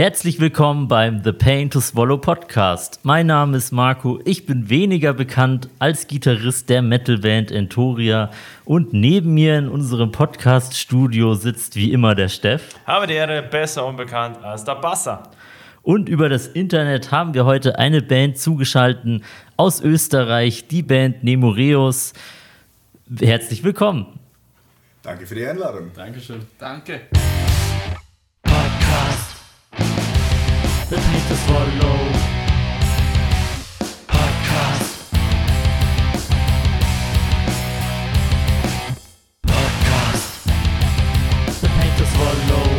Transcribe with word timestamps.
Herzlich 0.00 0.40
willkommen 0.40 0.88
beim 0.88 1.22
The 1.22 1.32
Pain 1.32 1.68
to 1.68 1.78
Swallow 1.78 2.16
Podcast. 2.16 3.00
Mein 3.02 3.26
Name 3.26 3.58
ist 3.58 3.70
Marco. 3.70 4.18
Ich 4.24 4.46
bin 4.46 4.70
weniger 4.70 5.12
bekannt 5.12 5.68
als 5.78 6.06
Gitarrist 6.06 6.70
der 6.70 6.80
Metalband 6.80 7.50
Entoria. 7.50 8.30
Und 8.64 8.94
neben 8.94 9.34
mir 9.34 9.58
in 9.58 9.68
unserem 9.68 10.10
Podcast-Studio 10.10 11.34
sitzt 11.34 11.76
wie 11.76 11.92
immer 11.92 12.14
der 12.14 12.30
Steff. 12.30 12.62
Habe 12.86 13.08
die 13.08 13.12
Ehre, 13.12 13.42
besser 13.42 13.84
unbekannt 13.84 14.42
als 14.42 14.64
der 14.64 14.76
Basser. 14.76 15.24
Und 15.82 16.08
über 16.08 16.30
das 16.30 16.46
Internet 16.46 17.12
haben 17.12 17.34
wir 17.34 17.44
heute 17.44 17.78
eine 17.78 18.00
Band 18.00 18.38
zugeschaltet 18.38 19.22
aus 19.58 19.82
Österreich, 19.82 20.66
die 20.66 20.80
Band 20.82 21.24
Nemoreus. 21.24 22.14
Herzlich 23.20 23.62
willkommen. 23.64 24.06
Danke 25.02 25.26
für 25.26 25.34
die 25.34 25.44
Einladung. 25.44 25.90
Dankeschön. 25.94 26.40
Danke. 26.58 27.02
To 30.90 30.96
Swallow. 30.96 31.98
Podcast. 34.08 35.06
Podcast. 39.46 40.48
To 41.96 42.04
Swallow. 42.06 42.70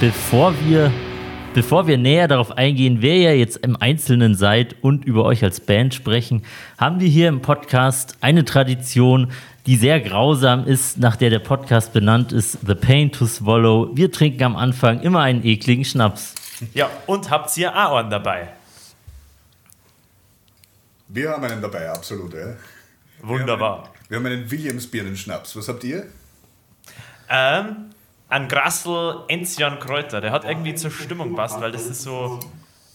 Bevor 0.00 0.54
wir, 0.64 0.92
bevor 1.54 1.86
wir 1.86 1.98
näher 1.98 2.28
darauf 2.28 2.52
eingehen, 2.52 3.02
wer 3.02 3.16
ihr 3.16 3.38
jetzt 3.38 3.58
im 3.58 3.76
Einzelnen 3.76 4.34
seid 4.34 4.76
und 4.80 5.04
über 5.04 5.24
euch 5.24 5.44
als 5.44 5.60
Band 5.60 5.94
sprechen, 5.94 6.44
haben 6.78 7.00
wir 7.00 7.08
hier 7.08 7.28
im 7.28 7.42
Podcast 7.42 8.16
eine 8.20 8.44
Tradition, 8.44 9.32
die 9.66 9.76
sehr 9.76 10.00
grausam 10.00 10.66
ist, 10.66 10.98
nach 10.98 11.16
der 11.16 11.30
der 11.30 11.38
Podcast 11.38 11.92
benannt 11.92 12.32
ist, 12.32 12.58
The 12.66 12.74
Pain 12.74 13.12
to 13.12 13.26
Swallow. 13.26 13.90
Wir 13.94 14.10
trinken 14.10 14.42
am 14.42 14.56
Anfang 14.56 15.00
immer 15.00 15.20
einen 15.20 15.44
ekligen 15.44 15.84
Schnaps. 15.84 16.34
Ja, 16.74 16.90
und 17.06 17.30
habt 17.30 17.56
ihr 17.56 17.74
Ahorn 17.74 18.10
dabei? 18.10 18.48
Wir 21.08 21.30
haben 21.30 21.44
einen 21.44 21.60
dabei, 21.60 21.90
absolut. 21.90 22.32
Ja. 22.34 22.56
Wunderbar. 23.22 23.90
Wir 24.08 24.18
haben 24.18 24.26
einen 24.26 24.50
Williams 24.50 24.86
Birnenschnaps. 24.86 25.54
Was 25.56 25.68
habt 25.68 25.84
ihr? 25.84 26.06
Ähm, 27.28 27.91
ein 28.32 28.48
Grassel 28.48 29.20
Enzian 29.28 29.78
Kräuter, 29.78 30.22
der 30.22 30.32
hat 30.32 30.44
irgendwie 30.44 30.74
zur 30.74 30.90
Stimmung 30.90 31.36
passt, 31.36 31.60
weil 31.60 31.70
das 31.70 31.84
ist 31.84 32.00
so, 32.00 32.40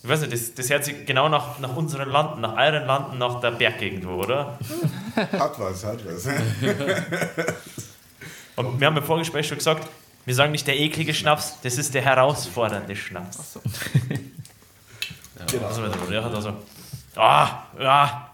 ich 0.02 0.10
weiß 0.10 0.22
nicht, 0.22 0.34
das, 0.34 0.56
das 0.56 0.72
hört 0.72 0.84
sich 0.84 1.06
genau 1.06 1.30
nach, 1.30 1.60
nach 1.60 1.76
unseren 1.76 2.10
Landen, 2.10 2.42
nach 2.42 2.58
euren 2.58 2.88
Landen, 2.88 3.20
nach 3.20 3.40
der 3.40 3.52
Berggegend, 3.52 4.08
oder? 4.08 4.58
Hat 5.16 5.60
was, 5.60 5.84
hat 5.84 6.00
was. 6.06 6.28
Und 8.56 8.80
wir 8.80 8.88
haben 8.88 8.98
im 8.98 9.04
Vorgespräch 9.04 9.48
schon 9.48 9.58
gesagt, 9.58 9.88
wir 10.26 10.34
sagen 10.34 10.52
nicht 10.52 10.66
der 10.66 10.80
eklige 10.80 11.14
Schnaps, 11.14 11.60
das 11.62 11.78
ist 11.78 11.94
der 11.94 12.02
herausfordernde 12.02 12.96
Schnaps. 12.96 13.60
Genau. 15.52 15.68
Also, 15.68 15.84
der 16.10 16.24
hat 16.24 16.34
also, 16.34 16.54
ah, 17.16 17.50
ja, 17.80 18.32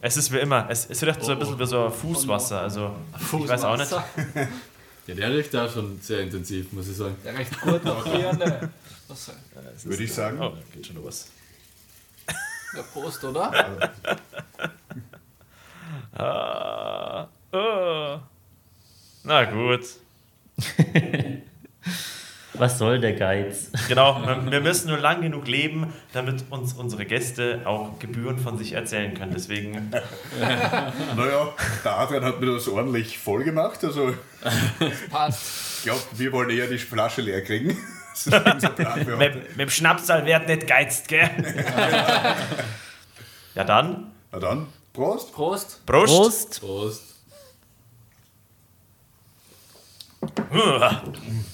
es 0.00 0.16
ist 0.16 0.32
wie 0.32 0.38
immer, 0.38 0.66
es, 0.68 0.90
es 0.90 1.04
riecht 1.04 1.22
so 1.22 1.30
ein 1.32 1.38
bisschen 1.38 1.58
wie 1.58 1.66
so 1.66 1.90
Fußwasser, 1.90 2.60
also 2.60 2.90
ich 3.16 3.48
weiß 3.48 3.64
auch 3.64 3.76
nicht. 3.76 3.92
Ja, 5.06 5.14
der 5.14 5.30
riecht 5.36 5.54
auch 5.54 5.72
schon 5.72 6.00
sehr 6.00 6.20
intensiv, 6.20 6.72
muss 6.72 6.88
ich 6.88 6.96
sagen. 6.96 7.16
Der 7.24 7.36
recht 7.38 7.60
gut 7.60 7.84
nach 7.84 8.02
Birne. 8.04 8.70
Was 9.08 9.26
soll- 9.26 9.34
Würde 9.84 10.02
ich 10.02 10.12
sagen. 10.12 10.40
Oh, 10.40 10.52
geht 10.72 10.86
schon 10.86 10.96
los. 10.96 11.28
Ja, 12.74 12.82
Prost, 12.92 13.22
oder? 13.24 13.92
Ah, 16.18 17.28
oh. 17.52 18.18
Na 19.24 19.44
gut. 19.44 19.84
Was 22.58 22.78
soll 22.78 23.00
der 23.00 23.12
Geiz? 23.14 23.70
Genau, 23.88 24.20
wir- 24.50 24.60
müssen 24.60 24.88
nur 24.88 24.98
lang 24.98 25.20
genug 25.22 25.46
leben, 25.48 25.92
damit 26.12 26.44
uns 26.50 26.72
unsere 26.74 27.04
Gäste 27.06 27.60
auch 27.64 27.98
Gebühren 27.98 28.38
von 28.38 28.56
sich 28.58 28.72
erzählen 28.72 29.14
können. 29.14 29.32
Deswegen, 29.34 29.90
Naja, 30.40 31.48
der 31.84 31.96
Adrian 31.98 32.24
hat 32.24 32.40
mir 32.40 32.52
das 32.52 32.66
ordentlich 32.68 33.18
voll 33.18 33.44
gemacht. 33.44 33.82
Also, 33.84 34.14
Passt. 35.10 35.78
ich 35.78 35.84
glaube, 35.84 36.00
wir 36.12 36.32
wollen 36.32 36.50
eher 36.50 36.66
die 36.68 36.78
Flasche 36.78 37.20
leer 37.22 37.42
kriegen. 37.42 37.76
Das 38.16 38.26
ist 38.28 38.46
unser 38.54 38.68
Plan 38.70 39.04
für 39.04 39.18
heute. 39.18 39.36
mit, 39.36 39.48
mit 39.50 39.60
dem 39.60 39.68
Schnapsal 39.68 40.24
wird 40.24 40.48
nicht 40.48 40.66
geizt, 40.66 41.06
gell? 41.06 41.28
ja 43.54 43.62
dann, 43.64 44.12
Na 44.32 44.38
dann, 44.38 44.66
Prost. 44.94 45.34
Prost. 45.34 45.84
Prost. 45.84 46.06
Prost! 46.16 46.60
Prost. 46.62 47.15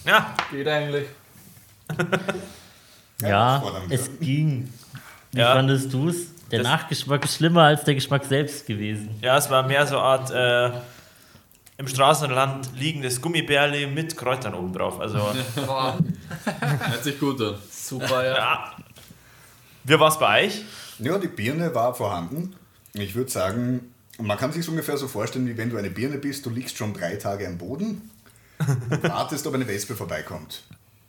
Ja, 0.04 0.34
Geht 0.50 0.68
eigentlich. 0.68 1.06
Ja, 3.22 3.62
es 3.88 4.10
ging. 4.20 4.72
Wie 5.30 5.38
Ja. 5.38 5.54
fandest 5.54 5.92
du 5.92 6.08
es? 6.08 6.26
Der 6.50 6.58
Das- 6.60 6.68
Nachgeschmack 6.68 7.24
ist 7.24 7.36
schlimmer 7.36 7.62
als 7.62 7.84
der 7.84 7.94
Geschmack 7.94 8.24
selbst 8.24 8.66
gewesen. 8.66 9.10
ja, 9.20 9.36
es 9.38 9.48
war 9.48 9.62
mehr 9.66 9.86
so 9.86 9.96
eine 9.98 10.04
Art 10.04 10.30
äh, 10.32 10.80
im 11.78 11.86
Straßenland 11.86 12.70
liegendes 12.76 13.20
Gummibärli 13.20 13.86
mit 13.86 14.16
Kräutern 14.16 14.54
oben 14.54 14.72
drauf. 14.72 14.98
Also, 15.00 15.18
Hört 15.54 17.04
sich 17.04 17.18
gut 17.20 17.40
an. 17.40 17.54
super, 17.70 18.24
ja. 18.24 18.34
ja. 18.36 18.72
Wie 19.84 19.98
war 20.00 20.08
es 20.08 20.18
bei 20.18 20.46
euch? 20.46 20.62
Ja, 20.98 21.16
die 21.18 21.28
Birne 21.28 21.72
war 21.74 21.94
vorhanden. 21.94 22.54
Ich 22.92 23.14
würde 23.14 23.30
sagen, 23.30 23.92
man 24.18 24.36
kann 24.36 24.52
sich 24.52 24.68
ungefähr 24.68 24.96
so 24.96 25.06
vorstellen, 25.08 25.46
wie 25.46 25.56
wenn 25.56 25.70
du 25.70 25.76
eine 25.76 25.90
Birne 25.90 26.18
bist, 26.18 26.44
du 26.44 26.50
liegst 26.50 26.76
schon 26.76 26.92
drei 26.92 27.14
Tage 27.16 27.46
am 27.46 27.56
Boden 27.56 28.10
und 28.90 29.02
wartest, 29.04 29.46
ob 29.46 29.54
eine 29.54 29.66
Wespe 29.66 29.94
vorbeikommt. 29.94 30.64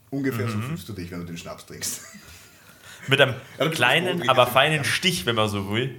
Ungefähr 0.10 0.48
so 0.48 0.60
fühlst 0.60 0.88
du 0.88 0.94
dich, 0.94 1.10
wenn 1.12 1.20
du 1.22 1.26
den 1.26 1.38
Schnaps 1.38 1.66
trinkst. 1.66 2.02
Mit 3.08 3.20
einem 3.20 3.36
Ja, 3.60 3.70
kleinen, 3.70 4.30
aber 4.30 4.48
feinen 4.48 4.84
Stich, 4.84 5.26
wenn 5.26 5.36
man 5.36 5.50
so 5.50 5.72
will. 5.72 5.96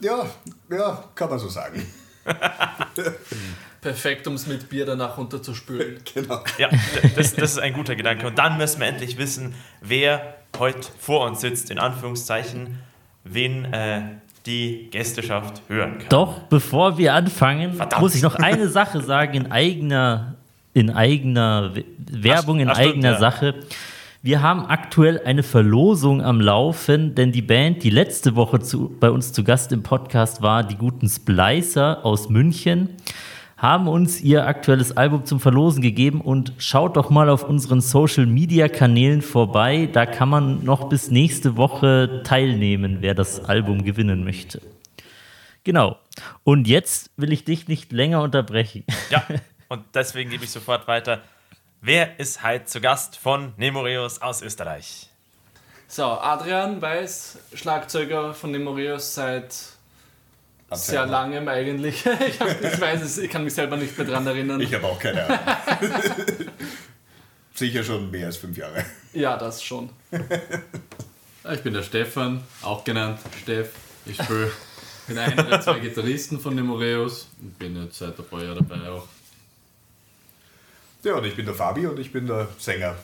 Ja, 0.00 0.28
ja, 0.70 1.04
kann 1.14 1.30
man 1.30 1.38
so 1.38 1.48
sagen. 1.48 1.86
Perfekt, 3.80 4.28
um 4.28 4.34
es 4.34 4.46
mit 4.46 4.68
Bier 4.68 4.86
danach 4.86 5.16
runterzuspülen. 5.18 6.00
Genau. 6.14 6.44
Ja, 6.58 6.68
das, 7.16 7.34
das 7.34 7.52
ist 7.52 7.58
ein 7.58 7.72
guter 7.72 7.96
Gedanke. 7.96 8.26
Und 8.26 8.38
dann 8.38 8.56
müssen 8.58 8.80
wir 8.80 8.86
endlich 8.86 9.16
wissen, 9.16 9.54
wer 9.80 10.36
heute 10.58 10.88
vor 11.00 11.26
uns 11.26 11.40
sitzt, 11.40 11.70
in 11.70 11.78
Anführungszeichen, 11.78 12.78
wen 13.24 13.64
äh, 13.72 14.02
die 14.46 14.88
Gästeschaft 14.90 15.62
hören 15.68 15.98
kann. 15.98 16.08
Doch, 16.08 16.38
bevor 16.48 16.98
wir 16.98 17.14
anfangen, 17.14 17.74
Verdammt. 17.74 18.02
muss 18.02 18.14
ich 18.14 18.22
noch 18.22 18.34
eine 18.36 18.68
Sache 18.68 19.00
sagen 19.00 19.34
in 19.34 19.52
eigener, 19.52 20.34
in 20.74 20.90
eigener 20.90 21.72
We- 21.74 21.84
Werbung, 22.10 22.60
in 22.60 22.68
ach, 22.68 22.74
stimmt, 22.76 22.90
eigener 22.94 23.12
ja. 23.12 23.18
Sache. 23.18 23.54
Wir 24.24 24.40
haben 24.40 24.66
aktuell 24.66 25.20
eine 25.24 25.42
Verlosung 25.42 26.22
am 26.22 26.40
Laufen, 26.40 27.14
denn 27.16 27.32
die 27.32 27.42
Band, 27.42 27.82
die 27.82 27.90
letzte 27.90 28.36
Woche 28.36 28.60
zu, 28.60 28.94
bei 29.00 29.10
uns 29.10 29.32
zu 29.32 29.42
Gast 29.42 29.72
im 29.72 29.82
Podcast 29.82 30.42
war, 30.42 30.62
die 30.62 30.76
guten 30.76 31.08
Splicer 31.08 32.04
aus 32.04 32.28
München, 32.28 32.90
haben 33.62 33.86
uns 33.86 34.20
ihr 34.20 34.44
aktuelles 34.48 34.96
Album 34.96 35.24
zum 35.24 35.38
Verlosen 35.38 35.82
gegeben 35.82 36.20
und 36.20 36.52
schaut 36.58 36.96
doch 36.96 37.10
mal 37.10 37.28
auf 37.30 37.44
unseren 37.44 37.80
Social 37.80 38.26
Media 38.26 38.66
Kanälen 38.68 39.22
vorbei. 39.22 39.88
Da 39.92 40.04
kann 40.04 40.28
man 40.28 40.64
noch 40.64 40.88
bis 40.88 41.12
nächste 41.12 41.56
Woche 41.56 42.22
teilnehmen, 42.24 42.98
wer 43.00 43.14
das 43.14 43.44
Album 43.44 43.84
gewinnen 43.84 44.24
möchte. 44.24 44.60
Genau. 45.62 45.96
Und 46.42 46.66
jetzt 46.66 47.12
will 47.16 47.32
ich 47.32 47.44
dich 47.44 47.68
nicht 47.68 47.92
länger 47.92 48.22
unterbrechen. 48.22 48.84
Ja, 49.10 49.24
und 49.68 49.84
deswegen 49.94 50.30
gebe 50.30 50.42
ich 50.42 50.50
sofort 50.50 50.88
weiter. 50.88 51.22
Wer 51.80 52.18
ist 52.18 52.42
heute 52.42 52.64
zu 52.64 52.80
Gast 52.80 53.16
von 53.16 53.52
Nemoreus 53.58 54.20
aus 54.20 54.42
Österreich? 54.42 55.08
So, 55.86 56.04
Adrian 56.04 56.82
Weiß, 56.82 57.38
Schlagzeuger 57.54 58.34
von 58.34 58.50
Nemoreus 58.50 59.14
seit 59.14 59.54
sehr 60.74 61.06
langem 61.06 61.48
eigentlich. 61.48 62.04
Ich, 62.26 62.40
hab, 62.40 62.62
ich 62.62 62.80
weiß 62.80 63.02
es, 63.02 63.18
ich 63.18 63.30
kann 63.30 63.44
mich 63.44 63.54
selber 63.54 63.76
nicht 63.76 63.96
mehr 63.96 64.06
dran 64.06 64.26
erinnern. 64.26 64.60
Ich 64.60 64.72
habe 64.74 64.86
auch 64.86 64.98
keine 64.98 65.24
Ahnung. 65.26 65.38
Sicher 67.54 67.84
schon 67.84 68.10
mehr 68.10 68.26
als 68.26 68.36
fünf 68.36 68.56
Jahre. 68.56 68.84
Ja, 69.12 69.36
das 69.36 69.62
schon. 69.62 69.90
Ich 71.52 71.60
bin 71.62 71.74
der 71.74 71.82
Stefan, 71.82 72.40
auch 72.62 72.84
genannt 72.84 73.18
Steff. 73.42 73.70
Ich 74.06 74.14
spiele 74.14 74.52
bin 75.08 75.18
einer 75.18 75.42
der 75.42 75.60
zwei 75.60 75.80
Gitarristen 75.80 76.38
von 76.38 76.54
Nemoreus 76.54 77.28
und 77.40 77.58
bin 77.58 77.82
jetzt 77.82 77.98
seit 77.98 78.16
ein 78.16 78.24
paar 78.24 78.44
Jahren 78.44 78.64
dabei 78.66 78.88
auch. 78.88 79.08
Ja, 81.02 81.14
und 81.14 81.24
ich 81.24 81.34
bin 81.34 81.46
der 81.46 81.54
Fabi 81.56 81.86
und 81.88 81.98
ich 81.98 82.12
bin 82.12 82.28
der 82.28 82.46
Sänger 82.58 82.94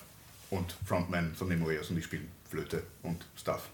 und 0.50 0.76
Frontman 0.87 1.34
von 1.34 1.48
Nemoeus 1.48 1.90
und 1.90 1.98
ich 1.98 2.04
spiele 2.04 2.22
Flöte 2.48 2.84
und 3.02 3.25
Stuff. 3.37 3.69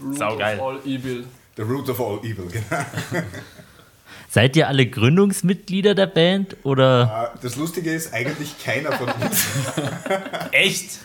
Root 0.00 0.18
Saugeil. 0.18 0.58
of 0.58 0.66
all 0.66 0.80
evil. 0.84 1.24
The 1.56 1.62
root 1.62 1.88
of 1.88 2.00
all 2.00 2.18
evil, 2.24 2.46
genau. 2.46 2.84
Seid 4.28 4.56
ihr 4.56 4.66
alle 4.68 4.86
Gründungsmitglieder 4.86 5.94
der 5.94 6.06
Band 6.06 6.56
oder? 6.62 7.32
Äh, 7.34 7.38
Das 7.42 7.56
Lustige 7.56 7.92
ist, 7.92 8.14
eigentlich 8.14 8.62
keiner 8.64 8.92
von 8.92 9.08
uns. 9.10 9.46
Echt? 10.52 10.98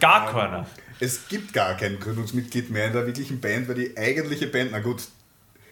Gar 0.00 0.32
keiner. 0.32 0.66
Es 0.98 1.28
gibt 1.28 1.52
gar 1.52 1.76
kein 1.76 1.98
Gründungsmitglied 2.00 2.70
mehr 2.70 2.86
in 2.86 2.92
der 2.92 3.06
wirklichen 3.06 3.40
Band, 3.40 3.68
weil 3.68 3.76
die 3.76 3.96
eigentliche 3.96 4.46
Band, 4.48 4.70
na 4.72 4.80
gut, 4.80 5.02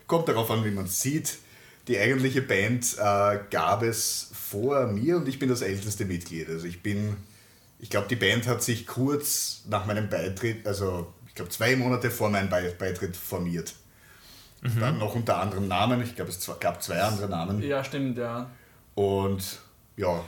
kommt 0.07 0.29
darauf 0.29 0.51
an, 0.51 0.65
wie 0.65 0.71
man 0.71 0.85
es 0.87 1.01
sieht. 1.01 1.39
die 1.89 1.99
eigentliche 1.99 2.43
Band 2.43 2.97
äh, 2.99 3.39
gab 3.51 3.83
es 3.83 4.31
vor 4.33 4.87
mir 4.87 5.17
und 5.17 5.27
ich 5.29 5.39
bin 5.41 5.49
das 5.49 5.63
älteste 5.63 6.05
Mitglied. 6.05 6.49
Also 6.49 6.67
ich 6.67 6.83
bin, 6.83 7.17
ich 7.81 7.91
glaube, 7.91 8.07
die 8.09 8.17
Band 8.17 8.47
hat 8.47 8.63
sich 8.63 8.87
kurz 8.87 9.63
nach 9.69 9.87
meinem 9.87 10.09
Beitritt, 10.09 10.65
also 10.67 11.13
ich 11.27 11.35
glaube 11.35 11.51
zwei 11.51 11.75
Monate 11.75 12.11
vor 12.11 12.29
meinem 12.31 12.49
Beitritt 12.49 13.17
formiert. 13.17 13.75
Dann 14.63 14.99
noch 14.99 15.15
unter 15.15 15.39
anderem 15.39 15.69
Namen, 15.69 16.03
ich 16.03 16.17
glaube, 16.17 16.31
es 16.31 16.51
gab 16.61 16.83
zwei 16.83 17.01
andere 17.01 17.29
Namen. 17.29 17.63
Ja, 17.63 17.83
stimmt, 17.83 18.19
ja. 18.19 18.51
Und 18.95 19.59
ja, 19.97 20.23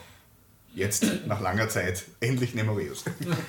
jetzt 0.74 1.06
nach 1.26 1.40
langer 1.40 1.68
Zeit 1.68 2.04
endlich 2.20 2.54
Nemoreus. 2.54 3.04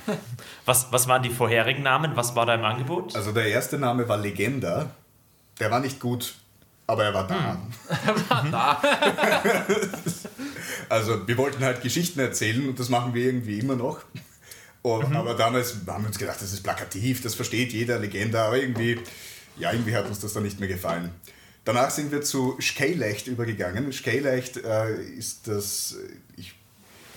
Was, 0.66 0.92
was 0.92 1.08
waren 1.08 1.24
die 1.24 1.30
vorherigen 1.30 1.84
Namen? 1.84 2.16
Was 2.16 2.36
war 2.36 2.46
da 2.46 2.56
im 2.56 2.66
Angebot? 2.66 3.16
Also 3.16 3.32
der 3.32 3.48
erste 3.48 3.78
Name 3.78 4.08
war 4.08 4.18
Legenda. 4.18 4.92
Der 5.60 5.72
war 5.72 5.80
nicht 5.80 6.00
gut, 6.00 6.36
aber 6.88 7.06
er 7.06 7.14
war 7.14 7.28
da. 7.28 7.62
Da. 8.52 8.82
Also 10.90 11.28
wir 11.28 11.38
wollten 11.38 11.64
halt 11.64 11.82
Geschichten 11.82 12.20
erzählen 12.20 12.68
und 12.68 12.80
das 12.80 12.90
machen 12.90 13.14
wir 13.14 13.26
irgendwie 13.26 13.60
immer 13.60 13.76
noch. 13.76 14.02
Und, 14.82 15.16
Aber 15.16 15.34
damals 15.34 15.76
haben 15.88 16.04
wir 16.04 16.08
uns 16.08 16.20
gedacht, 16.20 16.42
das 16.42 16.52
ist 16.52 16.62
plakativ, 16.62 17.22
das 17.24 17.36
versteht 17.36 17.72
jeder 17.72 18.00
Legenda, 18.00 18.48
aber 18.48 18.58
irgendwie, 18.58 19.00
ja, 19.58 19.72
irgendwie 19.72 19.96
hat 19.96 20.08
uns 20.08 20.20
das 20.20 20.34
dann 20.34 20.44
nicht 20.44 20.60
mehr 20.60 20.70
gefallen. 20.70 21.12
Danach 21.66 21.90
sind 21.92 22.12
wir 22.12 22.22
zu 22.22 22.58
Skelecht 22.60 23.28
übergegangen. 23.28 23.92
Skelecht 23.94 24.58
äh, 24.58 25.02
ist 25.02 25.48
das, 25.48 25.94
äh, 25.94 26.40
ich, 26.40 26.56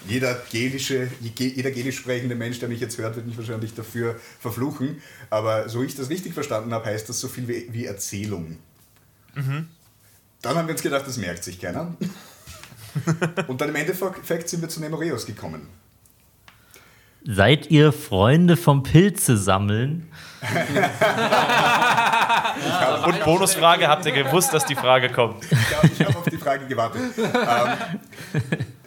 jeder 0.06 0.40
gelische, 0.52 1.08
jeder 1.20 1.72
gelisch 1.72 1.96
sprechende 1.96 2.36
Mensch, 2.36 2.60
der 2.60 2.68
mich 2.68 2.80
jetzt 2.80 2.96
hört, 2.98 3.16
wird 3.16 3.26
mich 3.26 3.36
wahrscheinlich 3.36 3.74
dafür 3.74 4.20
verfluchen. 4.38 5.02
Aber 5.30 5.68
so 5.68 5.82
ich 5.82 5.96
das 5.96 6.10
richtig 6.10 6.32
verstanden 6.32 6.72
habe, 6.72 6.86
heißt 6.86 7.08
das 7.08 7.18
so 7.18 7.26
viel 7.26 7.48
wie, 7.48 7.72
wie 7.72 7.86
Erzählung. 7.86 8.58
Dann 9.34 10.56
haben 10.56 10.68
wir 10.68 10.72
uns 10.72 10.82
gedacht, 10.82 11.06
das 11.06 11.16
merkt 11.16 11.44
sich 11.44 11.60
keiner. 11.60 11.94
Und 13.48 13.60
dann 13.60 13.68
im 13.68 13.74
Endeffekt 13.74 14.48
sind 14.48 14.62
wir 14.62 14.68
zu 14.68 14.80
Nemoreus 14.80 15.26
gekommen. 15.26 15.68
Seid 17.24 17.70
ihr 17.70 17.92
Freunde 17.92 18.56
vom 18.56 18.84
Pilze 18.84 19.36
sammeln? 19.36 20.08
Und 23.04 23.24
Bonusfrage, 23.24 23.88
habt 23.88 24.06
ihr 24.06 24.12
gewusst, 24.12 24.52
dass 24.52 24.64
die 24.64 24.74
Frage 24.74 25.10
kommt? 25.10 25.44
Ich 25.44 25.76
habe 25.76 25.90
ich 25.92 26.00
hab 26.00 26.16
auf 26.16 26.24
die 26.24 26.38
Frage 26.38 26.66
gewartet. 26.66 27.02
Ähm, 27.18 28.00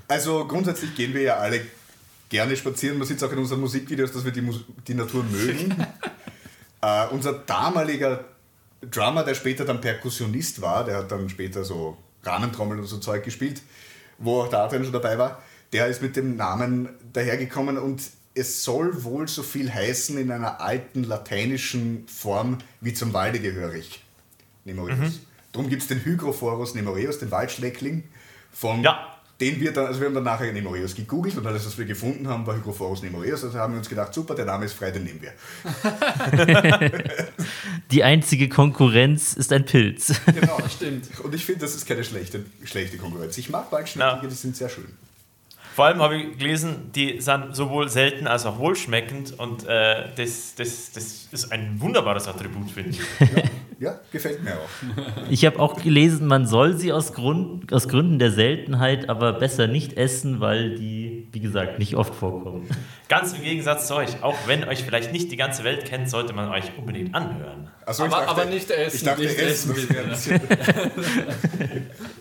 also 0.07 0.45
grundsätzlich 0.45 0.95
gehen 0.95 1.13
wir 1.13 1.21
ja 1.21 1.37
alle 1.37 1.61
gerne 2.29 2.55
spazieren. 2.55 2.97
Man 2.97 3.07
sieht 3.07 3.17
es 3.17 3.23
auch 3.23 3.31
in 3.31 3.39
unseren 3.39 3.59
Musikvideos, 3.59 4.11
dass 4.11 4.25
wir 4.25 4.31
die, 4.31 4.41
Mus 4.41 4.63
die 4.87 4.93
Natur 4.93 5.23
mögen. 5.23 5.75
Äh, 6.81 7.07
unser 7.07 7.33
damaliger 7.33 8.23
Drummer, 8.81 9.25
der 9.25 9.35
später 9.35 9.65
dann 9.65 9.81
Perkussionist 9.81 10.61
war, 10.61 10.85
der 10.85 10.99
hat 10.99 11.11
dann 11.11 11.27
später 11.27 11.65
so 11.65 11.97
Rahmentrommeln 12.23 12.79
und 12.79 12.87
so 12.87 12.99
Zeug 12.99 13.23
gespielt, 13.25 13.61
wo 14.17 14.41
auch 14.41 14.47
der 14.47 14.59
Adrian 14.59 14.83
schon 14.83 14.93
dabei 14.93 15.17
war, 15.17 15.41
der 15.73 15.87
ist 15.87 16.01
mit 16.01 16.15
dem 16.15 16.37
Namen 16.37 16.89
dahergekommen 17.11 17.77
und 17.77 18.01
es 18.39 18.63
soll 18.63 19.03
wohl 19.03 19.27
so 19.27 19.43
viel 19.43 19.71
heißen 19.73 20.17
in 20.17 20.31
einer 20.31 20.61
alten 20.61 21.03
lateinischen 21.03 22.07
Form 22.07 22.57
wie 22.81 22.93
zum 22.93 23.13
Walde 23.13 23.39
gehörig. 23.39 24.01
Nemoreus. 24.65 25.19
Darum 25.51 25.69
gibt 25.69 25.81
es 25.81 25.87
den 25.87 26.03
Hygrophorus 26.05 26.75
nemoreus, 26.75 27.19
den 27.19 27.31
Waldschleckling, 27.31 28.03
von 28.51 28.83
Ja. 28.83 29.15
den 29.41 29.59
wir 29.59 29.71
dann, 29.73 29.87
also 29.87 29.99
wir 29.99 30.07
haben 30.07 30.13
dann 30.15 30.23
nachher 30.25 30.51
Nemoreus 30.53 30.93
gegoogelt 30.95 31.37
und 31.37 31.47
alles, 31.47 31.65
was 31.65 31.77
wir 31.77 31.85
gefunden 31.85 32.27
haben, 32.27 32.45
war 32.45 32.55
Hygrophorus 32.55 33.01
nemoreus. 33.01 33.43
Also 33.43 33.57
haben 33.57 33.73
wir 33.73 33.77
uns 33.79 33.89
gedacht, 33.89 34.13
super, 34.13 34.35
der 34.35 34.45
Name 34.45 34.65
ist 34.65 34.73
frei, 34.73 34.91
den 34.91 35.05
nehmen 35.05 35.21
wir. 35.21 35.33
Die 37.91 38.03
einzige 38.03 38.49
Konkurrenz 38.49 39.33
ist 39.33 39.51
ein 39.51 39.65
Pilz. 39.65 40.13
Genau. 40.25 40.59
Stimmt. 40.69 41.07
Und 41.23 41.33
ich 41.33 41.45
finde, 41.45 41.61
das 41.61 41.73
ist 41.75 41.87
keine 41.87 42.03
schlechte, 42.03 42.45
schlechte 42.63 42.97
Konkurrenz. 42.97 43.37
Ich 43.37 43.49
mag 43.49 43.71
Waldschnecklinge, 43.71 44.23
Ja. 44.23 44.29
die 44.29 44.35
sind 44.35 44.55
sehr 44.55 44.69
schön. 44.69 44.85
Vor 45.79 45.85
allem 45.85 46.01
habe 46.01 46.17
ich 46.17 46.37
gelesen, 46.37 46.91
die 46.93 47.21
sind 47.21 47.55
sowohl 47.55 47.87
selten 47.87 48.27
als 48.27 48.45
auch 48.45 48.59
wohlschmeckend 48.59 49.39
und 49.39 49.65
äh, 49.65 50.09
das, 50.13 50.53
das, 50.55 50.91
das 50.91 51.29
ist 51.31 51.53
ein 51.53 51.79
wunderbares 51.79 52.27
Attribut, 52.27 52.69
finde 52.69 52.89
ich. 52.89 52.99
Ja, 53.79 53.97
gefällt 54.11 54.43
mir 54.43 54.55
auch. 54.55 55.29
Ich 55.29 55.45
habe 55.45 55.57
auch 55.57 55.81
gelesen, 55.81 56.27
man 56.27 56.45
soll 56.45 56.75
sie 56.75 56.91
aus, 56.91 57.13
Grund, 57.13 57.71
aus 57.71 57.87
Gründen 57.87 58.19
der 58.19 58.31
Seltenheit 58.31 59.07
aber 59.07 59.31
besser 59.31 59.67
nicht 59.67 59.93
essen, 59.93 60.41
weil 60.41 60.75
die, 60.75 61.08
wie 61.31 61.39
gesagt, 61.39 61.77
nicht 61.79 61.95
oft 61.95 62.13
vorkommen. 62.15 62.67
Ganz 63.07 63.33
im 63.33 63.43
Gegensatz 63.43 63.87
zu 63.87 63.95
euch, 63.95 64.21
auch 64.23 64.35
wenn 64.47 64.63
euch 64.63 64.83
vielleicht 64.83 65.11
nicht 65.11 65.31
die 65.31 65.37
ganze 65.37 65.63
Welt 65.63 65.85
kennt, 65.85 66.09
sollte 66.09 66.33
man 66.33 66.49
euch 66.49 66.71
unbedingt 66.77 67.13
anhören. 67.13 67.69
Also 67.85 68.05
Aber- 68.05 68.27
aber 68.27 68.45
nicht 68.45 68.69
essen, 68.71 68.95
Ich 68.97 69.03
dachte, 69.03 69.21
nicht 69.21 69.37
essen. 69.37 69.75
essen, 70.11 70.41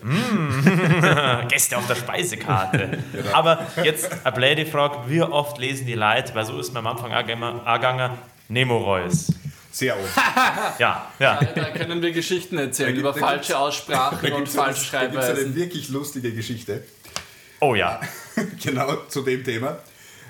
Gäste 1.47 1.77
auf 1.77 1.87
der 1.87 1.95
Speisekarte. 1.95 2.99
Aber 3.33 3.67
jetzt 3.83 4.09
eine 4.25 4.35
blöde 4.35 4.65
Frage, 4.65 4.97
wie 5.07 5.21
oft 5.21 5.57
lesen 5.57 5.85
die 5.85 5.93
Leute, 5.95 6.33
weil 6.35 6.45
so 6.45 6.59
ist 6.59 6.73
mir 6.73 6.79
am 6.79 6.87
Anfang 6.87 7.11
angegangen, 7.13 8.11
Nemo 8.47 8.77
Reus. 8.77 9.31
Sehr 9.71 9.95
oft. 9.95 10.17
Ja, 10.79 11.11
ja. 11.19 11.39
Da 11.55 11.69
können 11.71 12.01
wir 12.01 12.11
Geschichten 12.11 12.57
erzählen 12.57 12.93
Da 12.95 12.99
über 13.01 13.11
gibt- 13.13 13.23
da 13.23 13.27
falsche 13.29 13.51
Da 13.53 13.59
Aussprachen 13.59 14.17
und 14.31 14.35
gibt 14.37 14.47
es 14.47 14.57
eine, 14.57 14.65
Falschschreibweisen. 14.73 15.55
wirklich 15.55 15.89
lustige 15.89 16.31
Geschichte. 16.33 16.83
Oh 17.59 17.75
ja. 17.75 17.99
genau 18.63 18.95
zu 19.07 19.21
dem 19.21 19.43
Thema. 19.43 19.79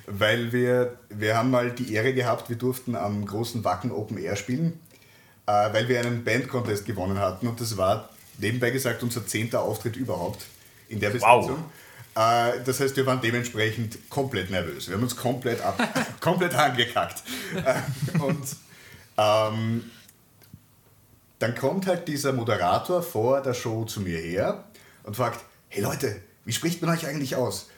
Weil 0.07 0.51
wir, 0.51 0.97
wir 1.09 1.37
haben 1.37 1.51
mal 1.51 1.71
die 1.71 1.93
Ehre 1.93 2.13
gehabt, 2.13 2.49
wir 2.49 2.55
durften 2.55 2.95
am 2.95 3.25
großen 3.25 3.63
Wacken 3.63 3.91
Open 3.91 4.17
Air 4.17 4.35
spielen, 4.35 4.79
äh, 5.45 5.51
weil 5.51 5.87
wir 5.87 5.99
einen 5.99 6.23
Band-Contest 6.23 6.85
gewonnen 6.85 7.19
hatten 7.19 7.47
und 7.47 7.61
das 7.61 7.77
war, 7.77 8.09
nebenbei 8.39 8.71
gesagt, 8.71 9.03
unser 9.03 9.25
zehnter 9.27 9.61
Auftritt 9.61 9.95
überhaupt 9.95 10.45
in 10.87 10.99
der 10.99 11.11
Besetzung. 11.11 11.63
Äh, 12.15 12.63
das 12.65 12.79
heißt, 12.79 12.95
wir 12.95 13.05
waren 13.05 13.21
dementsprechend 13.21 14.09
komplett 14.09 14.49
nervös. 14.49 14.87
Wir 14.87 14.95
haben 14.95 15.03
uns 15.03 15.15
komplett, 15.15 15.61
ab, 15.61 15.79
komplett 16.19 16.55
angekackt. 16.55 17.23
Äh, 17.55 18.19
und 18.19 18.47
ähm, 19.17 19.91
dann 21.39 21.55
kommt 21.55 21.87
halt 21.87 22.07
dieser 22.07 22.33
Moderator 22.33 23.01
vor 23.01 23.41
der 23.41 23.53
Show 23.53 23.85
zu 23.85 24.01
mir 24.01 24.17
her 24.17 24.65
und 25.03 25.15
fragt, 25.15 25.39
hey 25.69 25.83
Leute, 25.83 26.21
wie 26.45 26.51
spricht 26.51 26.81
man 26.81 26.89
euch 26.91 27.05
eigentlich 27.05 27.35
aus? 27.35 27.69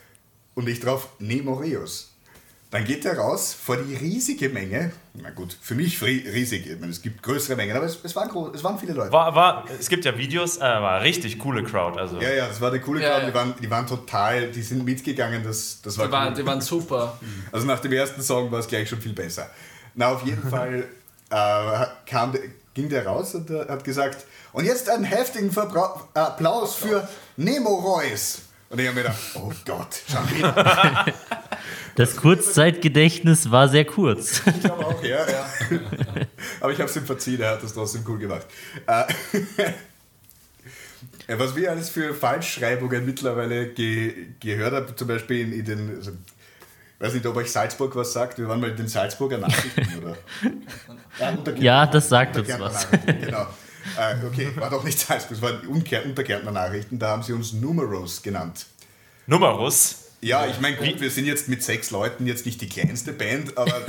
Und 0.54 0.68
ich 0.68 0.80
drauf, 0.80 1.08
Nemoreus. 1.18 2.08
Dann 2.70 2.84
geht 2.86 3.04
er 3.04 3.18
raus 3.18 3.52
vor 3.54 3.76
die 3.76 3.94
riesige 3.94 4.48
Menge. 4.48 4.92
Na 5.12 5.28
gut, 5.28 5.54
für 5.60 5.74
mich 5.74 6.00
riesig. 6.02 6.66
Ich 6.66 6.80
meine, 6.80 6.90
es 6.90 7.02
gibt 7.02 7.22
größere 7.22 7.54
Mengen, 7.54 7.76
aber 7.76 7.84
es, 7.84 7.98
es, 8.02 8.16
waren, 8.16 8.30
groß, 8.30 8.54
es 8.54 8.64
waren 8.64 8.78
viele 8.78 8.94
Leute. 8.94 9.12
War, 9.12 9.34
war, 9.34 9.64
es 9.78 9.90
gibt 9.90 10.06
ja 10.06 10.16
Videos, 10.16 10.56
äh, 10.56 10.60
war 10.60 10.92
eine 10.94 11.04
richtig 11.04 11.38
coole 11.38 11.62
Crowd. 11.64 11.98
Also. 12.00 12.18
Ja, 12.18 12.30
ja, 12.30 12.48
das 12.48 12.62
war 12.62 12.70
eine 12.70 12.80
coole 12.80 13.02
Ja, 13.02 13.10
Crowd. 13.10 13.20
ja. 13.24 13.28
Die, 13.28 13.34
waren, 13.34 13.54
die 13.60 13.70
waren 13.70 13.86
total, 13.86 14.50
die 14.50 14.62
sind 14.62 14.86
mitgegangen. 14.86 15.44
Das, 15.44 15.80
das 15.82 15.98
war 15.98 16.06
Die 16.06 16.12
waren, 16.12 16.28
cool. 16.28 16.34
die 16.34 16.46
waren 16.46 16.60
super. 16.62 17.18
Also 17.52 17.66
nach 17.66 17.80
dem 17.80 17.92
ersten 17.92 18.22
Song 18.22 18.50
war 18.50 18.60
es 18.60 18.68
gleich 18.68 18.88
schon 18.88 19.02
viel 19.02 19.12
besser. 19.12 19.50
Na, 19.94 20.08
auf 20.12 20.24
jeden 20.24 20.42
Fall 20.48 20.86
äh, 21.28 21.86
kam, 22.06 22.32
ging 22.72 22.88
der 22.88 23.06
raus 23.06 23.34
und 23.34 23.50
äh, 23.50 23.66
hat 23.68 23.84
gesagt, 23.84 24.24
und 24.54 24.64
jetzt 24.64 24.88
einen 24.88 25.04
heftigen 25.04 25.52
Verbra 25.52 26.08
Applaus 26.14 26.74
für 26.76 27.06
Nemo 27.36 27.74
Reus. 27.74 28.38
Und 28.72 28.80
ich 28.80 28.86
habe 28.86 28.96
mir 28.96 29.02
gedacht, 29.02 29.18
oh 29.34 29.52
Gott, 29.66 30.00
schon 30.10 30.38
wieder. 30.38 31.04
Das 31.94 32.16
Kurzzeitgedächtnis 32.16 33.50
war 33.50 33.68
sehr 33.68 33.84
kurz. 33.84 34.40
Ich 34.46 34.60
glaube 34.60 34.86
auch, 34.86 35.04
ja. 35.04 35.30
ja. 35.30 35.46
Aber 36.58 36.72
ich 36.72 36.78
habe 36.78 36.88
es 36.88 36.96
ihm 36.96 37.04
verziehen, 37.04 37.42
er 37.42 37.50
hat 37.50 37.62
das 37.62 37.74
trotzdem 37.74 38.02
cool 38.08 38.18
gemacht. 38.18 38.46
Äh, 38.86 39.04
ja, 41.28 41.38
was 41.38 41.54
wir 41.54 41.70
alles 41.70 41.90
für 41.90 42.14
Falschschreibungen 42.14 43.04
mittlerweile 43.04 43.68
ge 43.74 44.28
gehört 44.40 44.72
haben, 44.72 44.96
zum 44.96 45.06
Beispiel 45.06 45.40
in, 45.40 45.52
in 45.52 45.64
den. 45.66 45.96
Also, 45.96 46.12
ich 46.12 47.06
weiß 47.06 47.12
nicht, 47.12 47.26
ob 47.26 47.36
euch 47.36 47.52
Salzburg 47.52 47.94
was 47.94 48.14
sagt. 48.14 48.38
Wir 48.38 48.48
waren 48.48 48.58
mal 48.58 48.70
in 48.70 48.76
den 48.76 48.88
Salzburger 48.88 49.36
Nachrichten, 49.36 49.98
oder? 49.98 50.16
Ja, 51.58 51.84
das 51.84 52.08
sagt 52.08 52.38
uns 52.38 52.48
was. 52.58 52.88
Genau. 53.04 53.48
Äh, 53.98 54.24
okay, 54.26 54.52
war 54.56 54.70
doch 54.70 54.84
nicht 54.84 54.98
Salzburg, 54.98 55.36
es 55.36 55.42
waren 55.42 55.66
Unkär 55.66 56.04
Unterkärntner 56.04 56.52
Nachrichten, 56.52 56.98
da 56.98 57.10
haben 57.10 57.22
sie 57.22 57.32
uns 57.32 57.52
Numeros 57.52 58.22
genannt. 58.22 58.66
Numerus. 59.26 60.02
Ja, 60.20 60.46
ich 60.46 60.60
meine, 60.60 60.76
gut, 60.76 61.00
wir 61.00 61.10
sind 61.10 61.26
jetzt 61.26 61.48
mit 61.48 61.64
sechs 61.64 61.90
Leuten 61.90 62.26
jetzt 62.26 62.46
nicht 62.46 62.60
die 62.60 62.68
kleinste 62.68 63.12
Band, 63.12 63.58
aber. 63.58 63.82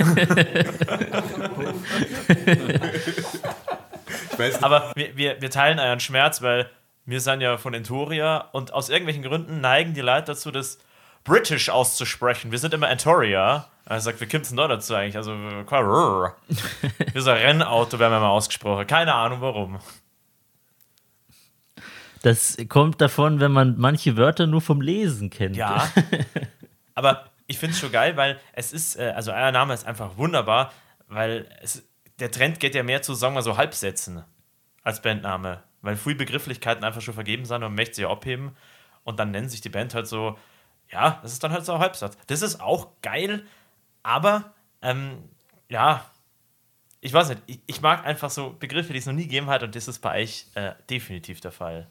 ich 4.30 4.38
weiß 4.38 4.54
nicht. 4.54 4.64
Aber 4.64 4.92
wir, 4.96 5.16
wir, 5.16 5.40
wir 5.40 5.50
teilen 5.50 5.78
euren 5.78 6.00
Schmerz, 6.00 6.42
weil 6.42 6.68
wir 7.06 7.20
sind 7.20 7.40
ja 7.40 7.56
von 7.56 7.72
Entoria 7.72 8.48
und 8.52 8.72
aus 8.72 8.88
irgendwelchen 8.88 9.22
Gründen 9.22 9.60
neigen 9.60 9.94
die 9.94 10.00
Leute 10.00 10.32
dazu, 10.32 10.50
das 10.50 10.78
British 11.22 11.68
auszusprechen. 11.68 12.50
Wir 12.50 12.58
sind 12.58 12.74
immer 12.74 12.90
Entoria. 12.90 13.68
Er 13.86 14.00
sagt, 14.00 14.20
wie 14.20 14.26
kommt 14.26 14.48
denn 14.48 14.56
da 14.56 14.66
dazu 14.68 14.94
eigentlich? 14.94 15.16
Also, 15.16 15.32
Dieser 17.14 17.34
Rennauto 17.36 17.98
werden 17.98 18.12
wir 18.12 18.20
mal 18.20 18.30
ausgesprochen. 18.30 18.86
Keine 18.86 19.14
Ahnung 19.14 19.40
warum. 19.42 19.78
Das 22.22 22.56
kommt 22.70 23.02
davon, 23.02 23.40
wenn 23.40 23.52
man 23.52 23.74
manche 23.76 24.16
Wörter 24.16 24.46
nur 24.46 24.62
vom 24.62 24.80
Lesen 24.80 25.28
kennt. 25.28 25.56
Ja. 25.56 25.86
Aber 26.94 27.26
ich 27.46 27.58
finde 27.58 27.74
es 27.74 27.80
schon 27.80 27.92
geil, 27.92 28.16
weil 28.16 28.40
es 28.54 28.72
ist, 28.72 28.96
äh, 28.96 29.12
also 29.14 29.32
euer 29.32 29.52
Name 29.52 29.74
ist 29.74 29.86
einfach 29.86 30.16
wunderbar, 30.16 30.72
weil 31.08 31.46
es, 31.60 31.86
der 32.18 32.30
Trend 32.30 32.60
geht 32.60 32.74
ja 32.74 32.82
mehr 32.82 33.02
zu, 33.02 33.12
sagen 33.12 33.34
wir 33.34 33.42
so, 33.42 33.58
Halbsätzen 33.58 34.24
als 34.82 35.02
Bandname. 35.02 35.62
weil 35.82 35.96
viele 35.96 36.14
Begrifflichkeiten 36.16 36.84
einfach 36.84 37.02
schon 37.02 37.12
vergeben 37.12 37.44
sind 37.44 37.56
und 37.56 37.62
man 37.62 37.74
möchte 37.74 37.96
sie 37.96 38.06
abheben. 38.06 38.56
Und 39.02 39.18
dann 39.20 39.30
nennen 39.30 39.50
sich 39.50 39.60
die 39.60 39.68
Band 39.68 39.94
halt 39.94 40.06
so, 40.06 40.38
ja, 40.90 41.18
das 41.22 41.32
ist 41.32 41.44
dann 41.44 41.52
halt 41.52 41.66
so 41.66 41.74
ein 41.74 41.80
Halbsatz. 41.80 42.16
Das 42.26 42.40
ist 42.40 42.60
auch 42.60 42.88
geil, 43.02 43.44
aber 44.04 44.54
ähm, 44.82 45.18
ja, 45.68 46.08
ich 47.00 47.12
weiß 47.12 47.30
nicht, 47.30 47.42
ich, 47.46 47.60
ich, 47.66 47.80
mag 47.80 48.06
einfach 48.06 48.30
so 48.30 48.54
Begriffe, 48.58 48.92
die 48.92 49.00
es 49.00 49.06
noch 49.06 49.12
nie 49.12 49.24
gegeben 49.24 49.48
hat 49.48 49.64
und 49.64 49.74
das 49.74 49.88
ist 49.88 49.98
bei 49.98 50.22
euch 50.22 50.46
äh, 50.54 50.72
definitiv 50.88 51.40
der 51.40 51.50
Fall. 51.50 51.88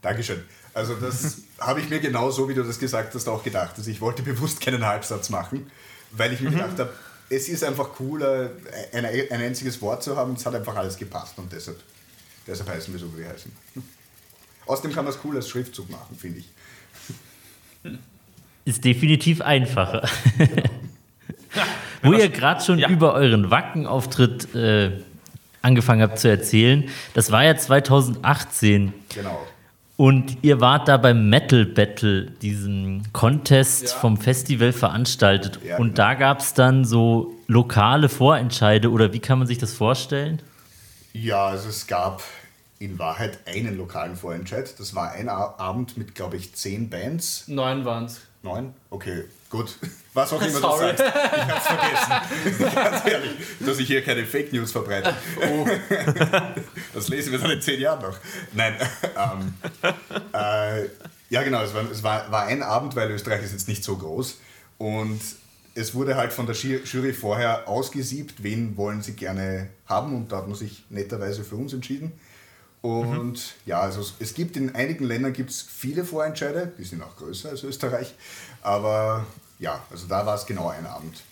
Dankeschön. 0.00 0.42
Also 0.72 0.94
das 0.94 1.42
habe 1.60 1.80
ich 1.80 1.90
mir 1.90 2.00
genau 2.00 2.30
so, 2.30 2.48
wie 2.48 2.54
du 2.54 2.62
das 2.62 2.78
gesagt 2.78 3.14
hast, 3.14 3.28
auch 3.28 3.44
gedacht. 3.44 3.74
Also 3.76 3.90
ich 3.90 4.00
wollte 4.00 4.22
bewusst 4.22 4.60
keinen 4.60 4.84
Halbsatz 4.86 5.28
machen, 5.28 5.70
weil 6.12 6.32
ich 6.32 6.40
mir 6.40 6.50
mhm. 6.50 6.54
gedacht 6.54 6.78
habe, 6.78 6.92
es 7.28 7.48
ist 7.48 7.62
einfach 7.62 7.92
cooler, 7.92 8.50
ein, 8.92 9.04
ein 9.04 9.40
einziges 9.40 9.80
Wort 9.82 10.02
zu 10.02 10.16
haben. 10.16 10.34
Es 10.34 10.46
hat 10.46 10.54
einfach 10.54 10.74
alles 10.74 10.96
gepasst 10.96 11.34
und 11.36 11.52
deshalb, 11.52 11.80
deshalb 12.46 12.70
heißen 12.70 12.92
wir 12.92 12.98
so, 12.98 13.12
wie 13.14 13.18
wir 13.18 13.28
heißen. 13.28 13.52
Außerdem 14.66 14.92
kann 14.92 15.04
man 15.04 15.14
es 15.14 15.20
cool 15.24 15.36
als 15.36 15.48
Schriftzug 15.48 15.90
machen, 15.90 16.16
finde 16.16 16.40
ich. 16.40 16.48
Ist 18.64 18.84
definitiv 18.84 19.40
einfacher. 19.40 20.08
Wo 22.02 22.12
ihr 22.12 22.28
gerade 22.28 22.62
schon 22.62 22.78
ja. 22.78 22.88
über 22.88 23.14
euren 23.14 23.50
Wacken-Auftritt 23.50 24.54
äh, 24.54 24.92
angefangen 25.62 26.02
habt 26.02 26.18
zu 26.18 26.28
erzählen, 26.28 26.88
das 27.14 27.30
war 27.30 27.44
ja 27.44 27.56
2018. 27.56 28.92
Genau. 29.14 29.46
Und 29.96 30.38
ihr 30.40 30.62
wart 30.62 30.88
da 30.88 30.96
beim 30.96 31.28
Metal 31.28 31.66
Battle, 31.66 32.30
diesem 32.30 33.02
Contest 33.12 33.82
ja. 33.82 33.88
vom 33.96 34.16
Festival 34.16 34.72
veranstaltet. 34.72 35.60
Ja, 35.62 35.76
und 35.76 35.88
genau. 35.88 35.96
da 35.96 36.14
gab 36.14 36.40
es 36.40 36.54
dann 36.54 36.86
so 36.86 37.34
lokale 37.48 38.08
Vorentscheide 38.08 38.90
oder 38.90 39.12
wie 39.12 39.18
kann 39.18 39.38
man 39.38 39.46
sich 39.46 39.58
das 39.58 39.74
vorstellen? 39.74 40.40
Ja, 41.12 41.48
also 41.48 41.68
es 41.68 41.86
gab 41.86 42.22
in 42.78 42.98
Wahrheit 42.98 43.40
einen 43.46 43.76
lokalen 43.76 44.16
Vorentscheid. 44.16 44.72
Das 44.80 44.94
war 44.94 45.12
ein 45.12 45.28
Abend 45.28 45.98
mit, 45.98 46.14
glaube 46.14 46.38
ich, 46.38 46.54
zehn 46.54 46.88
Bands. 46.88 47.46
Neun 47.46 47.84
waren 47.84 48.06
es. 48.06 48.22
Neun? 48.42 48.72
Okay, 48.88 49.24
gut. 49.50 49.76
Was 50.12 50.32
auch 50.32 50.42
immer 50.42 50.58
Sorry. 50.58 50.92
du 50.92 50.96
sagst. 50.96 51.16
Ich 51.36 51.42
hab's 51.42 51.66
vergessen. 52.48 52.74
Ganz 52.74 53.06
ehrlich, 53.06 53.30
dass 53.60 53.78
ich 53.78 53.86
hier 53.86 54.02
keine 54.02 54.26
Fake 54.26 54.52
News 54.52 54.72
verbreite. 54.72 55.14
Oh. 55.42 55.66
Das 56.92 57.08
lesen 57.08 57.30
wir 57.30 57.38
dann 57.38 57.52
in 57.52 57.62
zehn 57.62 57.80
Jahren 57.80 58.02
noch. 58.02 58.18
Nein. 58.52 58.74
Ähm, 59.16 59.54
äh, 60.32 60.84
ja, 61.28 61.42
genau, 61.42 61.62
es, 61.62 61.74
war, 61.74 61.90
es 61.90 62.02
war, 62.02 62.30
war 62.32 62.46
ein 62.46 62.62
Abend, 62.62 62.96
weil 62.96 63.10
Österreich 63.10 63.42
ist 63.42 63.52
jetzt 63.52 63.68
nicht 63.68 63.84
so 63.84 63.96
groß. 63.96 64.38
Und 64.78 65.20
es 65.74 65.94
wurde 65.94 66.16
halt 66.16 66.32
von 66.32 66.46
der 66.46 66.54
Jury 66.56 67.12
vorher 67.12 67.68
ausgesiebt, 67.68 68.42
wen 68.42 68.76
wollen 68.76 69.02
sie 69.02 69.12
gerne 69.12 69.68
haben. 69.86 70.14
Und 70.14 70.32
da 70.32 70.38
hat 70.38 70.48
man 70.48 70.56
sich 70.56 70.84
netterweise 70.88 71.44
für 71.44 71.56
uns 71.56 71.72
entschieden. 71.72 72.12
Und 72.82 73.32
mhm. 73.32 73.36
ja, 73.66 73.80
also 73.80 74.04
es 74.18 74.34
gibt 74.34 74.56
in 74.56 74.74
einigen 74.74 75.04
Ländern 75.04 75.32
gibt's 75.32 75.62
viele 75.62 76.04
Vorentscheide, 76.04 76.72
die 76.78 76.84
sind 76.84 77.02
auch 77.02 77.16
größer 77.16 77.50
als 77.50 77.62
Österreich. 77.62 78.14
Aber 78.62 79.26
ja, 79.60 79.84
also 79.90 80.08
da 80.08 80.26
war 80.26 80.34
es 80.34 80.46
genau 80.46 80.68
ein 80.68 80.86
Abend. 80.86 81.22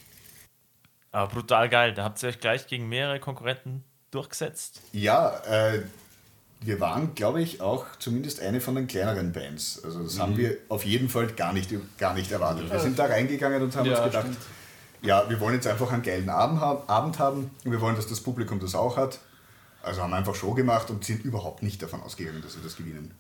Aber 1.10 1.32
brutal 1.32 1.68
geil, 1.68 1.94
da 1.94 2.04
habt 2.04 2.22
ihr 2.22 2.28
euch 2.28 2.38
gleich 2.38 2.66
gegen 2.66 2.88
mehrere 2.88 3.18
Konkurrenten 3.18 3.82
durchgesetzt. 4.10 4.82
Ja, 4.92 5.38
äh, 5.46 5.82
wir 6.60 6.78
waren, 6.80 7.14
glaube 7.14 7.40
ich, 7.40 7.60
auch 7.60 7.86
zumindest 7.98 8.40
eine 8.40 8.60
von 8.60 8.74
den 8.74 8.86
kleineren 8.86 9.32
Bands. 9.32 9.82
Also 9.82 10.02
das 10.02 10.16
mhm. 10.16 10.20
haben 10.20 10.36
wir 10.36 10.56
auf 10.68 10.84
jeden 10.84 11.08
Fall 11.08 11.28
gar 11.28 11.52
nicht, 11.52 11.72
gar 11.98 12.14
nicht 12.14 12.30
erwartet. 12.30 12.70
Wir 12.70 12.78
sind 12.80 12.98
da 12.98 13.06
reingegangen 13.06 13.62
und 13.62 13.74
haben 13.74 13.86
ja, 13.86 13.96
uns 13.96 14.04
gedacht, 14.04 14.26
stimmt. 14.26 14.46
ja, 15.02 15.28
wir 15.28 15.40
wollen 15.40 15.54
jetzt 15.54 15.66
einfach 15.66 15.90
einen 15.90 16.02
geilen 16.02 16.28
Abend 16.28 17.18
haben 17.18 17.50
und 17.64 17.72
wir 17.72 17.80
wollen, 17.80 17.96
dass 17.96 18.06
das 18.06 18.20
Publikum 18.20 18.60
das 18.60 18.74
auch 18.74 18.96
hat. 18.96 19.20
Also 19.82 20.02
haben 20.02 20.12
einfach 20.12 20.34
Show 20.34 20.52
gemacht 20.52 20.90
und 20.90 21.04
sind 21.04 21.24
überhaupt 21.24 21.62
nicht 21.62 21.80
davon 21.80 22.02
ausgegangen, 22.02 22.42
dass 22.42 22.56
wir 22.56 22.62
das 22.62 22.76
gewinnen. 22.76 23.14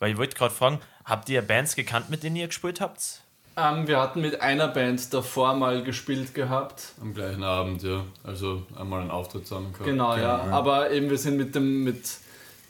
Weil 0.00 0.12
ich 0.12 0.16
wollte 0.18 0.36
gerade 0.36 0.52
fragen, 0.52 0.80
habt 1.04 1.28
ihr 1.28 1.42
Bands 1.42 1.76
gekannt, 1.76 2.10
mit 2.10 2.22
denen 2.22 2.36
ihr 2.36 2.48
gespielt 2.48 2.80
habt? 2.80 3.22
Ähm, 3.58 3.88
wir 3.88 3.98
hatten 3.98 4.20
mit 4.20 4.42
einer 4.42 4.68
Band 4.68 5.14
davor 5.14 5.54
mal 5.54 5.82
gespielt 5.82 6.34
gehabt. 6.34 6.92
Am 7.00 7.14
gleichen 7.14 7.42
Abend, 7.42 7.82
ja. 7.82 8.04
Also 8.22 8.62
einmal 8.78 9.00
einen 9.00 9.10
Auftritt 9.10 9.46
zusammen 9.46 9.72
gehabt. 9.72 9.86
Genau, 9.86 10.14
ja. 10.14 10.46
ja. 10.46 10.52
Aber 10.52 10.90
eben 10.90 11.08
wir 11.08 11.16
sind 11.16 11.38
mit, 11.38 11.54
dem, 11.54 11.82
mit, 11.82 12.18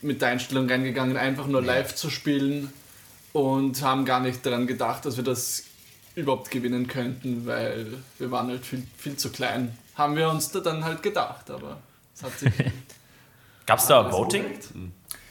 mit 0.01 0.23
der 0.23 0.29
Einstellung 0.29 0.69
reingegangen, 0.69 1.17
einfach 1.17 1.49
nur 1.49 1.61
live 1.61 1.95
zu 1.97 2.09
spielen 2.09 2.73
und 3.33 3.83
haben 3.83 4.05
gar 4.05 4.21
nicht 4.21 4.47
daran 4.47 4.69
gedacht, 4.69 5.05
dass 5.05 5.17
wir 5.17 5.25
das 5.25 5.65
überhaupt 6.15 6.51
gewinnen 6.53 6.87
könnten, 6.87 7.47
weil 7.47 7.87
wir 8.19 8.31
waren 8.31 8.49
halt 8.49 8.65
viel, 8.65 8.87
viel 8.97 9.17
zu 9.17 9.31
klein. 9.31 9.77
Haben 9.97 10.17
wir 10.17 10.31
uns 10.31 10.53
da 10.53 10.61
dann 10.61 10.85
halt 10.85 11.03
gedacht, 11.03 11.51
aber 11.51 11.79
es 12.15 12.23
hat 12.23 12.39
sich 12.39 12.53
Gab 13.67 13.81
es 13.81 13.87
da 13.87 14.11
Voting? 14.13 14.45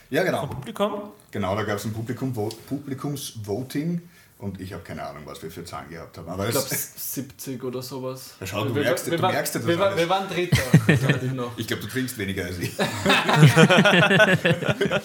Ja, 0.10 0.24
genau. 0.24 0.42
Vom 0.42 0.50
Publikum? 0.50 1.02
Genau, 1.32 1.56
da 1.56 1.64
gab 1.64 1.78
es 1.78 1.86
ein 1.86 1.94
Publikum, 1.94 2.34
Publikumsvoting. 2.34 4.02
Und 4.38 4.60
ich 4.60 4.74
habe 4.74 4.84
keine 4.84 5.02
Ahnung, 5.04 5.24
was 5.26 5.42
wir 5.42 5.50
für 5.50 5.64
Zahlen 5.64 5.90
gehabt 5.90 6.18
haben. 6.18 6.28
Aber 6.28 6.46
ich 6.46 6.52
glaube 6.52 6.68
70 6.70 7.64
oder 7.64 7.82
sowas. 7.82 8.36
Ja, 8.42 8.48
schau, 8.48 8.66
du 8.66 8.76
wir, 8.76 8.84
merkst, 8.84 9.10
wir, 9.10 9.18
du 9.18 9.28
merkst 9.28 9.56
das 9.56 9.66
wir, 9.66 9.80
alles. 9.80 9.98
wir 9.98 10.10
waren 10.10 10.28
Dritter. 10.28 10.62
ich 11.58 11.68
glaube, 11.68 11.84
du 11.84 11.88
trinkst 11.88 12.18
weniger 12.18 12.44
als 12.44 12.60
ich. 12.60 12.74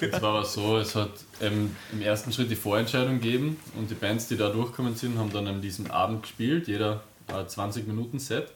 es 0.01 0.13
war 0.21 0.31
aber 0.31 0.45
so, 0.45 0.79
es 0.79 0.97
hat 0.97 1.13
ähm, 1.41 1.77
im 1.93 2.03
ersten 2.03 2.33
Schritt 2.33 2.51
die 2.51 2.57
Vorentscheidung 2.57 3.21
gegeben 3.21 3.57
und 3.77 3.89
die 3.89 3.95
Bands, 3.95 4.27
die 4.27 4.37
da 4.37 4.49
durchgekommen 4.49 4.97
sind, 4.97 5.17
haben 5.17 5.33
dann 5.33 5.47
an 5.47 5.61
diesem 5.61 5.89
Abend 5.93 6.23
gespielt, 6.23 6.67
jeder 6.67 7.05
äh, 7.29 7.47
20 7.47 7.87
Minuten 7.87 8.19
Set. 8.19 8.49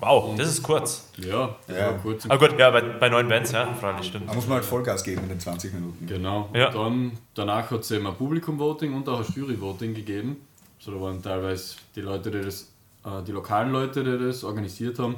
Wow, 0.00 0.36
das 0.36 0.48
ist 0.48 0.62
kurz. 0.62 1.10
Ja, 1.16 1.56
das 1.66 1.76
ja. 1.76 1.92
kurz. 1.94 2.24
Aber 2.26 2.34
ah, 2.34 2.48
gut, 2.48 2.58
ja, 2.58 2.70
bei, 2.70 2.80
bei 2.80 3.08
neuen 3.08 3.28
Bands, 3.28 3.50
ja, 3.50 3.74
freilich 3.74 4.06
stimmt. 4.06 4.28
Da 4.28 4.34
muss 4.34 4.46
man 4.46 4.56
halt 4.56 4.64
Vollgas 4.64 5.02
geben 5.02 5.22
in 5.24 5.28
den 5.28 5.40
20 5.40 5.74
Minuten. 5.74 6.06
Genau. 6.06 6.48
Ja. 6.54 6.70
Dann, 6.70 7.18
danach 7.34 7.68
hat 7.70 7.80
es 7.80 7.90
eben 7.90 8.06
ein 8.06 8.14
Publikum-Voting 8.14 8.94
und 8.94 9.08
auch 9.08 9.18
ein 9.18 9.34
Jury-Voting 9.34 9.94
gegeben. 9.94 10.36
So, 10.78 10.92
da 10.92 11.00
waren 11.00 11.20
teilweise 11.20 11.76
die 11.96 12.02
Leute, 12.02 12.30
die 12.30 12.42
das, 12.42 12.70
äh, 13.04 13.22
die 13.26 13.32
lokalen 13.32 13.72
Leute, 13.72 14.04
die 14.04 14.24
das 14.24 14.44
organisiert 14.44 15.00
haben 15.00 15.16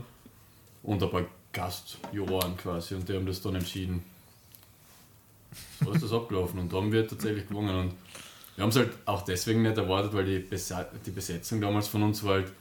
und 0.82 1.02
ein 1.02 1.10
paar 1.10 1.25
Gastjuroren 1.52 2.56
quasi 2.56 2.94
und 2.94 3.06
die 3.06 3.14
haben 3.14 3.26
das 3.26 3.42
dann 3.42 3.56
entschieden. 3.56 4.02
So 5.84 5.92
ist 5.92 6.02
das 6.02 6.12
abgelaufen 6.12 6.58
und 6.60 6.72
da 6.72 6.78
haben 6.78 6.92
wir 6.92 7.06
tatsächlich 7.06 7.49
gewonnen 7.49 7.76
und 7.76 7.94
wir 8.56 8.62
haben 8.62 8.70
es 8.70 8.76
halt 8.76 8.92
auch 9.04 9.22
deswegen 9.22 9.62
nicht 9.62 9.76
erwartet, 9.76 10.14
weil 10.14 10.25
die, 10.25 10.46
die 11.06 11.10
Besetzung 11.10 11.60
damals 11.60 11.88
von 11.88 12.02
uns 12.02 12.25
war 12.25 12.34
halt 12.34 12.52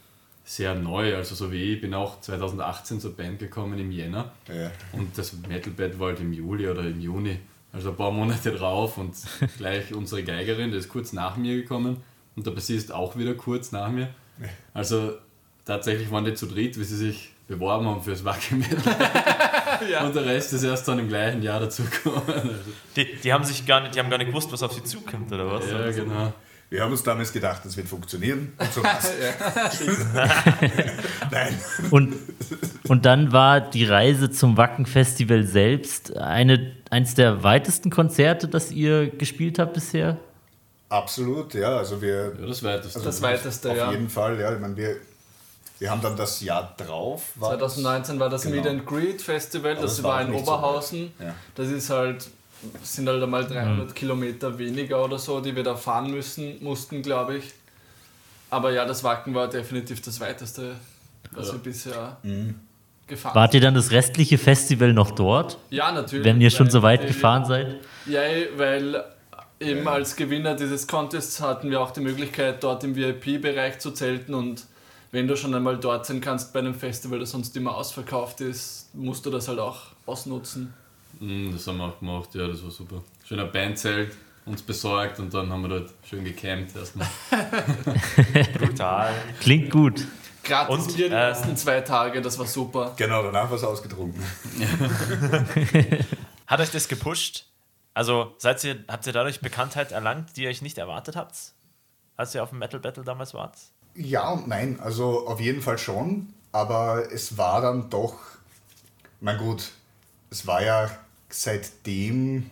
sehr 0.49 0.73
neu. 0.73 1.15
Also 1.15 1.35
so 1.35 1.51
wie 1.51 1.73
ich 1.73 1.81
bin 1.81 1.93
auch 1.93 2.21
2018 2.21 2.99
zur 2.99 3.15
Band 3.15 3.37
gekommen 3.37 3.77
im 3.77 3.91
Jänner. 3.91 4.31
Ja. 4.47 4.71
Und 4.93 5.15
das 5.15 5.33
Metalbed 5.47 5.99
war 5.99 6.07
halt 6.07 6.21
im 6.21 6.33
Juli 6.33 6.67
oder 6.67 6.81
im 6.81 6.99
Juni. 6.99 7.37
Also 7.71 7.91
ein 7.91 7.95
paar 7.95 8.09
Monate 8.09 8.51
drauf 8.51 8.97
und 8.97 9.13
gleich 9.57 9.93
unsere 9.93 10.23
Geigerin, 10.23 10.71
die 10.71 10.77
ist 10.77 10.89
kurz 10.89 11.13
nach 11.13 11.37
mir 11.37 11.55
gekommen 11.55 11.97
und 12.35 12.47
der 12.47 12.51
Bassist 12.51 12.91
auch 12.91 13.15
wieder 13.15 13.35
kurz 13.35 13.71
nach 13.71 13.91
mir. 13.91 14.09
Also 14.73 15.17
tatsächlich 15.65 16.09
waren 16.09 16.25
die 16.25 16.33
zu 16.33 16.47
dritt, 16.47 16.79
wie 16.79 16.83
sie 16.83 16.97
sich 16.97 17.29
beworben 17.47 17.85
haben 17.85 18.01
fürs 18.01 18.25
Wackelmetal. 18.25 18.81
ja. 19.91 20.03
Und 20.03 20.15
der 20.15 20.25
Rest 20.25 20.53
ist 20.53 20.63
erst 20.63 20.87
dann 20.87 20.97
im 20.97 21.09
gleichen 21.09 21.43
Jahr 21.43 21.59
dazugekommen. 21.59 22.55
Die, 22.95 23.05
die, 23.23 23.31
haben 23.31 23.43
sich 23.43 23.67
gar 23.67 23.81
nicht, 23.81 23.93
die 23.93 23.99
haben 23.99 24.09
gar 24.09 24.17
nicht 24.17 24.27
gewusst, 24.27 24.51
was 24.51 24.63
auf 24.63 24.73
sie 24.73 24.83
zukommt, 24.83 25.31
oder 25.31 25.51
was? 25.51 25.69
Ja, 25.69 25.91
genau. 25.91 26.33
Wir 26.69 26.83
haben 26.83 26.91
uns 26.91 27.01
damals 27.01 27.33
gedacht, 27.33 27.65
das 27.65 27.75
wird 27.77 27.87
funktionieren 27.87 28.53
und 28.57 28.73
so 28.73 28.83
was. 28.83 29.11
Nein. 31.31 31.59
Und, 31.89 32.15
und 32.87 33.05
dann 33.05 33.31
war 33.31 33.59
die 33.59 33.85
Reise 33.85 34.29
zum 34.29 34.55
Wacken-Festival 34.55 35.43
selbst 35.43 36.15
eine, 36.15 36.75
eines 36.91 37.15
der 37.15 37.43
weitesten 37.43 37.89
Konzerte, 37.89 38.47
das 38.47 38.71
ihr 38.71 39.09
gespielt 39.09 39.57
habt 39.57 39.73
bisher? 39.73 40.17
Absolut, 40.89 41.55
ja. 41.55 41.77
Also 41.77 42.01
wir, 42.01 42.33
ja, 42.39 42.47
das 42.47 42.63
weiteste. 42.63 42.99
Also 42.99 43.09
das 43.09 43.21
weiteste, 43.21 43.71
auf 43.71 43.77
ja. 43.77 43.87
Auf 43.87 43.93
jeden 43.93 44.09
Fall, 44.09 44.39
ja. 44.39 44.53
Ich 44.53 44.59
meine, 44.59 44.77
wir, 44.77 44.97
wir 45.79 45.89
haben 45.89 46.01
dann 46.01 46.17
das 46.17 46.39
Jahr 46.41 46.75
drauf. 46.77 47.31
2019 47.39 48.19
war 48.19 48.29
das 48.29 48.43
genau. 48.43 48.57
Meet 48.57 48.67
and 48.67 48.85
Greet 48.85 49.21
Festival, 49.23 49.73
das, 49.73 49.97
das 49.97 50.03
war 50.03 50.21
in 50.21 50.33
Oberhausen. 50.33 51.13
So 51.17 51.23
ja. 51.23 51.35
Das 51.55 51.69
ist 51.69 51.89
halt 51.89 52.29
sind 52.83 53.07
halt 53.07 53.23
einmal 53.23 53.45
300 53.45 53.87
mhm. 53.89 53.93
Kilometer 53.93 54.57
weniger 54.57 55.03
oder 55.03 55.17
so, 55.17 55.39
die 55.39 55.55
wir 55.55 55.63
da 55.63 55.75
fahren 55.75 56.11
müssen, 56.11 56.63
mussten, 56.63 57.01
glaube 57.01 57.37
ich. 57.37 57.45
Aber 58.49 58.71
ja, 58.71 58.85
das 58.85 59.03
Wacken 59.03 59.33
war 59.33 59.47
definitiv 59.47 60.01
das 60.01 60.19
weiteste, 60.19 60.75
was 61.31 61.47
ja. 61.47 61.53
wir 61.53 61.59
bisher 61.59 62.17
mhm. 62.23 62.55
gefahren 63.07 63.35
Wart 63.35 63.53
ihr 63.53 63.61
dann 63.61 63.75
das 63.75 63.91
restliche 63.91 64.37
Festival 64.37 64.93
noch 64.93 65.11
dort? 65.11 65.57
Ja, 65.69 65.91
natürlich. 65.91 66.25
Wenn 66.25 66.41
ihr 66.41 66.49
schon 66.49 66.69
so 66.69 66.81
weit 66.81 67.05
gefahren 67.05 67.45
seid? 67.45 67.77
Ja, 68.05 68.21
weil 68.57 69.03
eben 69.59 69.87
als 69.87 70.15
Gewinner 70.15 70.55
dieses 70.55 70.87
Contests 70.87 71.41
hatten 71.41 71.69
wir 71.69 71.81
auch 71.81 71.91
die 71.91 72.01
Möglichkeit, 72.01 72.63
dort 72.63 72.83
im 72.83 72.95
VIP-Bereich 72.95 73.79
zu 73.79 73.91
zelten 73.91 74.33
und 74.33 74.65
wenn 75.11 75.27
du 75.27 75.35
schon 75.35 75.55
einmal 75.55 75.77
dort 75.77 76.05
sein 76.05 76.21
kannst 76.21 76.53
bei 76.53 76.59
einem 76.59 76.75
Festival, 76.75 77.19
das 77.19 77.31
sonst 77.31 77.55
immer 77.57 77.75
ausverkauft 77.75 78.41
ist, 78.41 78.93
musst 78.93 79.25
du 79.25 79.31
das 79.31 79.47
halt 79.47 79.59
auch 79.59 79.87
ausnutzen. 80.05 80.73
Mm, 81.19 81.51
das 81.51 81.65
haben 81.67 81.77
wir 81.77 81.85
auch 81.85 81.99
gemacht, 81.99 82.33
ja, 82.35 82.47
das 82.47 82.63
war 82.63 82.71
super. 82.71 83.01
Schöner 83.25 83.45
Bandzelt 83.45 84.15
uns 84.45 84.61
besorgt 84.61 85.19
und 85.19 85.33
dann 85.33 85.49
haben 85.51 85.61
wir 85.61 85.69
dort 85.69 85.93
schön 86.07 86.23
gecampt 86.23 86.75
erstmal. 86.75 87.07
Brutal. 88.57 89.13
Klingt 89.39 89.69
gut. 89.69 90.07
Gerade 90.43 90.71
und 90.71 90.95
Bier 90.95 91.09
die 91.09 91.15
äh, 91.15 91.29
ersten 91.29 91.55
zwei 91.55 91.81
Tage, 91.81 92.21
das 92.21 92.39
war 92.39 92.47
super. 92.47 92.93
Genau, 92.97 93.21
danach 93.21 93.49
war 93.49 93.57
es 93.57 93.63
ausgetrunken. 93.63 94.23
Hat 96.47 96.59
euch 96.59 96.71
das 96.71 96.87
gepusht? 96.87 97.45
Also 97.93 98.33
seid 98.37 98.63
ihr, 98.63 98.83
habt 98.87 99.05
ihr 99.05 99.13
dadurch 99.13 99.41
Bekanntheit 99.41 99.91
erlangt, 99.91 100.35
die 100.35 100.43
ihr 100.43 100.49
euch 100.49 100.61
nicht 100.61 100.77
erwartet 100.77 101.15
habt, 101.15 101.53
als 102.15 102.33
ihr 102.33 102.41
auf 102.41 102.49
dem 102.49 102.59
Metal 102.59 102.79
Battle 102.79 103.03
damals 103.03 103.33
wart? 103.33 103.57
Ja 103.93 104.29
und 104.29 104.47
nein, 104.47 104.79
also 104.79 105.27
auf 105.27 105.39
jeden 105.39 105.61
Fall 105.61 105.77
schon, 105.77 106.33
aber 106.51 107.11
es 107.11 107.37
war 107.37 107.61
dann 107.61 107.89
doch, 107.89 108.15
mein 109.19 109.37
gut, 109.37 109.71
es 110.29 110.45
war 110.47 110.61
ja 110.63 110.89
seitdem, 111.29 112.49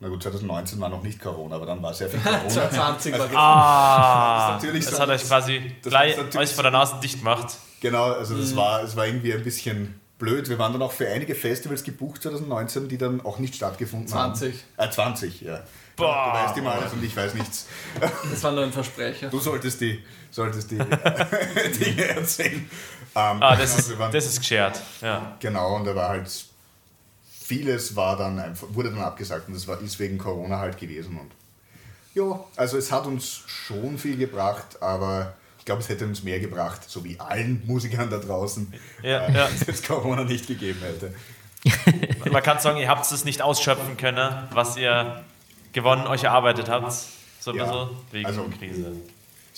na 0.00 0.08
gut, 0.08 0.22
2019 0.22 0.80
war 0.80 0.88
noch 0.88 1.02
nicht 1.02 1.20
Corona, 1.20 1.56
aber 1.56 1.66
dann 1.66 1.82
war 1.82 1.92
sehr 1.94 2.08
viel 2.08 2.20
Corona. 2.22 2.48
2020 2.48 3.18
war 3.18 3.28
Ah, 3.34 4.52
Das 4.54 4.62
natürlich 4.64 4.84
das 4.84 4.94
so- 4.96 5.00
hat 5.02 5.08
euch 5.08 5.24
quasi 5.24 5.72
das 5.82 5.90
gleich 5.90 6.36
euch 6.36 6.52
vor 6.54 6.62
der 6.62 6.72
Nase 6.72 6.96
dicht 7.02 7.18
gemacht. 7.18 7.56
Genau, 7.80 8.12
also 8.12 8.36
das 8.36 8.56
war, 8.56 8.82
es 8.82 8.96
war 8.96 9.06
irgendwie 9.06 9.32
ein 9.32 9.44
bisschen 9.44 10.00
blöd. 10.18 10.48
Wir 10.48 10.58
waren 10.58 10.72
dann 10.72 10.82
auch 10.82 10.90
für 10.92 11.06
einige 11.08 11.34
Festivals 11.36 11.84
gebucht 11.84 12.22
2019, 12.22 12.88
die 12.88 12.98
dann 12.98 13.20
auch 13.20 13.38
nicht 13.38 13.54
stattgefunden 13.54 14.08
20. 14.08 14.54
haben. 14.76 14.88
Äh, 14.88 14.90
20, 14.90 15.40
ja. 15.42 15.62
Boah. 15.94 16.32
Du 16.32 16.38
weißt 16.48 16.58
immer 16.58 16.72
alles 16.72 16.92
und 16.92 17.04
ich 17.04 17.16
weiß 17.16 17.34
nichts. 17.34 17.66
Das 18.30 18.42
war 18.42 18.50
nur 18.52 18.64
ein 18.64 18.72
Versprecher. 18.72 19.30
Du 19.30 19.38
solltest 19.38 19.80
die, 19.80 20.02
solltest 20.30 20.70
die 20.72 20.76
Dinge 21.84 22.04
erzählen. 22.04 22.68
Ähm, 23.14 23.42
Ah, 23.42 23.56
das 23.56 23.78
ist, 23.78 23.98
waren- 23.98 24.12
das 24.12 24.26
ist 24.26 24.38
geschert. 24.40 24.80
Ja. 25.00 25.36
Genau, 25.40 25.76
und 25.76 25.84
da 25.84 25.94
war 25.94 26.08
halt 26.10 26.28
vieles 27.30 27.96
war 27.96 28.16
dann 28.16 28.38
einfach, 28.38 28.66
wurde 28.72 28.90
dann 28.90 29.00
abgesagt 29.00 29.48
und 29.48 29.54
das 29.54 29.66
war, 29.66 29.80
ist 29.80 29.98
wegen 29.98 30.18
Corona 30.18 30.58
halt 30.58 30.78
gewesen. 30.78 31.18
Und 31.18 31.30
ja, 32.14 32.38
also 32.56 32.76
es 32.76 32.92
hat 32.92 33.06
uns 33.06 33.42
schon 33.46 33.96
viel 33.98 34.16
gebracht, 34.16 34.82
aber 34.82 35.34
ich 35.58 35.64
glaube, 35.64 35.80
es 35.80 35.88
hätte 35.88 36.04
uns 36.04 36.22
mehr 36.22 36.40
gebracht, 36.40 36.82
so 36.88 37.04
wie 37.04 37.18
allen 37.20 37.62
Musikern 37.66 38.10
da 38.10 38.18
draußen, 38.18 38.72
Ja, 39.02 39.26
äh, 39.26 39.32
ja. 39.34 39.48
wenn 39.64 39.68
es 39.74 39.82
Corona 39.82 40.24
nicht 40.24 40.46
gegeben 40.46 40.80
hätte. 40.80 41.14
Man 42.30 42.42
kann 42.42 42.60
sagen, 42.60 42.78
ihr 42.78 42.88
habt 42.88 43.10
es 43.10 43.24
nicht 43.24 43.42
ausschöpfen 43.42 43.96
können, 43.96 44.30
was 44.52 44.76
ihr 44.76 45.24
gewonnen, 45.72 46.06
euch 46.06 46.24
erarbeitet 46.24 46.68
habt. 46.68 46.92
So 47.40 47.50
ein 47.52 47.56
Ja, 47.56 47.64
bisschen 47.64 47.88
wegen 48.12 48.26
also- 48.26 48.50
Krise. 48.58 48.92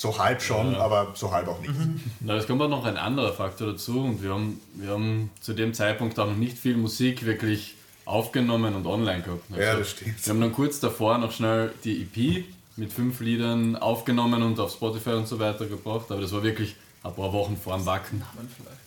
So 0.00 0.19
halb 0.19 0.40
schon, 0.40 0.76
aber 0.76 1.12
so 1.12 1.30
halb 1.30 1.47
auch 1.47 1.61
nicht. 1.61 1.75
Na, 2.21 2.35
es 2.37 2.47
kommt 2.47 2.62
auch 2.62 2.71
noch 2.71 2.87
ein 2.87 2.97
anderer 2.97 3.35
Faktor 3.35 3.66
dazu 3.73 4.00
und 4.00 4.23
wir 4.23 4.30
haben, 4.30 4.59
wir 4.73 4.92
haben 4.92 5.28
zu 5.42 5.52
dem 5.52 5.75
Zeitpunkt 5.75 6.19
auch 6.19 6.26
noch 6.26 6.37
nicht 6.38 6.57
viel 6.57 6.75
Musik 6.78 7.26
wirklich 7.26 7.75
aufgenommen 8.07 8.75
und 8.75 8.87
online 8.87 9.21
gehabt. 9.21 9.42
Also 9.50 9.62
Ja, 9.62 9.76
das 9.76 9.90
stimmt. 9.90 10.25
Wir 10.25 10.33
haben 10.33 10.40
dann 10.40 10.54
kurz 10.54 10.80
davor 10.80 11.19
noch 11.19 11.33
schnell 11.33 11.75
die 11.85 12.00
EP 12.00 12.47
mit 12.78 12.95
fünf 12.95 13.21
Liedern 13.21 13.76
aufgenommen 13.76 14.42
und 14.42 14.59
auf 14.59 14.73
Spotify 14.73 15.11
und 15.11 15.28
so 15.28 15.38
weiter 15.38 15.66
gebracht, 15.66 16.07
aber 16.09 16.23
das 16.23 16.33
war 16.33 16.42
wirklich 16.42 16.76
ein 17.02 17.14
paar 17.14 17.35
Wochen 17.35 17.59
vor 17.59 17.76
dem 17.76 17.85
Wacken. 17.85 18.23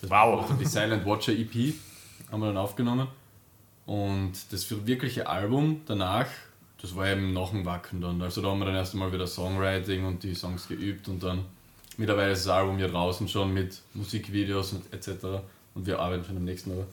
Das 0.00 0.10
Wow. 0.10 0.50
war 0.50 0.56
Die 0.58 0.66
Silent 0.66 1.06
Watcher 1.06 1.30
EP 1.32 1.74
haben 2.32 2.40
wir 2.40 2.48
dann 2.48 2.56
aufgenommen 2.56 3.06
und 3.86 4.32
das 4.50 4.66
wirkliche 4.84 5.28
Album 5.28 5.82
danach, 5.86 6.26
das 6.84 6.94
war 6.96 7.06
eben 7.08 7.32
nach 7.32 7.48
dem 7.48 7.64
Wacken 7.64 8.02
dann. 8.02 8.20
Also 8.20 8.42
da 8.42 8.48
haben 8.50 8.58
wir 8.58 8.66
dann 8.66 8.74
erst 8.74 8.92
einmal 8.92 9.10
wieder 9.10 9.26
Songwriting 9.26 10.04
und 10.04 10.22
die 10.22 10.34
Songs 10.34 10.68
geübt 10.68 11.08
und 11.08 11.22
dann 11.22 11.46
mittlerweile 11.96 12.32
ist 12.32 12.44
das 12.46 12.52
Album 12.54 12.78
ja 12.78 12.88
draußen 12.88 13.26
schon 13.26 13.54
mit 13.54 13.80
Musikvideos 13.94 14.74
und 14.74 14.92
etc. 14.92 15.24
Und 15.74 15.86
wir 15.86 15.98
arbeiten 15.98 16.24
schon 16.26 16.36
am 16.36 16.44
nächsten 16.44 16.72
aber. 16.72 16.86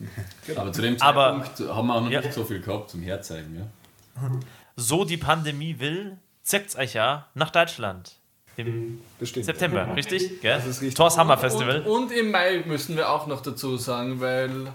Aber 0.60 0.72
zu 0.72 0.82
dem 0.82 1.00
Aber- 1.00 1.42
Zeitpunkt 1.46 1.74
haben 1.74 1.86
wir 1.88 1.94
auch 1.94 2.02
noch 2.02 2.10
Ja. 2.10 2.20
nicht 2.20 2.34
so 2.34 2.44
viel 2.44 2.60
gehabt 2.60 2.90
zum 2.90 3.00
Herzeigen. 3.02 3.56
Ja. 3.56 4.30
So 4.76 5.04
die 5.06 5.16
Pandemie 5.16 5.78
will, 5.78 6.18
zirkt's 6.42 6.76
euch 6.76 6.92
ja 6.94 7.26
nach 7.34 7.50
Deutschland. 7.50 8.16
Im 8.58 9.00
Das 9.18 9.30
stimmt. 9.30 9.46
September, 9.46 9.96
richtig? 9.96 10.40
Gell? 10.42 10.56
Das 10.56 10.66
ist 10.66 10.80
richtig. 10.82 10.94
Thors 10.96 11.16
Hammer 11.16 11.38
Festival. 11.38 11.80
Und, 11.82 12.04
und 12.04 12.12
im 12.12 12.30
Mai 12.32 12.62
müssen 12.66 12.96
wir 12.96 13.08
auch 13.10 13.26
noch 13.26 13.40
dazu 13.40 13.76
sagen, 13.78 14.20
weil 14.20 14.72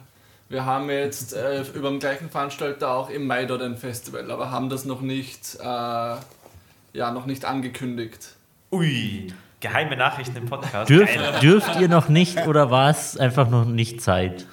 wir 0.54 0.66
haben 0.66 0.90
jetzt 0.90 1.34
äh, 1.34 1.64
über 1.74 1.90
den 1.90 2.00
gleichen 2.00 2.30
Veranstalter 2.30 2.92
auch 2.92 3.10
im 3.10 3.26
Mai 3.26 3.46
dort 3.46 3.64
ein 3.64 3.76
Festival, 3.76 4.30
aber 4.30 4.52
haben 4.52 4.70
das 4.70 4.86
noch 4.86 5.02
nicht, 5.02 5.58
äh, 5.60 5.64
ja, 5.66 7.12
noch 7.12 7.26
nicht 7.26 7.44
angekündigt. 7.44 8.36
Ui, 8.72 9.34
geheime 9.60 9.98
Nachrichten 9.98 10.38
im 10.38 10.46
Podcast. 10.46 10.90
Dürft, 10.90 11.18
dürft 11.42 11.80
ihr 11.82 11.90
noch 11.90 12.08
nicht 12.08 12.46
oder 12.46 12.70
war 12.70 12.92
es 12.92 13.18
einfach 13.18 13.50
noch 13.50 13.66
nicht 13.66 14.02
Zeit? 14.02 14.46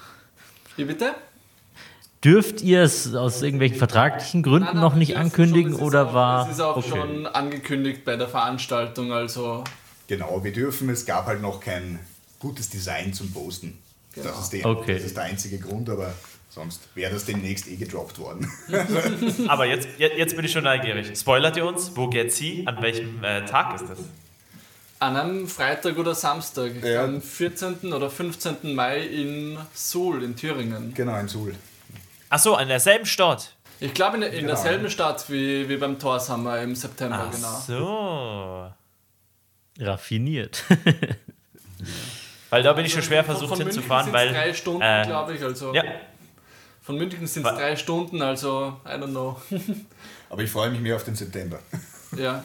Wie 0.75 0.85
bitte? 0.85 1.13
Dürft 2.23 2.61
ihr 2.61 2.81
es 2.81 3.13
aus 3.13 3.43
irgendwelchen 3.43 3.77
vertraglichen 3.77 4.41
Gründen 4.41 4.65
Nein, 4.65 4.75
nein, 4.75 4.83
noch 4.83 4.95
nicht 4.95 5.17
ankündigen 5.17 5.73
schon, 5.73 5.81
oder 5.81 6.09
auch, 6.09 6.13
war. 6.15 6.45
Es 6.47 6.53
ist 6.53 6.61
auch 6.61 6.77
okay. 6.77 6.89
schon 6.89 7.27
angekündigt 7.27 8.05
bei 8.05 8.15
der 8.15 8.27
Veranstaltung, 8.27 9.13
also 9.13 9.63
Genau, 10.07 10.43
wir 10.43 10.51
dürfen, 10.51 10.89
es 10.89 11.05
gab 11.05 11.27
halt 11.27 11.43
noch 11.43 11.59
kein 11.59 11.99
gutes 12.39 12.69
Design 12.69 13.13
zum 13.13 13.31
Posten. 13.31 13.77
Genau. 14.13 14.27
Das, 14.27 14.39
ist 14.41 14.49
die, 14.53 14.65
Okay. 14.65 14.95
das 14.95 15.03
ist 15.05 15.15
der 15.17 15.23
einzige 15.23 15.57
Grund, 15.59 15.89
aber 15.89 16.13
sonst 16.49 16.81
wäre 16.95 17.13
das 17.13 17.25
demnächst 17.25 17.67
eh 17.67 17.75
gedroppt 17.77 18.19
worden. 18.19 18.51
Aber 19.47 19.65
jetzt, 19.65 19.87
jetzt 19.97 20.35
bin 20.35 20.43
ich 20.43 20.51
schon 20.51 20.65
neugierig. 20.65 21.17
Spoilert 21.17 21.55
ihr 21.55 21.65
uns? 21.65 21.95
Wo 21.95 22.07
geht's 22.09 22.37
hin? 22.37 22.67
An 22.67 22.81
welchem 22.81 23.23
äh, 23.23 23.45
Tag 23.45 23.75
ist 23.81 23.89
das? 23.89 23.99
an 24.99 25.15
einem 25.17 25.47
Freitag 25.47 25.97
oder 25.97 26.13
Samstag, 26.13 26.83
Ja. 26.83 27.05
am 27.05 27.21
14. 27.23 27.91
oder 27.91 28.09
15. 28.11 28.75
Mai 28.75 28.99
in 28.99 29.57
Suhl 29.73 30.21
in 30.23 30.35
Thüringen. 30.35 30.93
genau, 30.93 31.17
in 31.19 31.27
Suhl. 31.27 31.55
Achso, 32.29 32.53
an 32.53 32.67
derselben 32.67 33.05
Stadt. 33.07 33.55
Ich 33.79 33.93
glaube 33.95 34.17
in, 34.17 34.23
in 34.23 34.31
Genau. 34.31 34.47
derselben 34.47 34.89
Stadt 34.91 35.27
wie, 35.31 35.67
wie 35.69 35.77
beim 35.77 35.97
Torshammer 35.97 36.61
im 36.61 36.75
September, 36.75 37.29
Ach 37.29 37.35
genau. 37.67 38.73
so. 39.79 39.83
Raffiniert. 39.83 40.63
Weil 42.51 42.63
da 42.63 42.73
bin 42.73 42.85
ich 42.85 42.91
schon 42.91 43.01
schwer 43.01 43.23
versucht 43.23 43.47
Von 43.47 43.57
München 43.59 43.75
hinzufahren, 43.75 44.05
sind's 44.05 44.19
weil. 44.19 44.33
drei 44.33 44.53
Stunden, 44.53 44.81
äh, 44.81 45.03
glaube 45.05 45.33
ich. 45.33 45.41
Also 45.41 45.73
Ja, 45.73 45.83
Von 46.81 46.97
München 46.97 47.25
sind 47.25 47.45
es 47.47 47.53
drei 47.53 47.75
Stunden, 47.77 48.21
also 48.21 48.77
I 48.85 48.89
don't 48.89 49.07
know. 49.07 49.41
Aber 50.29 50.43
ich 50.43 50.51
freue 50.51 50.69
mich 50.69 50.81
mehr 50.81 50.97
auf 50.97 51.03
den 51.05 51.15
September. 51.15 51.59
ja. 52.17 52.43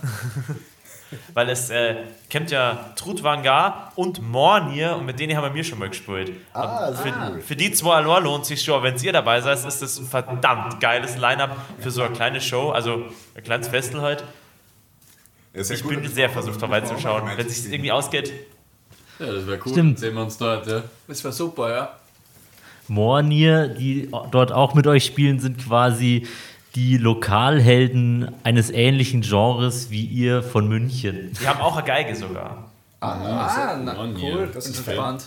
weil 1.34 1.50
es 1.50 1.70
äh, 1.70 1.96
kennt 2.30 2.52
ja 2.52 2.92
Trudvangar 2.94 3.92
und 3.96 4.22
Mornier 4.22 4.94
und 4.96 5.06
mit 5.06 5.18
denen 5.18 5.36
haben 5.36 5.42
wir 5.44 5.50
mir 5.50 5.64
schon 5.64 5.80
mal 5.80 5.88
gespielt. 5.88 6.32
Ah, 6.52 6.92
für, 6.92 7.08
cool. 7.08 7.40
für 7.40 7.56
die 7.56 7.72
zwei 7.72 7.96
allein 7.96 8.22
lohnt 8.22 8.46
sich 8.46 8.62
schon. 8.62 8.80
Wenn 8.84 8.96
ihr 8.98 9.12
dabei 9.12 9.40
seid, 9.40 9.64
ist 9.64 9.82
das 9.82 9.98
ein 9.98 10.06
verdammt 10.06 10.80
geiles 10.80 11.16
Line-Up 11.16 11.56
für 11.80 11.90
so 11.90 12.02
eine 12.02 12.14
kleine 12.14 12.40
Show, 12.40 12.70
also 12.70 13.06
ein 13.34 13.42
kleines 13.42 13.66
Festel 13.66 14.02
halt. 14.02 14.22
Ich 15.52 15.82
gut, 15.82 16.00
bin 16.00 16.06
sehr 16.08 16.30
versucht 16.30 16.54
dass 16.54 16.60
du 16.60 16.66
vorbeizuschauen. 16.68 17.24
meinst, 17.24 17.38
Wenn 17.38 17.46
es 17.46 17.62
sich 17.62 17.72
irgendwie 17.72 17.90
ausgeht, 17.90 18.32
Ja, 19.18 19.26
das 19.32 19.46
wäre 19.46 19.58
cool. 19.64 19.72
Stimmt. 19.72 19.98
Sehen 19.98 20.14
wir 20.14 20.22
uns 20.22 20.36
dort, 20.38 20.66
ja. 20.66 20.82
Das 21.08 21.24
war 21.24 21.32
super, 21.32 21.70
ja. 21.70 21.96
Mornier, 22.88 23.68
die 23.68 24.10
dort 24.30 24.52
auch 24.52 24.74
mit 24.74 24.86
euch 24.86 25.04
spielen, 25.04 25.40
sind 25.40 25.58
quasi 25.58 26.26
die 26.74 26.98
Lokalhelden 26.98 28.30
eines 28.44 28.70
ähnlichen 28.70 29.22
Genres 29.22 29.90
wie 29.90 30.04
ihr 30.04 30.42
von 30.42 30.68
München. 30.68 31.32
die 31.40 31.48
haben 31.48 31.60
auch 31.60 31.76
eine 31.76 31.86
Geige 31.86 32.14
sogar. 32.14 32.70
Ah, 33.00 33.76
na, 33.82 33.94
Mann, 33.94 34.16
cool. 34.16 34.40
ja. 34.42 34.46
Das 34.46 34.66
ist 34.66 34.78
spannend. 34.78 35.26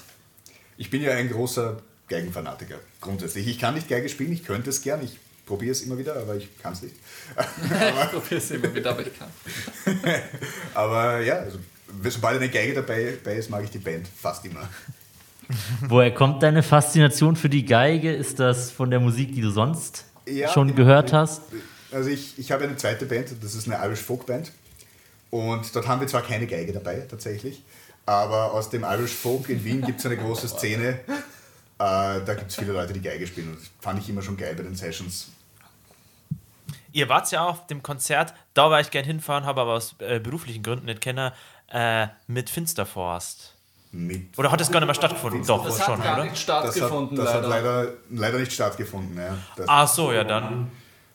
Ich 0.78 0.90
bin 0.90 1.02
ja 1.02 1.12
ein 1.12 1.30
großer 1.30 1.78
Geigenfanatiker, 2.08 2.76
grundsätzlich. 3.02 3.48
Ich 3.48 3.60
kann 3.60 3.74
nicht 3.74 3.90
Geige 3.90 4.10
spielen, 4.10 4.32
ich 4.32 4.44
könnte 4.44 4.70
es 4.70 4.82
gern, 4.82 5.04
ich 5.04 5.18
probiere 5.46 5.72
es 5.72 5.82
immer 5.82 5.98
wieder, 5.98 6.16
aber 6.16 6.36
ich 6.36 6.48
kann 6.60 6.74
es 6.74 6.84
nicht. 6.84 6.96
Ich 7.66 8.10
probiere 8.12 8.38
es 8.38 8.52
immer 8.52 8.74
wieder, 8.74 8.92
aber 8.92 9.02
ich 9.02 9.18
kann. 9.18 9.30
Aber 10.74 11.20
ja, 11.22 11.36
also, 11.40 11.60
sobald 12.10 12.38
eine 12.38 12.50
Geige 12.50 12.74
dabei, 12.74 13.18
dabei 13.24 13.38
ist, 13.38 13.50
mag 13.50 13.64
ich 13.64 13.70
die 13.70 13.80
Band 13.80 14.08
fast 14.08 14.46
immer. 14.46 14.68
Woher 15.82 16.14
kommt 16.14 16.44
deine 16.44 16.62
Faszination 16.62 17.36
für 17.36 17.50
die 17.50 17.66
Geige? 17.66 18.14
Ist 18.14 18.40
das 18.40 18.72
von 18.72 18.92
der 18.92 19.00
Musik, 19.00 19.34
die 19.34 19.42
du 19.42 19.50
sonst 19.50 20.06
Ja, 20.28 20.50
schon 20.50 20.76
gehört 20.76 21.12
hast? 21.12 21.42
Also 21.92 22.10
ich, 22.10 22.38
ich 22.38 22.52
habe 22.52 22.66
eine 22.66 22.78
zweite 22.78 23.06
Band, 23.06 23.30
das 23.42 23.56
ist 23.56 23.68
eine 23.68 23.84
Irish 23.84 24.02
Folk 24.02 24.26
Band. 24.28 24.52
Und 25.32 25.76
dort 25.76 25.88
haben 25.88 26.02
wir 26.02 26.08
zwar 26.08 26.22
keine 26.22 26.48
Geige 26.48 26.72
dabei, 26.72 27.06
tatsächlich, 27.10 27.64
aber 28.06 28.54
aus 28.54 28.70
dem 28.70 28.84
Irish 28.84 29.14
Folk 29.14 29.50
in 29.50 29.64
Wien 29.64 29.82
gibt 29.82 30.00
es 30.00 30.06
eine 30.06 30.18
große 30.18 30.48
Szene. 30.48 31.00
Äh, 31.78 32.22
da 32.26 32.34
gibt 32.36 32.50
es 32.50 32.56
viele 32.56 32.74
Leute, 32.74 32.94
die 32.94 33.02
Geige 33.02 33.26
spielen. 33.26 33.50
Und 33.50 33.60
das 33.60 33.70
fand 33.80 34.00
ich 34.00 34.10
immer 34.10 34.22
schon 34.22 34.38
geil 34.38 34.54
bei 34.56 34.64
den 34.64 34.76
Sessions. 34.76 35.30
Ihr 36.92 37.08
wart 37.08 37.32
ja 37.32 37.46
auf 37.46 37.68
dem 37.68 37.84
Konzert, 37.84 38.34
da 38.56 38.72
war 38.72 38.80
ich 38.80 38.90
gern 38.90 39.06
hinfahren, 39.06 39.46
habe 39.46 39.62
aber 39.62 39.74
aus 39.74 39.96
äh, 40.00 40.20
beruflichen 40.20 40.64
Gründen 40.64 40.88
nicht 40.88 41.02
kennen, 41.02 41.32
äh, 41.72 42.08
mit 42.28 42.50
Finsterforst. 42.50 43.56
Mit 43.92 44.38
Oder 44.38 44.52
hat 44.52 44.62
es 44.62 44.70
gar 44.72 44.80
nicht 44.80 44.88
mehr 44.88 44.94
stattgefunden? 44.94 45.44
Doch, 45.46 45.66
Das 45.66 45.84
schon, 45.84 45.98
hat 45.98 46.04
gar 46.04 46.14
oder? 46.16 46.24
nicht 46.26 46.48
das 46.48 46.58
hat, 46.58 46.74
stattgefunden, 46.74 47.18
das 47.18 47.34
hat 47.34 47.44
leider. 47.46 47.74
leider, 47.84 47.94
leider 48.12 48.38
nicht 48.40 48.54
stattgefunden. 48.54 49.18
Ja. 49.18 49.36
Das, 49.56 49.66
Ach 49.68 49.88
so, 49.88 50.12
ja, 50.12 50.24
dann 50.24 50.70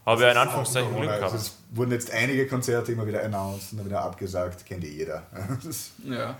habe 0.05 0.25
ich 0.25 0.31
in 0.31 0.37
Anführungszeichen 0.37 0.95
Glück 0.97 1.09
Also 1.09 1.21
gehabt. 1.27 1.35
es 1.41 1.57
wurden 1.71 1.93
jetzt 1.93 2.11
einige 2.11 2.47
Konzerte 2.49 2.91
immer 2.93 3.07
wieder 3.07 3.23
announced 3.23 3.73
und 3.73 3.79
dann 3.79 3.87
wieder 3.87 4.01
abgesagt, 4.03 4.67
kennt 4.67 4.83
eh 4.85 4.89
jeder. 4.91 5.23
Das 5.65 5.93
Ja. 6.05 6.37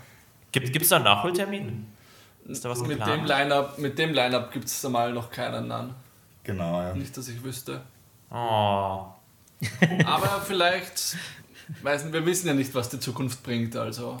Gibt 0.51 0.81
es 0.81 0.89
da 0.89 0.97
einen 0.97 1.05
Nachholtermin? 1.05 1.87
Ist 2.47 2.63
da 2.65 2.69
was 2.69 2.79
Mit 2.81 2.99
dem? 3.05 3.25
Line-Up 3.25 3.77
mit 3.79 3.97
dem 3.97 4.13
Line-Up 4.13 4.51
gibt 4.51 4.65
es 4.65 4.85
einmal 4.85 5.11
noch 5.13 5.31
keinen 5.31 5.71
an. 5.71 5.95
genau, 6.43 6.81
ja. 6.81 6.93
Nicht, 6.93 7.15
dass 7.17 7.27
ich 7.29 7.41
wüsste. 7.43 7.81
Oh. 8.29 9.05
Aber 10.05 10.41
vielleicht, 10.45 11.15
weiß 11.81 12.03
nicht, 12.03 12.13
wir 12.13 12.25
wissen 12.25 12.47
ja 12.47 12.53
nicht, 12.53 12.73
was 12.75 12.89
die 12.89 12.99
Zukunft 12.99 13.43
bringt, 13.43 13.75
also. 13.75 14.19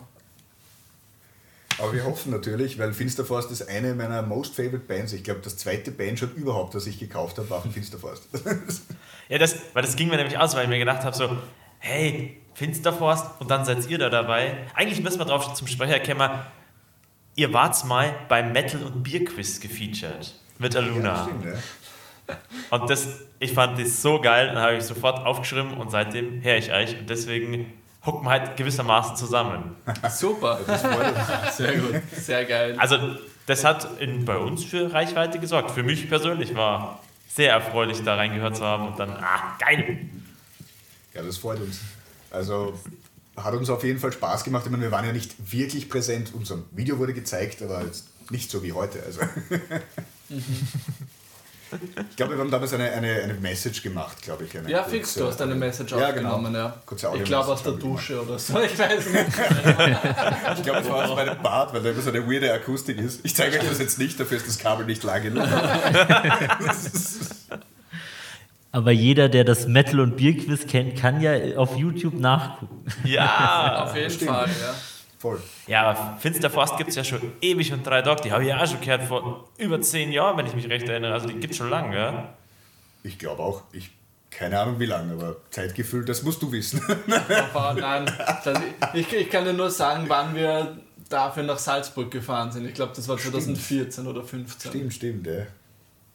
Aber 1.77 1.91
wir 1.93 2.05
hoffen 2.05 2.31
natürlich, 2.31 2.79
weil 2.79 2.93
Finsterforst 2.93 3.51
ist 3.51 3.67
eine 3.67 3.93
meiner 3.95 4.21
most 4.21 4.55
favorite 4.55 4.85
Bands. 4.87 5.11
Ich 5.11 5.23
glaube, 5.23 5.41
das 5.41 5.57
zweite 5.57 5.91
Bandshot 5.91 6.33
überhaupt, 6.35 6.73
das 6.73 6.87
ich 6.87 6.99
gekauft 6.99 7.37
habe, 7.37 7.49
war 7.49 7.61
von 7.61 7.71
Finsterforst. 7.73 8.23
Ja, 9.27 9.39
das, 9.39 9.55
weil 9.73 9.81
das 9.81 9.95
ging 9.95 10.09
mir 10.09 10.17
nämlich 10.17 10.37
aus, 10.37 10.53
weil 10.53 10.65
ich 10.65 10.69
mir 10.69 10.77
gedacht 10.77 11.03
habe, 11.03 11.17
so, 11.17 11.35
hey, 11.79 12.39
Finsterforst 12.53 13.25
und 13.41 13.49
dann 13.49 13.65
seid 13.65 13.89
ihr 13.89 13.97
da 13.97 14.11
dabei. 14.11 14.67
Eigentlich 14.75 15.01
müssen 15.01 15.17
wir 15.17 15.25
drauf 15.25 15.51
zum 15.55 15.65
Sprecher 15.65 15.99
kommen, 15.99 16.29
ihr 17.35 17.51
wart 17.51 17.83
mal 17.85 18.13
beim 18.29 18.51
Metal- 18.51 18.83
und 18.83 19.01
Bierquiz 19.01 19.59
gefeatured 19.59 20.35
mit 20.59 20.75
Aluna. 20.75 21.23
stimmt, 21.23 21.45
ja. 21.45 21.53
Und 22.71 22.89
das, 22.89 23.07
ich 23.39 23.53
fand 23.53 23.79
das 23.79 24.01
so 24.01 24.19
geil, 24.19 24.47
dann 24.47 24.57
habe 24.57 24.75
ich 24.75 24.83
sofort 24.83 25.25
aufgeschrieben 25.25 25.73
und 25.75 25.91
seitdem 25.91 26.41
her 26.41 26.57
ich 26.57 26.71
euch. 26.71 26.99
Und 26.99 27.09
deswegen 27.09 27.73
hucken 28.05 28.25
wir 28.25 28.31
halt 28.31 28.57
gewissermaßen 28.57 29.15
zusammen. 29.15 29.75
Super, 30.09 30.59
Sehr 31.51 31.77
gut. 31.77 32.01
sehr 32.15 32.45
geil. 32.45 32.75
Also, 32.77 32.97
das 33.45 33.63
hat 33.63 33.99
in, 33.99 34.25
bei 34.25 34.37
uns 34.37 34.63
für 34.63 34.91
Reichweite 34.91 35.39
gesorgt. 35.39 35.71
Für 35.71 35.83
mich 35.83 36.09
persönlich 36.09 36.55
war 36.55 37.03
sehr 37.27 37.51
erfreulich, 37.51 38.01
da 38.03 38.15
reingehört 38.15 38.57
zu 38.57 38.63
haben 38.63 38.87
und 38.87 38.99
dann, 38.99 39.11
ah, 39.11 39.55
geil. 39.59 39.99
Ja, 41.13 41.21
das 41.21 41.37
freut 41.37 41.59
uns. 41.59 41.81
Also 42.31 42.77
hat 43.37 43.53
uns 43.53 43.69
auf 43.69 43.83
jeden 43.83 43.99
Fall 43.99 44.11
Spaß 44.11 44.43
gemacht. 44.43 44.63
Ich 44.65 44.71
meine, 44.71 44.83
wir 44.83 44.91
waren 44.91 45.05
ja 45.05 45.11
nicht 45.11 45.35
wirklich 45.51 45.89
präsent. 45.89 46.31
Unser 46.33 46.59
Video 46.71 46.97
wurde 46.97 47.13
gezeigt, 47.13 47.61
aber 47.61 47.83
jetzt 47.83 48.07
nicht 48.31 48.49
so 48.49 48.63
wie 48.63 48.73
heute. 48.73 49.03
Also. 49.03 49.21
ich 52.09 52.15
glaube, 52.15 52.33
wir 52.33 52.39
haben 52.39 52.51
damals 52.51 52.73
eine, 52.73 52.91
eine, 52.91 53.07
eine 53.23 53.33
Message 53.35 53.81
gemacht, 53.83 54.21
glaube 54.21 54.45
ich. 54.45 54.57
Eine 54.57 54.69
Ja, 54.69 54.79
kurze- 54.79 54.91
fix, 54.91 55.13
du 55.15 55.27
hast 55.27 55.41
eine 55.41 55.55
Message 55.55 55.91
Ja, 55.91 56.11
genau. 56.11 56.29
aufgenommen, 56.31 56.55
ja. 56.55 56.73
Kurze 56.85 57.09
Ich 57.15 57.23
glaube 57.23 57.51
aus 57.51 57.63
der 57.63 57.73
Dusche 57.73 58.21
oder 58.21 58.37
so, 58.39 58.59
ich 58.61 58.77
weiß 58.77 59.05
nicht. 59.09 59.25
Ich 60.57 60.63
glaube, 60.63 60.79
es 60.79 60.89
war 60.89 61.09
aus 61.09 61.15
meinem 61.15 61.41
Bad, 61.41 61.73
weil 61.73 61.81
da 61.83 61.89
immer 61.89 62.01
so 62.01 62.09
eine 62.09 62.25
weirde 62.29 62.53
Akustik 62.53 62.97
ist. 62.99 63.21
Ich 63.23 63.35
zeige 63.35 63.59
euch 63.59 63.67
das 63.69 63.79
jetzt 63.79 63.99
nicht, 63.99 64.19
dafür 64.19 64.37
ist 64.37 64.47
das 64.47 64.57
Kabel 64.57 64.85
nicht 64.85 65.03
lang 65.03 65.21
genug. 65.23 65.47
Aber 68.71 68.91
jeder, 68.91 69.29
der 69.29 69.45
das 69.45 69.67
Metal- 69.67 70.01
und 70.01 70.17
Bierquiz 70.17 70.67
kennt, 70.67 70.97
kann 70.99 71.21
ja 71.21 71.55
auf 71.57 71.77
YouTube 71.77 72.19
nachgucken. 72.19 72.85
Ja, 73.05 73.85
Auf 73.85 73.95
jeden 73.95 74.11
Fall, 74.27 74.47
ja. 74.49 74.73
Voll. 75.25 75.41
Ja, 75.65 75.89
aber 75.89 76.17
Finsterforst 76.17 76.77
gibt 76.77 76.91
es 76.91 76.95
ja 76.95 77.03
schon 77.03 77.19
ewig 77.41 77.73
und 77.73 77.83
drei 77.83 78.03
Dog, 78.03 78.21
die 78.21 78.31
habe 78.31 78.43
ich 78.43 78.49
ja 78.49 78.61
auch 78.61 78.67
schon 78.67 78.79
gehört 78.79 79.01
vor 79.05 79.49
über 79.57 79.81
zehn 79.81 80.11
Jahren, 80.11 80.37
wenn 80.37 80.45
ich 80.45 80.53
mich 80.53 80.69
recht 80.69 80.87
erinnere. 80.87 81.13
Also 81.13 81.27
die 81.27 81.33
gibt 81.33 81.53
es 81.53 81.57
schon 81.57 81.71
lange, 81.71 81.97
ja? 81.97 82.33
Ich 83.01 83.17
glaube 83.17 83.41
auch. 83.41 83.63
Ich 83.71 83.89
keine 84.29 84.59
Ahnung 84.59 84.79
wie 84.79 84.85
lange, 84.85 85.13
aber 85.13 85.37
Zeitgefühl, 85.49 86.05
das 86.05 86.21
musst 86.21 86.43
du 86.43 86.51
wissen. 86.51 86.79
Aber 87.53 87.73
nein, 87.73 88.05
das, 88.43 88.59
ich, 88.93 89.11
ich 89.11 89.29
kann 89.29 89.45
dir 89.45 89.53
nur 89.53 89.71
sagen, 89.71 90.05
wann 90.09 90.35
wir 90.35 90.77
dafür 91.07 91.41
nach 91.43 91.57
Salzburg 91.57 92.11
gefahren 92.11 92.51
sind. 92.51 92.65
Ich 92.67 92.73
glaube, 92.73 92.91
das 92.95 93.07
war 93.07 93.17
2014 93.17 94.05
oder 94.05 94.19
2015. 94.19 94.71
stimmt, 94.71 94.93
stimmt, 94.93 95.27
ja. 95.27 95.45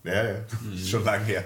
Ja, 0.05 0.25
ja. 0.25 0.35
Ist 0.75 0.91
schon 0.91 1.03
lange 1.03 1.25
her. 1.25 1.45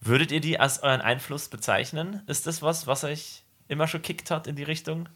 Würdet 0.00 0.30
ihr 0.30 0.40
die 0.40 0.58
als 0.58 0.82
euren 0.82 1.00
Einfluss 1.00 1.48
bezeichnen? 1.48 2.22
Ist 2.28 2.46
das 2.46 2.62
was, 2.62 2.86
was 2.86 3.02
euch 3.04 3.42
immer 3.66 3.88
schon 3.88 4.02
kickt 4.02 4.30
hat 4.30 4.46
in 4.46 4.56
die 4.56 4.62
Richtung? 4.62 5.08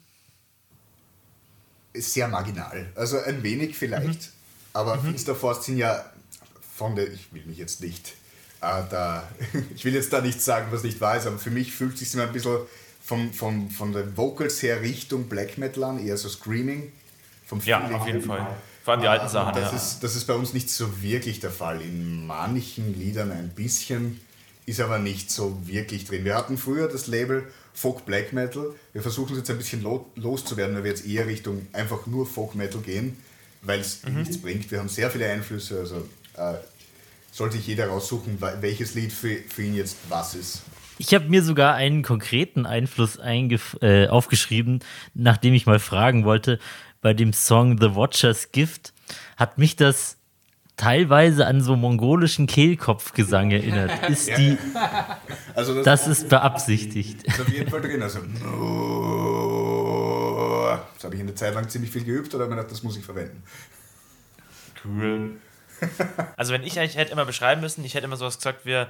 Sehr 1.95 2.29
marginal. 2.29 2.87
Also 2.95 3.19
ein 3.19 3.43
wenig 3.43 3.77
vielleicht, 3.77 4.31
aber 4.73 4.99
Finsterforst 4.99 5.65
sind 5.65 5.79
ja 5.79 6.05
von 6.77 6.95
der, 6.95 7.13
ich 7.13 7.33
will 7.33 7.45
mich 7.47 7.59
jetzt 7.59 7.81
nicht, 7.83 8.15
äh, 8.61 8.83
da, 8.91 9.29
ich 9.75 9.85
will 9.85 9.95
jetzt 9.95 10.13
da 10.13 10.21
nichts 10.21 10.45
sagen, 10.45 10.69
was 10.71 10.83
nicht 10.83 11.01
wahr 11.01 11.17
ist, 11.17 11.27
aber 11.27 11.39
für 11.39 11.51
mich 11.51 11.73
fühlt 11.73 11.95
es 11.95 12.01
sich 12.01 12.15
immer 12.15 12.25
ein 12.25 12.33
bisschen 12.33 12.59
vom, 13.03 13.33
vom, 13.33 13.71
von 13.71 13.93
den 13.93 14.17
Vocals 14.17 14.63
her 14.63 14.81
Richtung 14.81 15.29
Black 15.29 15.59
Metal 15.59 15.83
an, 15.85 16.05
eher 16.07 16.17
so 16.17 16.29
Screaming. 16.29 16.93
Vom 17.47 17.61
Ja, 17.65 17.91
auf 17.91 18.07
jeden. 18.07 18.23
Fall. 18.23 18.47
Vor 18.85 18.93
allem 18.95 19.03
die 19.03 19.09
alten 19.09 19.27
Ah, 19.27 19.29
Sachen, 19.29 19.61
das 19.61 19.73
ja. 19.73 19.77
Ist, 19.77 20.01
das 20.01 20.15
ist 20.17 20.27
bei 20.27 20.35
uns 20.35 20.53
nicht 20.53 20.71
so 20.71 21.03
wirklich 21.03 21.41
der 21.41 21.51
Fall. 21.51 21.81
In 21.83 22.27
manchen 22.27 22.99
Liedern 22.99 23.33
ein 23.33 23.49
bisschen, 23.51 24.21
ist 24.65 24.81
aber 24.81 24.99
nicht 25.01 25.31
so 25.31 25.59
wirklich 25.67 26.05
drin. 26.05 26.25
Wir 26.25 26.37
hatten 26.37 26.57
früher 26.57 26.87
das 26.89 27.09
Label 27.09 27.51
Folk 27.81 28.05
Black 28.05 28.33
Metal. 28.35 28.75
Wir 28.93 29.01
versuchen 29.01 29.33
es 29.33 29.39
jetzt 29.39 29.51
ein 29.51 29.57
bisschen 29.57 29.83
lo 29.83 30.07
loszuwerden, 30.17 30.75
weil 30.77 30.85
wir 30.85 30.91
jetzt 30.91 31.07
eher 31.07 31.27
Richtung 31.27 31.67
einfach 31.73 32.07
nur 32.07 32.27
Folk 32.27 32.55
Metal 32.55 32.81
gehen, 32.83 33.17
weil 33.63 33.81
es 33.81 34.03
Mhm. 34.05 34.19
nichts 34.19 34.39
bringt. 34.39 34.71
Wir 34.71 34.81
haben 34.81 34.89
sehr 34.91 35.11
viele 35.11 35.31
Einflüsse, 35.31 35.79
also 35.81 35.97
äh, 36.37 36.55
sollte 37.33 37.57
sich 37.57 37.67
jeder 37.67 37.87
raussuchen, 37.89 38.39
welches 38.61 38.95
Lied 38.95 39.13
für, 39.13 39.37
für 39.49 39.63
ihn 39.63 39.75
jetzt 39.75 39.97
was 40.11 40.35
ist. 40.35 40.63
Ich 40.99 41.15
habe 41.15 41.29
mir 41.31 41.43
sogar 41.43 41.75
einen 41.75 42.03
konkreten 42.03 42.67
Einfluss 42.67 43.17
äh, 43.17 44.09
aufgeschrieben, 44.09 44.81
nachdem 45.15 45.55
ich 45.55 45.65
mal 45.65 45.79
fragen 45.79 46.25
wollte, 46.27 46.59
bei 47.01 47.15
dem 47.15 47.33
Song 47.33 47.79
The 47.81 47.95
Watcher's 47.95 48.53
Gift 48.53 48.93
hat 49.39 49.57
mich 49.57 49.77
das 49.77 50.19
teilweise 50.81 51.47
an 51.47 51.61
so 51.61 51.77
mongolischen 51.77 52.47
Kehlkopfgesang 52.47 53.51
erinnert. 53.51 54.09
Ist 54.09 54.29
die, 54.37 54.57
Also 55.55 55.75
das, 55.75 55.85
das 55.85 56.09
ist 56.09 56.29
beabsichtigt. 56.29 57.23
ist 57.25 57.41
auf 57.41 57.49
jeden 57.49 57.71
Fall 57.71 57.83
drin. 57.83 58.03
Also, 58.03 58.21
das 60.95 61.05
habe 61.05 61.15
ich 61.15 61.21
in 61.21 61.27
der 61.27 61.37
Zeit 61.37 61.55
lang 61.55 61.69
ziemlich 61.69 61.91
viel 61.91 62.05
geübt 62.05 62.35
oder 62.35 62.45
habe 62.45 62.55
mir 62.55 62.57
gedacht, 62.57 62.73
das 62.73 62.83
muss 62.83 62.97
ich 62.97 63.05
verwenden. 63.05 63.43
Cool. 64.85 65.33
Also 66.37 66.53
wenn 66.53 66.63
ich 66.63 66.79
eigentlich 66.79 66.97
hätte 66.97 67.13
immer 67.13 67.25
beschreiben 67.25 67.61
müssen, 67.61 67.85
ich 67.85 67.95
hätte 67.95 68.05
immer 68.07 68.17
sowas 68.17 68.37
gesagt 68.37 68.65
wie 68.67 68.85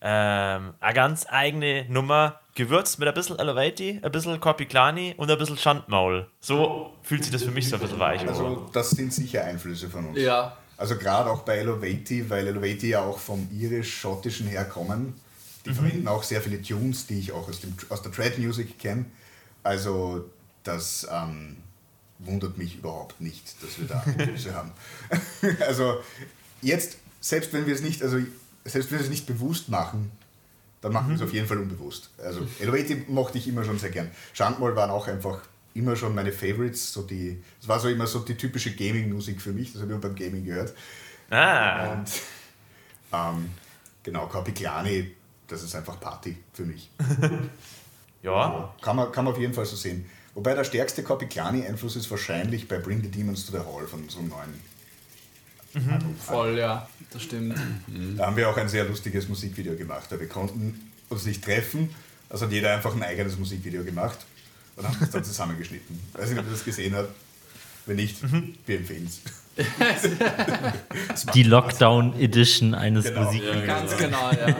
ähm, 0.00 0.74
eine 0.80 0.94
ganz 0.94 1.26
eigene 1.28 1.86
Nummer, 1.88 2.40
gewürzt 2.54 2.98
mit 2.98 3.08
ein 3.08 3.14
bisschen 3.14 3.38
Elevati, 3.38 4.00
ein 4.02 4.12
bisschen 4.12 4.38
Korpiklani 4.40 5.14
und 5.16 5.30
ein 5.30 5.38
bisschen 5.38 5.56
Schandmaul. 5.58 6.26
So 6.40 6.94
fühlt 7.02 7.24
sich 7.24 7.32
das 7.32 7.42
für 7.42 7.50
mich 7.50 7.68
so 7.68 7.76
ein 7.76 7.82
bisschen 7.82 7.98
weich 7.98 8.20
an. 8.20 8.28
Also 8.28 8.68
das 8.72 8.90
sind 8.90 9.12
sicher 9.12 9.44
Einflüsse 9.44 9.88
von 9.88 10.06
uns. 10.06 10.18
Ja, 10.18 10.56
Also 10.76 10.96
gerade 10.96 11.30
auch 11.30 11.42
bei 11.42 11.58
Elevati, 11.58 12.28
weil 12.28 12.46
Elevati 12.46 12.88
ja 12.88 13.02
auch 13.02 13.18
vom 13.18 13.48
irisch-schottischen 13.52 14.46
herkommen. 14.46 15.14
Die 15.64 15.72
verwenden 15.72 16.08
auch 16.08 16.22
sehr 16.22 16.42
viele 16.42 16.60
Tunes, 16.60 17.06
die 17.06 17.18
ich 17.18 17.32
auch 17.32 17.48
aus, 17.48 17.60
dem, 17.60 17.74
aus 17.88 18.02
der 18.02 18.12
Trad 18.12 18.38
Music 18.38 18.78
kenne. 18.78 19.06
Also 19.62 20.28
das 20.62 21.06
ähm, 21.10 21.56
wundert 22.18 22.58
mich 22.58 22.76
überhaupt 22.76 23.20
nicht, 23.20 23.62
dass 23.62 23.78
wir 23.78 23.86
da 23.86 24.00
Einflüsse 24.06 24.54
haben. 24.54 24.72
also 25.66 26.00
jetzt, 26.60 26.98
selbst 27.20 27.52
wenn 27.52 27.66
wir 27.66 27.74
es 27.74 27.80
nicht, 27.80 28.02
also 28.02 28.18
selbst 28.64 28.90
wenn 28.90 28.98
wir 28.98 29.04
es 29.04 29.10
nicht 29.10 29.26
bewusst 29.26 29.68
machen, 29.68 30.10
dann 30.80 30.92
machen 30.92 31.08
wir 31.08 31.16
es 31.16 31.22
auf 31.22 31.32
jeden 31.32 31.46
Fall 31.46 31.58
unbewusst. 31.58 32.10
Also 32.18 32.46
Elevati 32.60 33.06
mochte 33.08 33.38
ich 33.38 33.48
immer 33.48 33.64
schon 33.64 33.78
sehr 33.78 33.90
gern. 33.90 34.10
Schandmal 34.34 34.76
waren 34.76 34.90
auch 34.90 35.08
einfach 35.08 35.40
immer 35.74 35.96
schon 35.96 36.14
meine 36.14 36.32
Favorites. 36.32 36.92
So 36.92 37.02
die, 37.02 37.42
es 37.60 37.68
war 37.68 37.78
so 37.78 37.88
immer 37.88 38.06
so 38.06 38.20
die 38.20 38.36
typische 38.36 38.74
Gaming-Musik 38.74 39.40
für 39.40 39.52
mich, 39.52 39.72
das 39.72 39.82
habe 39.82 39.92
ich 39.92 39.98
immer 39.98 40.08
beim 40.08 40.14
Gaming 40.14 40.44
gehört. 40.44 40.72
ah, 41.30 41.92
Und 41.92 42.10
ähm, 43.12 43.50
genau, 44.02 44.26
Corpigliani, 44.26 45.12
das 45.46 45.62
ist 45.62 45.74
einfach 45.74 46.00
Party 46.00 46.36
für 46.52 46.64
mich. 46.64 46.90
ja. 48.22 48.74
Kann 48.80 48.96
man, 48.96 49.12
kann 49.12 49.24
man 49.24 49.34
auf 49.34 49.40
jeden 49.40 49.54
Fall 49.54 49.66
so 49.66 49.76
sehen. 49.76 50.06
Wobei 50.34 50.54
der 50.54 50.64
stärkste 50.64 51.02
Corpigliani-Einfluss 51.02 51.96
ist 51.96 52.10
wahrscheinlich 52.10 52.66
bei 52.66 52.78
Bring 52.78 53.02
the 53.02 53.10
Demons 53.10 53.46
to 53.46 53.52
the 53.52 53.58
Hall 53.58 53.86
von 53.86 54.08
so 54.08 54.18
einem 54.18 54.28
neuen. 54.28 54.74
Album. 55.92 56.16
voll, 56.16 56.56
ja, 56.56 56.88
das 57.10 57.22
stimmt. 57.22 57.58
Da 58.16 58.26
haben 58.26 58.36
wir 58.36 58.48
auch 58.48 58.56
ein 58.56 58.68
sehr 58.68 58.84
lustiges 58.84 59.28
Musikvideo 59.28 59.74
gemacht. 59.74 60.08
Wir 60.10 60.28
konnten 60.28 60.92
uns 61.08 61.26
nicht 61.26 61.42
treffen, 61.42 61.92
also 62.28 62.46
hat 62.46 62.52
jeder 62.52 62.74
einfach 62.74 62.94
ein 62.94 63.02
eigenes 63.02 63.36
Musikvideo 63.36 63.82
gemacht 63.82 64.24
und 64.76 64.86
haben 64.86 64.96
es 65.00 65.10
dann 65.10 65.24
zusammengeschnitten. 65.24 65.98
Weiß 66.12 66.30
nicht, 66.30 66.38
ob 66.38 66.46
ihr 66.46 66.52
das 66.52 66.64
gesehen 66.64 66.94
habt. 66.94 67.08
Wenn 67.86 67.96
nicht, 67.96 68.16
wir 68.66 68.78
empfehlen 68.78 69.06
es. 69.06 69.20
Die 71.34 71.42
Lockdown 71.42 72.18
Edition 72.18 72.74
eines 72.74 73.04
Genau. 73.04 73.24
Musikvideos. 73.24 73.66
Ganz 73.66 73.96
genau, 73.96 74.30
ja. 74.32 74.54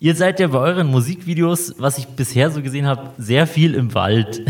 Ihr 0.00 0.14
seid 0.14 0.38
ja 0.38 0.48
bei 0.48 0.58
euren 0.58 0.88
Musikvideos, 0.88 1.74
was 1.78 1.98
ich 1.98 2.06
bisher 2.08 2.50
so 2.50 2.60
gesehen 2.62 2.86
habe, 2.86 3.10
sehr 3.16 3.46
viel 3.46 3.74
im 3.74 3.94
Wald. 3.94 4.42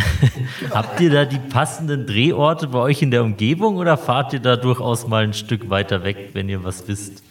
Habt 0.70 1.01
ihr 1.01 1.11
da 1.11 1.25
die 1.25 1.38
passenden 1.38 2.07
Drehorte 2.07 2.66
bei 2.68 2.79
euch 2.81 3.03
in 3.03 3.11
der 3.11 3.23
Umgebung 3.23 3.77
oder 3.77 3.97
fahrt 3.97 4.33
ihr 4.33 4.40
da 4.40 4.57
durchaus 4.57 5.07
mal 5.07 5.23
ein 5.25 5.33
Stück 5.35 5.70
weiter 5.70 6.03
weg, 6.03 6.31
wenn 6.33 6.49
ihr 6.49 6.64
was 6.64 6.88
wisst? 6.88 7.23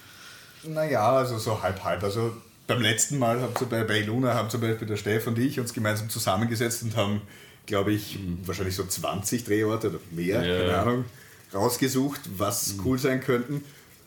Naja, 0.64 1.18
also 1.18 1.38
so 1.38 1.62
halb 1.62 1.84
halb. 1.84 2.02
Also 2.04 2.32
beim 2.68 2.82
letzten 2.82 3.18
Mal 3.20 3.42
haben 3.42 3.56
zum 3.56 3.70
Beispiel, 3.70 3.88
bei 3.88 4.02
Luna 4.06 4.34
haben 4.34 4.50
zum 4.50 4.62
Beispiel 4.62 4.88
der 4.88 4.98
Steff 4.98 5.28
und 5.28 5.38
ich 5.38 5.60
uns 5.60 5.74
gemeinsam 5.74 6.10
zusammengesetzt 6.10 6.84
und 6.84 6.96
haben, 6.96 7.22
glaube 7.66 7.92
ich, 7.92 8.18
wahrscheinlich 8.46 8.76
so 8.76 8.86
20 8.86 9.44
Drehorte 9.44 9.90
oder 9.90 10.00
mehr, 10.12 10.44
Ja. 10.46 10.58
keine 10.60 10.78
Ahnung, 10.78 11.06
rausgesucht, 11.54 12.22
was 12.38 12.76
cool 12.86 12.98
sein 12.98 13.22
könnten. 13.22 13.64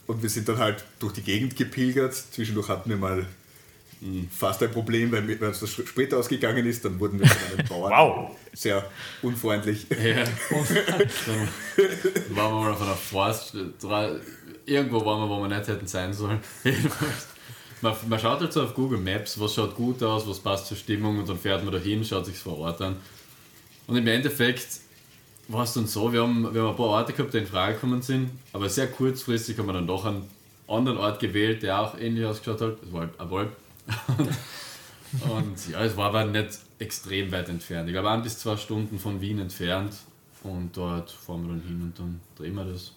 Und 0.07 0.23
wir 0.23 0.31
sind 0.31 0.49
dann 0.49 0.59
halt 0.59 0.85
durch 1.01 1.13
die 1.15 1.23
Gegend 1.23 1.57
gepilgert. 1.57 2.15
Zwischendurch 2.15 2.69
hatten 2.69 2.89
wir 2.91 2.97
mal 2.97 3.27
fast 4.31 4.63
ein 4.63 4.71
Problem, 4.71 5.11
weil 5.11 5.43
uns 5.49 5.61
das 5.61 5.71
Sprit 5.71 6.13
ausgegangen 6.15 6.65
ist. 6.67 6.85
Dann 6.85 7.01
wurden 7.01 7.19
wir 7.19 7.27
von 7.27 7.59
einem 7.59 7.67
Bauern 7.69 7.93
Wow. 7.93 8.37
sehr 8.53 8.85
unfreundlich. 9.23 9.87
Ja. 9.91 10.25
Dann 11.27 12.37
waren 12.37 12.53
wir 12.55 12.61
mal 12.61 12.73
auf 12.73 12.83
einer 12.83 12.95
Forst, 12.95 13.55
drei- 13.81 14.17
irgendwo 14.65 15.05
waren 15.05 15.23
wir, 15.23 15.29
wo 15.29 15.41
wir 15.43 15.49
nicht 15.57 15.69
hätten 15.69 15.87
sein 15.87 16.13
sollen. 16.15 16.41
Man, 17.87 18.09
man 18.09 18.19
schaut 18.19 18.41
halt 18.41 18.53
so 18.53 18.63
auf 18.63 18.75
Google 18.75 18.99
Maps, 18.99 19.39
was 19.39 19.55
schaut 19.55 19.75
gut 19.75 20.03
aus, 20.03 20.27
was 20.27 20.41
passt 20.41 20.67
zur 20.67 20.77
Stimmung 20.77 21.19
und 21.19 21.29
dann 21.29 21.39
fährt 21.39 21.63
man 21.65 21.73
dahin, 21.73 22.05
schaut 22.05 22.27
sich 22.27 22.37
vor 22.37 22.59
Ort 22.59 22.81
an. 22.83 22.97
Und 23.87 23.97
im 23.97 24.07
Endeffekt 24.07 24.81
war 25.49 25.63
es 25.63 25.75
dann 25.75 25.87
so, 25.87 26.13
wir 26.13 26.23
haben, 26.23 26.53
wir 26.53 26.63
haben 26.63 26.71
ein 26.71 26.77
paar 26.77 26.87
Orte 26.87 27.13
gehabt, 27.13 27.33
die 27.33 27.39
in 27.39 27.47
Frage 27.47 27.75
gekommen 27.75 28.03
sind, 28.03 28.31
aber 28.53 28.69
sehr 28.69 28.89
kurzfristig 28.89 29.57
haben 29.59 29.67
wir 29.67 29.75
dann 29.75 29.87
doch 29.87 30.05
einen 30.05 30.29
anderen 30.67 30.99
Ort 30.99 31.21
gewählt, 31.21 31.63
der 31.63 31.81
auch 31.81 31.99
ähnlich 31.99 32.25
ausgeschaut 32.25 32.61
hat. 32.61 32.83
Es 32.83 32.93
war 32.93 33.03
halt 33.03 33.21
ein 33.21 33.31
Wald. 33.31 33.51
Und 35.29 35.69
ja, 35.71 35.85
es 35.85 35.97
war 35.97 36.07
aber 36.07 36.25
nicht 36.25 36.59
extrem 36.81 37.31
weit 37.31 37.49
entfernt. 37.49 37.89
Ich 37.89 37.93
glaube, 37.93 38.11
ein 38.11 38.23
bis 38.23 38.39
zwei 38.41 38.57
Stunden 38.57 38.99
von 38.99 39.21
Wien 39.21 39.39
entfernt. 39.39 39.95
Und 40.43 40.77
dort 40.77 41.11
fahren 41.11 41.43
wir 41.43 41.55
dann 41.55 41.63
hin 41.63 41.83
und 41.83 41.99
dann 41.99 42.21
drehen 42.37 42.55
wir 42.55 42.65
das. 42.65 42.93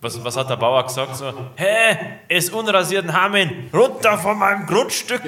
Was, 0.00 0.22
was 0.22 0.36
hat 0.36 0.48
der 0.48 0.56
Bauer 0.56 0.84
gesagt? 0.86 1.16
So, 1.16 1.32
hä, 1.56 1.96
es 2.28 2.50
unrasierten 2.50 3.12
Hamin, 3.12 3.68
runter 3.72 4.16
von 4.16 4.38
meinem 4.38 4.64
Grundstück. 4.64 5.22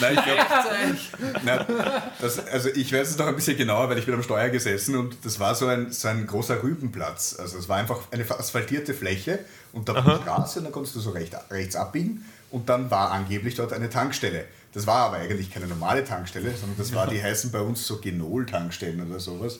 Nein, 0.00 0.16
ich 0.16 0.24
glaub, 0.24 1.42
nein, 1.42 1.66
das, 2.20 2.46
also 2.46 2.68
ich 2.68 2.92
weiß 2.92 3.10
es 3.10 3.18
noch 3.18 3.26
ein 3.26 3.34
bisschen 3.34 3.56
genauer, 3.56 3.90
weil 3.90 3.98
ich 3.98 4.06
bin 4.06 4.14
am 4.14 4.22
Steuer 4.22 4.50
gesessen 4.50 4.96
und 4.96 5.16
das 5.24 5.40
war 5.40 5.56
so 5.56 5.66
ein, 5.66 5.90
so 5.90 6.06
ein 6.06 6.26
großer 6.28 6.62
Rübenplatz. 6.62 7.36
Also 7.40 7.58
es 7.58 7.68
war 7.68 7.78
einfach 7.78 7.98
eine 8.12 8.24
asphaltierte 8.30 8.94
Fläche 8.94 9.40
und 9.72 9.88
da 9.88 9.96
war 9.96 10.02
die 10.02 10.22
Straße 10.22 10.60
und 10.60 10.66
dann 10.66 10.72
konntest 10.72 10.94
du 10.94 11.00
so 11.00 11.10
recht, 11.10 11.36
rechts 11.50 11.74
abbiegen 11.74 12.24
und 12.50 12.68
dann 12.68 12.92
war 12.92 13.10
angeblich 13.10 13.56
dort 13.56 13.72
eine 13.72 13.90
Tankstelle. 13.90 14.44
Das 14.74 14.86
war 14.86 15.06
aber 15.06 15.16
eigentlich 15.16 15.52
keine 15.52 15.66
normale 15.66 16.04
Tankstelle, 16.04 16.54
sondern 16.54 16.78
das 16.78 16.94
war, 16.94 17.08
die 17.08 17.20
heißen 17.22 17.50
bei 17.50 17.60
uns 17.60 17.84
so 17.84 17.98
Genol-Tankstellen 17.98 19.04
oder 19.10 19.18
sowas. 19.18 19.58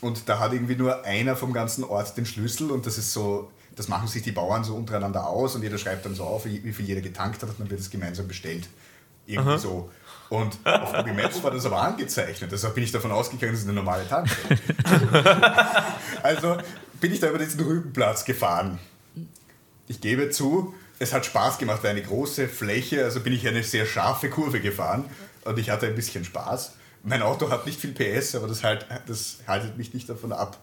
Und 0.00 0.28
da 0.28 0.38
hat 0.38 0.52
irgendwie 0.52 0.76
nur 0.76 1.04
einer 1.04 1.34
vom 1.34 1.52
ganzen 1.52 1.82
Ort 1.82 2.16
den 2.16 2.26
Schlüssel 2.26 2.70
und 2.70 2.86
das 2.86 2.98
ist 2.98 3.12
so, 3.12 3.50
das 3.76 3.88
machen 3.88 4.08
sich 4.08 4.22
die 4.22 4.32
Bauern 4.32 4.64
so 4.64 4.74
untereinander 4.74 5.26
aus 5.26 5.54
und 5.54 5.62
jeder 5.62 5.78
schreibt 5.78 6.04
dann 6.04 6.14
so 6.14 6.24
auf, 6.24 6.44
wie 6.44 6.72
viel 6.72 6.86
jeder 6.86 7.00
getankt 7.00 7.42
hat 7.42 7.50
und 7.50 7.60
dann 7.60 7.70
wird 7.70 7.80
es 7.80 7.90
gemeinsam 7.90 8.28
bestellt. 8.28 8.68
Irgendwie 9.26 9.58
so. 9.58 9.90
Und 10.28 10.58
auf 10.64 10.92
Google 10.92 11.14
Maps 11.14 11.42
war 11.42 11.50
das 11.50 11.66
aber 11.66 11.80
angezeichnet, 11.82 12.50
deshalb 12.50 12.74
bin 12.74 12.84
ich 12.84 12.92
davon 12.92 13.12
ausgegangen, 13.12 13.52
das 13.52 13.62
ist 13.62 13.68
eine 13.68 13.76
normale 13.76 14.08
Tankstelle. 14.08 14.58
also 16.22 16.56
bin 17.00 17.12
ich 17.12 17.20
da 17.20 17.28
über 17.28 17.38
diesen 17.38 17.60
Rübenplatz 17.60 18.24
gefahren. 18.24 18.78
Ich 19.86 20.00
gebe 20.00 20.30
zu, 20.30 20.74
es 20.98 21.12
hat 21.12 21.26
Spaß 21.26 21.58
gemacht, 21.58 21.82
weil 21.82 21.90
eine 21.90 22.02
große 22.02 22.48
Fläche, 22.48 23.04
also 23.04 23.20
bin 23.20 23.32
ich 23.32 23.46
eine 23.46 23.62
sehr 23.62 23.86
scharfe 23.86 24.30
Kurve 24.30 24.60
gefahren 24.60 25.04
und 25.44 25.58
ich 25.58 25.70
hatte 25.70 25.86
ein 25.86 25.94
bisschen 25.94 26.24
Spaß. 26.24 26.72
Mein 27.02 27.20
Auto 27.20 27.50
hat 27.50 27.66
nicht 27.66 27.80
viel 27.80 27.92
PS, 27.92 28.34
aber 28.34 28.48
das, 28.48 28.64
halt, 28.64 28.86
das 29.06 29.38
haltet 29.46 29.76
mich 29.76 29.92
nicht 29.92 30.08
davon 30.08 30.32
ab, 30.32 30.58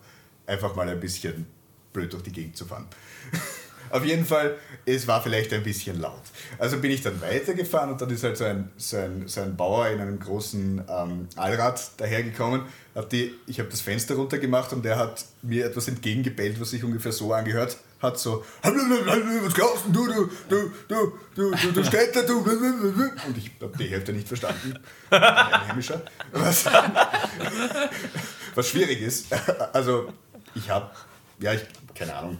einfach 0.47 0.75
mal 0.75 0.89
ein 0.89 0.99
bisschen 0.99 1.45
blöd 1.93 2.13
durch 2.13 2.23
die 2.23 2.31
Gegend 2.31 2.57
zu 2.57 2.65
fahren. 2.65 2.87
Auf 3.91 4.05
jeden 4.05 4.25
Fall, 4.25 4.57
es 4.85 5.05
war 5.05 5.21
vielleicht 5.21 5.51
ein 5.51 5.63
bisschen 5.63 5.99
laut. 5.99 6.21
Also 6.57 6.77
bin 6.77 6.91
ich 6.91 7.01
dann 7.01 7.21
weitergefahren 7.21 7.91
und 7.91 8.01
dann 8.01 8.09
ist 8.09 8.23
halt 8.23 8.37
so 8.37 8.45
ein, 8.45 8.71
so 8.77 8.97
ein, 8.97 9.27
so 9.27 9.41
ein 9.41 9.57
Bauer 9.57 9.89
in 9.89 9.99
einem 9.99 10.17
großen 10.17 10.81
ähm, 10.87 11.27
Allrad 11.35 11.91
dahergekommen. 11.97 12.61
Hat 12.95 13.11
die, 13.11 13.33
ich 13.47 13.59
habe 13.59 13.69
das 13.69 13.81
Fenster 13.81 14.15
runtergemacht 14.15 14.71
und 14.71 14.85
der 14.85 14.97
hat 14.97 15.25
mir 15.41 15.65
etwas 15.65 15.89
entgegengebellt, 15.89 16.59
was 16.61 16.69
sich 16.69 16.83
ungefähr 16.85 17.11
so 17.11 17.33
angehört 17.33 17.77
hat. 18.01 18.17
So, 18.17 18.45
was 18.61 19.53
glaubst 19.53 19.85
du, 19.87 20.07
du, 20.07 20.29
du, 20.49 20.71
du, 20.87 21.13
du, 21.35 21.51
du, 21.51 21.71
du 21.71 21.83
Städter, 21.83 22.23
du. 22.23 22.39
Und 22.39 23.37
ich 23.37 23.51
habe 23.61 23.77
die 23.77 23.87
Hälfte 23.87 24.13
nicht 24.13 24.27
verstanden. 24.27 24.79
Ein 25.09 25.67
Heimischer. 25.67 26.01
Was, 26.31 26.65
was 28.55 28.67
schwierig 28.67 29.01
ist. 29.01 29.27
Also, 29.73 30.11
ich 30.55 30.69
habe, 30.69 30.91
ja, 31.39 31.53
ich, 31.53 31.61
keine 31.95 32.15
Ahnung, 32.15 32.37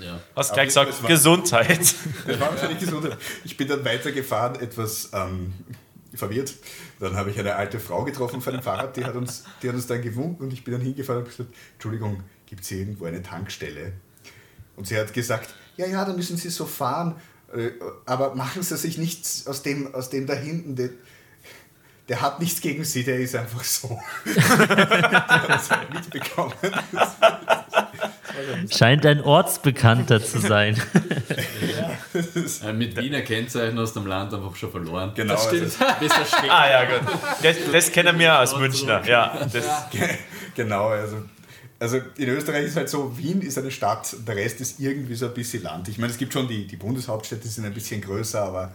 Ja. 0.00 0.20
Hast 0.36 0.52
gleich 0.54 0.66
gesagt, 0.68 0.90
das 0.90 1.02
war- 1.02 1.08
Gesundheit. 1.08 1.80
Das 2.26 2.40
war 2.40 2.50
wahrscheinlich 2.50 2.78
gesund. 2.80 3.16
Ich 3.44 3.56
bin 3.56 3.68
dann 3.68 3.84
weitergefahren, 3.84 4.60
etwas 4.60 5.10
ähm, 5.12 5.52
verwirrt. 6.14 6.54
Dann 7.00 7.16
habe 7.16 7.30
ich 7.30 7.38
eine 7.38 7.54
alte 7.56 7.78
Frau 7.80 8.04
getroffen 8.04 8.36
auf 8.36 8.48
einem 8.48 8.62
Fahrrad, 8.62 8.96
die 8.96 9.04
hat 9.04 9.14
uns, 9.14 9.44
die 9.62 9.68
hat 9.68 9.74
uns 9.74 9.86
dann 9.86 10.00
gewunken 10.02 10.44
und 10.46 10.52
ich 10.52 10.64
bin 10.64 10.72
dann 10.72 10.80
hingefahren 10.80 11.22
und 11.22 11.28
habe 11.28 11.36
gesagt, 11.36 11.54
Entschuldigung, 11.74 12.22
gibt 12.46 12.62
es 12.62 12.68
hier 12.68 12.78
irgendwo 12.78 13.04
eine 13.06 13.22
Tankstelle? 13.22 13.92
Und 14.76 14.86
sie 14.86 14.98
hat 14.98 15.12
gesagt, 15.12 15.54
ja, 15.76 15.86
ja, 15.86 16.04
da 16.04 16.12
müssen 16.12 16.36
Sie 16.36 16.50
so 16.50 16.66
fahren, 16.66 17.16
äh, 17.54 17.70
aber 18.06 18.34
machen 18.34 18.62
Sie 18.62 18.76
sich 18.76 18.96
nichts 18.98 19.46
aus 19.46 19.62
dem, 19.62 19.92
aus 19.94 20.08
dem 20.10 20.26
da 20.26 20.34
hinten, 20.34 20.76
der, 20.76 20.90
der 22.08 22.20
hat 22.20 22.38
nichts 22.40 22.60
gegen 22.60 22.84
Sie, 22.84 23.02
der 23.04 23.18
ist 23.18 23.34
einfach 23.34 23.64
so. 23.64 23.98
hat 24.36 25.48
das 25.48 25.70
halt 25.70 25.92
mitbekommen. 25.94 26.52
Scheint 28.70 29.04
ein 29.06 29.20
Ortsbekannter 29.20 30.22
zu 30.22 30.38
sein. 30.40 30.80
Äh, 32.64 32.72
mit 32.72 32.96
Wiener 32.96 33.22
Kennzeichen 33.22 33.78
aus 33.78 33.92
dem 33.92 34.06
Land 34.06 34.32
einfach 34.34 34.54
schon 34.56 34.70
verloren. 34.70 35.12
Genau, 35.14 35.34
Das 35.34 35.44
stimmt. 35.46 35.62
also- 35.80 35.84
Besser 36.00 36.24
stehen. 36.24 36.50
Ah 36.50 36.70
ja, 36.70 36.84
gut. 36.84 37.08
Das, 37.42 37.56
das 37.72 37.92
kennen 37.92 38.18
wir 38.18 38.38
aus 38.40 38.56
Münchner. 38.56 39.02
Ja, 39.06 39.46
das, 39.52 39.64
Genau, 40.54 40.88
also, 40.88 41.16
also 41.80 41.98
in 42.16 42.28
Österreich 42.28 42.66
ist 42.66 42.76
halt 42.76 42.88
so, 42.88 43.16
Wien 43.18 43.40
ist 43.42 43.58
eine 43.58 43.70
Stadt, 43.70 44.14
der 44.26 44.36
Rest 44.36 44.60
ist 44.60 44.78
irgendwie 44.78 45.14
so 45.16 45.26
ein 45.26 45.34
bisschen 45.34 45.62
Land. 45.64 45.88
Ich 45.88 45.98
meine, 45.98 46.12
es 46.12 46.18
gibt 46.18 46.32
schon 46.32 46.46
die, 46.46 46.66
die 46.66 46.76
Bundeshauptstädte, 46.76 47.42
die 47.42 47.48
sind 47.48 47.64
ein 47.66 47.74
bisschen 47.74 48.00
größer, 48.00 48.42
aber 48.42 48.74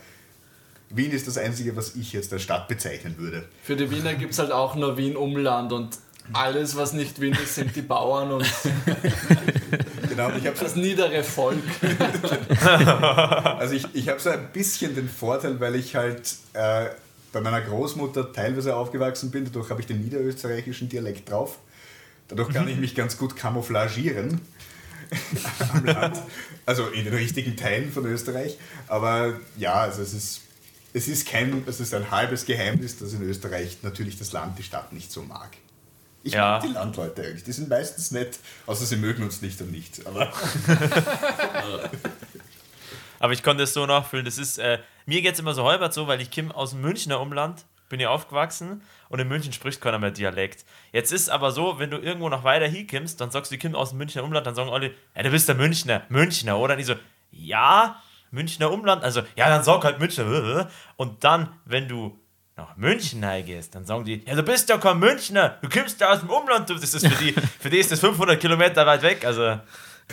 Wien 0.89 1.11
ist 1.11 1.27
das 1.27 1.37
Einzige, 1.37 1.75
was 1.75 1.95
ich 1.95 2.13
jetzt 2.13 2.33
als 2.33 2.41
Stadt 2.41 2.67
bezeichnen 2.67 3.15
würde. 3.17 3.45
Für 3.63 3.75
die 3.75 3.89
Wiener 3.91 4.15
gibt 4.15 4.33
es 4.33 4.39
halt 4.39 4.51
auch 4.51 4.75
nur 4.75 4.97
Wien-Umland 4.97 5.71
und 5.71 5.89
alles, 6.33 6.75
was 6.75 6.93
nicht 6.93 7.19
ist, 7.19 7.55
sind 7.55 7.75
die 7.75 7.81
Bauern 7.81 8.31
und 8.31 8.45
Genau, 10.19 10.35
ich 10.35 10.47
habe 10.47 10.57
das 10.59 10.75
niedere 10.75 11.23
Volk. 11.23 11.63
also 12.65 13.73
ich, 13.73 13.85
ich 13.93 14.09
hab 14.09 14.19
so 14.19 14.29
ein 14.29 14.51
bisschen 14.51 14.93
den 14.93 15.07
Vorteil, 15.07 15.59
weil 15.61 15.75
ich 15.75 15.95
halt 15.95 16.35
äh, 16.53 16.87
bei 17.31 17.39
meiner 17.39 17.61
Großmutter 17.61 18.33
teilweise 18.33 18.75
aufgewachsen 18.75 19.31
bin, 19.31 19.45
dadurch 19.45 19.69
habe 19.69 19.79
ich 19.79 19.87
den 19.87 20.01
niederösterreichischen 20.01 20.89
Dialekt 20.89 21.29
drauf. 21.29 21.59
Dadurch 22.27 22.49
kann 22.49 22.67
ich 22.67 22.77
mich 22.79 22.95
ganz 22.95 23.17
gut 23.17 23.35
camouflagieren 23.37 24.41
am 25.73 25.85
Land, 25.85 26.21
also 26.65 26.87
in 26.87 27.05
den 27.05 27.13
richtigen 27.13 27.55
Teilen 27.55 27.91
von 27.91 28.05
Österreich. 28.05 28.57
Aber 28.87 29.39
ja, 29.57 29.75
also 29.75 30.01
es 30.01 30.13
ist, 30.13 30.41
es 30.93 31.07
ist 31.07 31.27
kein, 31.27 31.63
es 31.65 31.79
ist 31.79 31.93
ein 31.93 32.11
halbes 32.11 32.45
Geheimnis, 32.45 32.97
dass 32.97 33.13
in 33.13 33.21
Österreich 33.21 33.77
natürlich 33.83 34.17
das 34.17 34.33
Land 34.33 34.59
die 34.59 34.63
Stadt 34.63 34.91
nicht 34.91 35.11
so 35.11 35.21
mag. 35.21 35.49
Ich 36.23 36.33
Ja. 36.33 36.51
mag 36.51 36.61
die 36.63 36.67
Landleute 36.73 37.23
eigentlich, 37.23 37.43
die 37.43 37.51
sind 37.53 37.69
meistens 37.69 38.11
nett, 38.11 38.39
außer 38.65 38.85
sie 38.85 38.97
mögen 38.97 39.23
uns 39.23 39.41
nicht 39.41 39.59
und 39.61 39.71
nicht. 39.71 40.05
Aber 40.05 40.31
aber 43.19 43.33
ich 43.33 43.43
konnte 43.43 43.63
es 43.63 43.73
so 43.73 43.85
nachfühlen. 43.85 44.25
Das 44.25 44.37
ist, 44.37 44.57
äh, 44.59 44.79
mir 45.05 45.21
geht 45.21 45.33
es 45.33 45.39
immer 45.39 45.53
so 45.53 45.65
halbert 45.65 45.93
so, 45.93 46.07
weil 46.07 46.21
ich 46.21 46.31
komme 46.31 46.55
aus 46.55 46.71
dem 46.71 46.81
Münchner 46.81 47.19
Umland, 47.19 47.65
bin 47.89 47.99
hier 47.99 48.11
aufgewachsen 48.11 48.81
und 49.09 49.19
in 49.19 49.27
München 49.27 49.51
spricht 49.51 49.81
keiner 49.81 49.99
mehr 49.99 50.11
Dialekt. 50.11 50.65
Jetzt 50.91 51.11
ist 51.11 51.29
aber 51.29 51.51
so, 51.51 51.79
wenn 51.79 51.89
du 51.89 51.97
irgendwo 51.97 52.29
noch 52.29 52.43
weiter 52.43 52.67
hinkommst, 52.67 53.19
dann 53.19 53.31
sagst 53.31 53.51
du, 53.51 53.57
komme 53.57 53.77
aus 53.77 53.89
dem 53.89 53.97
Münchner 53.97 54.23
Umland, 54.23 54.45
dann 54.45 54.55
sagen 54.55 54.69
alle, 54.69 54.91
ja, 55.15 55.23
du 55.23 55.31
bist 55.31 55.47
der 55.47 55.55
Münchner, 55.55 56.03
Münchner, 56.09 56.57
oder? 56.59 56.75
Und 56.75 56.79
ich 56.81 56.85
so, 56.85 56.95
ja, 57.31 58.01
Münchner 58.31 58.71
Umland, 58.71 59.03
also, 59.03 59.21
ja, 59.35 59.49
dann 59.49 59.63
sag 59.63 59.83
halt 59.83 59.99
Münchner. 59.99 60.69
Und 60.97 61.23
dann, 61.23 61.53
wenn 61.65 61.87
du 61.87 62.19
nach 62.59 62.77
München 62.77 63.23
gehst, 63.45 63.73
dann 63.75 63.85
sagen 63.85 64.05
die, 64.05 64.21
ja, 64.25 64.35
du 64.35 64.43
bist 64.43 64.69
ja 64.69 64.77
kein 64.77 64.99
Münchner, 64.99 65.57
du 65.61 65.69
kommst 65.69 65.99
ja 66.01 66.11
aus 66.11 66.19
dem 66.19 66.29
Umland, 66.29 66.69
du, 66.69 66.73
das 66.75 66.93
ist 66.93 67.07
für 67.07 67.23
die, 67.23 67.31
für 67.59 67.69
die 67.69 67.77
ist 67.77 67.91
das 67.91 67.99
500 67.99 68.39
Kilometer 68.39 68.85
weit 68.85 69.01
weg, 69.01 69.25
also... 69.25 69.57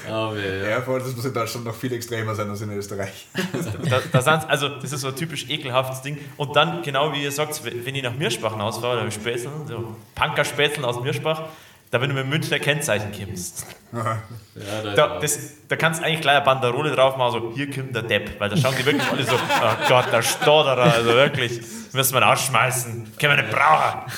Aber 0.06 0.38
ja. 0.38 0.68
ja, 0.68 0.82
vor 0.82 0.94
allem, 0.94 1.04
das 1.04 1.16
muss 1.16 1.24
in 1.24 1.32
Deutschland 1.32 1.64
noch 1.64 1.74
viel 1.74 1.90
extremer 1.94 2.34
sein 2.34 2.50
als 2.50 2.60
in 2.60 2.70
Österreich. 2.70 3.28
Da, 3.88 4.02
da 4.12 4.20
sind's- 4.20 4.44
also 4.46 4.68
das 4.68 4.92
ist 4.92 5.00
so 5.00 5.08
ein 5.08 5.16
typisch 5.16 5.48
ekelhaftes 5.48 6.02
Ding. 6.02 6.18
Und 6.36 6.54
dann, 6.54 6.82
genau 6.82 7.14
wie 7.14 7.22
ihr 7.22 7.32
sagt, 7.32 7.64
wenn 7.64 7.94
ich 7.94 8.02
nach 8.02 8.12
Mirschbach 8.12 8.52
hinausfahre, 8.52 9.00
oder 9.00 9.10
Spätzeln, 9.10 9.66
so 9.66 9.96
Punker-Spätzeln 10.14 10.84
aus 10.84 11.00
Mirschbach, 11.00 11.44
da 11.90 12.00
wenn 12.00 12.08
du 12.08 12.14
mit 12.14 12.24
dem 12.24 12.30
Münchner 12.30 12.58
Kennzeichen 12.58 13.12
kommst, 13.12 13.66
Ja, 13.92 14.22
da, 14.54 14.94
da, 14.94 15.18
das, 15.20 15.38
da 15.68 15.76
kannst 15.76 16.00
du 16.00 16.04
eigentlich 16.04 16.20
gleich 16.20 16.36
eine 16.36 16.44
Banderole 16.44 16.94
drauf 16.94 17.16
machen, 17.16 17.32
so 17.32 17.52
hier 17.54 17.70
kommt 17.70 17.94
der 17.94 18.02
Depp, 18.02 18.40
weil 18.40 18.48
da 18.48 18.56
schauen 18.56 18.74
die 18.78 18.84
wirklich 18.84 19.08
alle 19.08 19.24
so, 19.24 19.34
oh 19.36 19.88
Gott, 19.88 20.12
der 20.12 20.22
Stotterer, 20.22 20.92
also 20.92 21.10
wirklich, 21.10 21.60
müssen 21.92 22.14
wir 22.14 22.20
ihn 22.20 22.24
ausschmeißen, 22.24 23.12
können 23.18 23.36
wir 23.36 23.42
nicht 23.42 23.54
brauchen. 23.54 24.12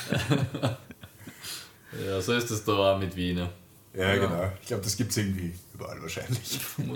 ja, 2.07 2.21
so 2.21 2.33
ist 2.35 2.51
es 2.51 2.65
da 2.65 2.73
auch 2.73 2.99
mit 2.99 3.15
Wiener. 3.15 3.51
Ja, 3.95 4.15
genau. 4.15 4.53
Ich 4.61 4.69
glaube, 4.69 4.85
das 4.85 4.97
gibt 4.97 5.11
es 5.11 5.17
irgendwie 5.17 5.55
überall 5.75 6.01
wahrscheinlich. 6.01 6.61
Also, 6.79 6.95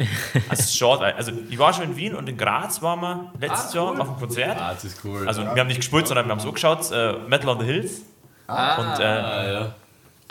es 0.50 0.60
ist 0.60 0.76
schade, 0.76 1.14
also 1.16 1.32
ich 1.50 1.58
war 1.58 1.72
schon 1.72 1.84
in 1.84 1.96
Wien 1.96 2.14
und 2.14 2.28
in 2.28 2.36
Graz 2.36 2.80
waren 2.80 3.00
wir 3.00 3.32
letztes 3.40 3.74
Jahr 3.74 3.98
auf 3.98 4.06
dem 4.06 4.16
Konzert. 4.16 4.56
Ah, 4.58 4.74
das 4.74 4.84
ist 4.84 5.04
cool. 5.04 5.26
Also 5.26 5.42
wir 5.42 5.50
haben 5.50 5.66
nicht 5.66 5.78
gespielt, 5.78 6.06
sondern 6.06 6.26
wir 6.26 6.30
haben 6.32 6.40
so 6.40 6.52
geschaut, 6.52 6.90
äh, 6.92 7.14
Metal 7.28 7.48
on 7.48 7.60
the 7.60 7.66
Hills. 7.66 8.02
Und 8.46 8.54
äh, 8.54 9.04
ah, 9.04 9.52
ja. 9.52 9.74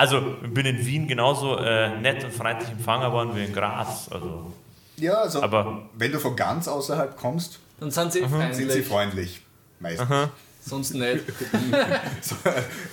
Also, 0.01 0.35
ich 0.43 0.53
bin 0.53 0.65
in 0.65 0.85
Wien 0.85 1.07
genauso 1.07 1.57
äh, 1.57 1.89
nett 1.99 2.23
und 2.23 2.33
freundlich 2.33 2.69
empfangen 2.69 3.11
worden 3.11 3.35
wie 3.35 3.45
in 3.45 3.53
Graz. 3.53 4.09
Also, 4.11 4.51
Ja, 4.97 5.13
also 5.15 5.41
Aber- 5.43 5.83
wenn 5.95 6.11
du 6.11 6.19
von 6.19 6.35
ganz 6.35 6.67
außerhalb 6.67 7.15
kommst, 7.17 7.59
Dann 7.79 7.91
sind 7.91 8.11
sie 8.13 8.19
sind 8.19 8.29
sie 8.29 8.83
freundlich. 8.83 8.87
freundlich. 8.87 9.41
Meistens. 9.79 10.29
Sonst 10.63 10.93
nicht. 10.93 11.23
So, 12.21 12.35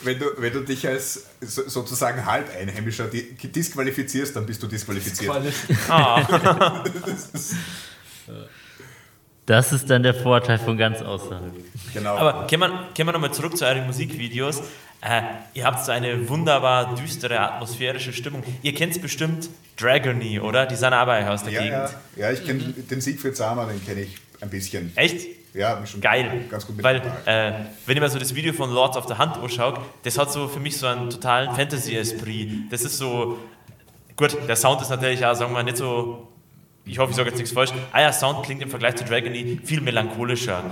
wenn, 0.03 0.19
du, 0.19 0.25
wenn 0.39 0.53
du 0.55 0.61
dich 0.61 0.87
als 0.89 1.27
so, 1.43 1.69
sozusagen 1.69 2.25
Halbeinheimischer 2.25 3.05
di- 3.09 3.35
disqualifizierst, 3.35 4.35
dann 4.35 4.47
bist 4.47 4.63
du 4.63 4.67
disqualifiziert. 4.67 5.35
Das 9.47 9.73
ist 9.73 9.89
dann 9.89 10.03
der 10.03 10.13
Vorteil 10.15 10.59
von 10.59 10.77
ganz 10.77 11.01
außerhalb. 11.01 11.53
Genau. 11.95 12.17
aber 12.19 12.47
kommen 12.47 12.61
wir, 12.61 12.69
kommen 12.95 13.09
wir 13.09 13.13
nochmal 13.13 13.33
zurück 13.33 13.57
zu 13.57 13.65
euren 13.65 13.87
Musikvideos. 13.87 14.61
Äh, 15.01 15.23
ihr 15.55 15.65
habt 15.65 15.85
so 15.85 15.93
eine 15.93 16.29
wunderbar 16.29 16.95
düstere 16.97 17.39
atmosphärische 17.39 18.13
Stimmung. 18.13 18.43
Ihr 18.63 18.75
kennt 18.75 19.01
bestimmt 19.01 19.49
Dragony, 19.77 20.41
oder? 20.41 20.67
Die 20.67 20.75
sind 20.75 20.93
aber 20.93 21.31
aus 21.31 21.45
der 21.45 21.53
Ja, 21.53 21.61
Gegend. 21.63 21.73
ja, 22.17 22.27
ja, 22.27 22.33
ich 22.33 22.45
kenne 22.45 22.61
den 22.61 23.01
Siegfried 23.01 23.37
Sammer, 23.37 23.67
den 23.67 23.85
kenne 23.85 24.01
ich 24.03 24.17
ein 24.41 24.51
bisschen. 24.51 24.93
Echt? 24.97 25.27
Ja, 25.55 25.85
schon 25.87 26.01
Geil. 26.01 26.45
ganz 26.51 26.67
gut 26.67 26.83
Weil, 26.83 26.97
äh, 27.25 27.53
wenn 27.87 27.97
ich 27.97 28.03
mir 28.03 28.09
so 28.11 28.19
das 28.19 28.35
Video 28.35 28.53
von 28.53 28.71
Lords 28.73 28.97
of 28.97 29.07
the 29.09 29.15
Hand 29.15 29.37
anschaue, 29.39 29.79
das 30.03 30.19
hat 30.19 30.33
so 30.33 30.47
für 30.49 30.61
mich 30.61 30.77
so 30.77 30.87
einen 30.89 31.11
totalen 31.11 31.55
Fantasy-Esprit. 31.55 32.71
Das 32.71 32.83
ist 32.83 32.99
so. 32.99 33.39
Gut, 34.17 34.37
der 34.49 34.57
Sound 34.57 34.83
ist 34.83 34.91
natürlich 34.91 35.25
auch, 35.25 35.35
sagen 35.35 35.53
wir, 35.55 35.63
nicht 35.63 35.77
so. 35.77 36.29
Ich 36.85 36.99
hoffe, 36.99 37.11
ich 37.11 37.17
sage 37.17 37.29
jetzt 37.31 37.39
nichts 37.39 37.53
falsch. 37.53 37.71
Ah 37.93 38.01
ja, 38.01 38.13
Sound 38.13 38.45
klingt 38.45 38.63
im 38.63 38.71
Vergleich 38.71 38.97
zu 38.97 39.05
Dragony 39.05 39.61
viel 39.65 39.81
melancholischer. 39.81 40.65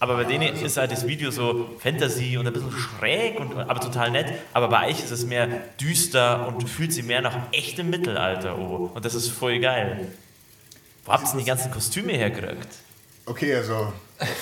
Aber 0.00 0.16
bei 0.16 0.24
denen 0.24 0.54
ist 0.54 0.76
halt 0.76 0.92
das 0.92 1.08
Video 1.08 1.30
so 1.32 1.70
Fantasy 1.80 2.36
und 2.36 2.46
ein 2.46 2.52
bisschen 2.52 2.72
schräg, 2.72 3.40
und, 3.40 3.56
aber 3.56 3.80
total 3.80 4.12
nett. 4.12 4.32
Aber 4.52 4.68
bei 4.68 4.88
euch 4.88 5.00
ist 5.00 5.10
es 5.10 5.26
mehr 5.26 5.48
düster 5.80 6.46
und 6.46 6.68
fühlt 6.68 6.92
sich 6.92 7.04
mehr 7.04 7.20
nach 7.20 7.52
echtem 7.52 7.90
Mittelalter 7.90 8.54
an. 8.54 8.90
Und 8.94 9.04
das 9.04 9.14
ist 9.14 9.28
voll 9.28 9.58
geil. 9.58 10.08
Wo 11.04 11.12
habt 11.12 11.24
ihr 11.24 11.30
denn 11.30 11.38
die 11.40 11.44
ganzen 11.46 11.70
Kostüme 11.72 12.12
hergekriegt? 12.12 12.68
Okay, 13.26 13.54
also. 13.54 13.92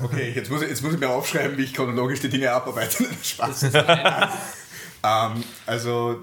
Okay, 0.00 0.32
jetzt 0.34 0.48
muss, 0.48 0.62
ich, 0.62 0.68
jetzt 0.68 0.82
muss 0.82 0.94
ich 0.94 1.00
mir 1.00 1.08
aufschreiben, 1.08 1.58
wie 1.58 1.64
ich 1.64 1.74
chronologisch 1.74 2.20
die 2.20 2.28
Dinge 2.28 2.52
abarbeite. 2.52 3.04
Spaß. 3.22 3.64
ähm, 3.64 5.44
also. 5.66 6.20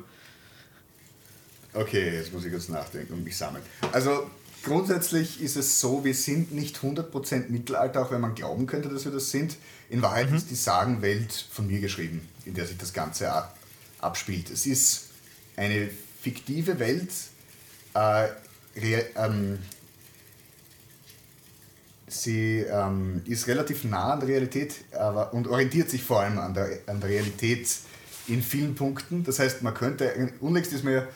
Okay, 1.73 2.15
jetzt 2.15 2.31
muss 2.31 2.45
ich 2.45 2.51
kurz 2.51 2.69
nachdenken 2.69 3.13
und 3.13 3.23
mich 3.23 3.35
sammeln. 3.37 3.63
Also, 3.91 4.29
grundsätzlich 4.65 5.41
ist 5.41 5.55
es 5.55 5.79
so, 5.79 6.03
wir 6.03 6.13
sind 6.13 6.51
nicht 6.51 6.77
100% 6.79 7.49
Mittelalter, 7.49 8.01
auch 8.01 8.11
wenn 8.11 8.21
man 8.21 8.35
glauben 8.35 8.65
könnte, 8.67 8.89
dass 8.89 9.05
wir 9.05 9.11
das 9.11 9.31
sind. 9.31 9.55
In 9.89 10.01
Wahrheit 10.01 10.31
ist 10.33 10.49
die 10.49 10.55
Sagenwelt 10.55 11.47
von 11.51 11.67
mir 11.67 11.79
geschrieben, 11.79 12.27
in 12.45 12.53
der 12.55 12.65
sich 12.65 12.77
das 12.77 12.91
Ganze 12.91 13.31
ab- 13.31 13.55
abspielt. 13.99 14.49
Es 14.49 14.65
ist 14.65 15.09
eine 15.55 15.89
fiktive 16.21 16.79
Welt, 16.79 17.11
äh, 17.93 18.27
rea- 18.77 19.05
ähm, 19.15 19.59
sie 22.07 22.59
ähm, 22.59 23.21
ist 23.25 23.47
relativ 23.47 23.83
nah 23.83 24.13
an 24.13 24.19
der 24.19 24.29
Realität 24.29 24.75
aber, 24.91 25.33
und 25.33 25.47
orientiert 25.47 25.89
sich 25.89 26.03
vor 26.03 26.21
allem 26.21 26.37
an 26.39 26.53
der, 26.53 26.79
an 26.87 26.99
der 26.99 27.09
Realität 27.09 27.67
in 28.27 28.41
vielen 28.41 28.75
Punkten. 28.75 29.23
Das 29.23 29.39
heißt, 29.39 29.61
man 29.63 29.73
könnte, 29.73 30.31
unlängst 30.39 30.73
ist 30.73 30.83
mir 30.83 31.07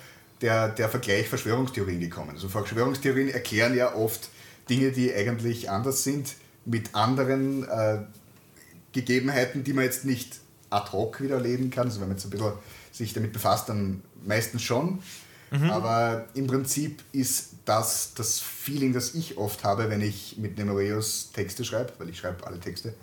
der, 0.41 0.69
der 0.69 0.89
Vergleich 0.89 1.27
Verschwörungstheorien 1.27 1.99
gekommen. 1.99 2.31
Also 2.31 2.49
Verschwörungstheorien 2.49 3.29
erklären 3.29 3.75
ja 3.75 3.95
oft 3.95 4.29
Dinge, 4.69 4.91
die 4.91 5.13
eigentlich 5.13 5.69
anders 5.69 6.03
sind, 6.03 6.35
mit 6.65 6.95
anderen 6.95 7.67
äh, 7.67 7.99
Gegebenheiten, 8.91 9.63
die 9.63 9.73
man 9.73 9.83
jetzt 9.83 10.05
nicht 10.05 10.39
ad 10.69 10.91
hoc 10.91 11.21
wieder 11.21 11.35
erleben 11.35 11.69
kann. 11.69 11.87
Also 11.87 11.99
wenn 12.01 12.07
man 12.09 12.17
jetzt 12.17 12.25
ein 12.25 12.29
bisschen 12.29 12.53
sich 12.91 13.13
damit 13.13 13.33
befasst, 13.33 13.69
dann 13.69 14.01
meistens 14.23 14.61
schon. 14.61 14.99
Aber 15.71 16.27
im 16.35 16.45
Prinzip 16.47 17.01
ist 17.11 17.53
das 17.65 18.13
das 18.13 18.39
Feeling, 18.39 18.93
das 18.93 19.15
ich 19.15 19.37
oft 19.37 19.63
habe, 19.63 19.89
wenn 19.89 20.01
ich 20.01 20.37
mit 20.37 20.57
Nemoreus 20.57 21.31
Texte 21.33 21.65
schreibe, 21.65 21.93
weil 21.97 22.09
ich 22.09 22.19
schreibe 22.19 22.45
alle 22.45 22.59
Texte. 22.59 22.93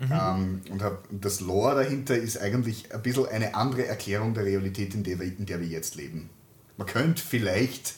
Ähm, 0.00 0.60
und 0.70 0.82
hab, 0.82 1.08
das 1.10 1.40
Lore 1.40 1.76
dahinter 1.76 2.16
ist 2.16 2.38
eigentlich 2.38 2.94
ein 2.94 3.02
bisschen 3.02 3.26
eine 3.26 3.54
andere 3.54 3.86
Erklärung 3.86 4.34
der 4.34 4.44
Realität, 4.44 4.94
in 4.94 5.02
der 5.02 5.18
wir, 5.18 5.26
in 5.26 5.46
der 5.46 5.60
wir 5.60 5.66
jetzt 5.66 5.96
leben. 5.96 6.30
Man 6.78 6.86
könnte 6.86 7.22
vielleicht 7.22 7.96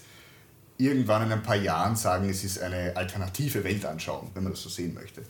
irgendwann 0.78 1.22
in 1.22 1.32
ein 1.32 1.42
paar 1.42 1.56
Jahren 1.56 1.94
sagen, 1.94 2.28
es 2.28 2.42
ist 2.42 2.60
eine 2.60 2.96
alternative 2.96 3.62
Weltanschauung, 3.62 4.30
wenn 4.34 4.42
man 4.42 4.52
das 4.52 4.62
so 4.62 4.68
sehen 4.68 4.94
möchte. 4.94 5.22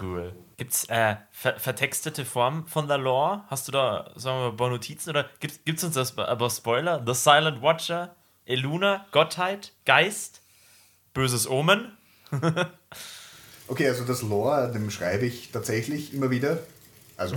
Cool. 0.00 0.32
Gibt 0.56 0.72
es 0.72 0.88
äh, 0.88 1.16
ver 1.30 1.58
vertextete 1.58 2.24
Form 2.24 2.66
von 2.66 2.88
der 2.88 2.98
Lore? 2.98 3.44
Hast 3.48 3.68
du 3.68 3.72
da, 3.72 4.10
sagen 4.16 4.38
wir 4.38 4.42
mal, 4.46 4.50
ein 4.50 4.56
paar 4.56 4.70
Notizen 4.70 5.10
oder 5.10 5.28
gibt 5.40 5.60
es 5.64 5.84
uns 5.84 5.94
das 5.94 6.18
aber 6.18 6.50
Spoiler? 6.50 7.02
The 7.06 7.14
Silent 7.14 7.62
Watcher, 7.62 8.16
Eluna, 8.46 9.06
Gottheit, 9.12 9.72
Geist, 9.84 10.40
böses 11.14 11.48
Omen? 11.48 11.96
Okay, 13.70 13.86
also 13.86 14.02
das 14.04 14.22
Lore, 14.22 14.72
dem 14.72 14.90
schreibe 14.90 15.26
ich 15.26 15.52
tatsächlich 15.52 16.12
immer 16.12 16.28
wieder. 16.30 16.58
Also 17.16 17.36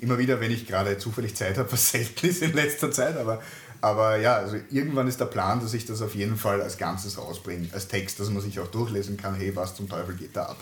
immer 0.00 0.16
wieder, 0.16 0.40
wenn 0.40 0.52
ich 0.52 0.68
gerade 0.68 0.96
zufällig 0.96 1.34
Zeit 1.34 1.58
habe, 1.58 1.72
was 1.72 1.90
selten 1.90 2.24
ist 2.24 2.40
in 2.40 2.52
letzter 2.52 2.92
Zeit. 2.92 3.16
Aber, 3.16 3.42
aber 3.82 4.16
ja, 4.16 4.36
also 4.36 4.56
irgendwann 4.70 5.08
ist 5.08 5.20
der 5.20 5.26
Plan, 5.26 5.60
dass 5.60 5.74
ich 5.74 5.84
das 5.84 6.00
auf 6.00 6.14
jeden 6.14 6.36
Fall 6.36 6.62
als 6.62 6.78
Ganzes 6.78 7.18
rausbringe, 7.18 7.68
als 7.72 7.88
Text, 7.88 8.18
dass 8.20 8.30
man 8.30 8.40
sich 8.40 8.58
auch 8.60 8.68
durchlesen 8.68 9.16
kann, 9.18 9.34
hey, 9.34 9.54
was 9.54 9.74
zum 9.74 9.88
Teufel 9.88 10.14
geht 10.14 10.34
da 10.34 10.46
ab. 10.46 10.56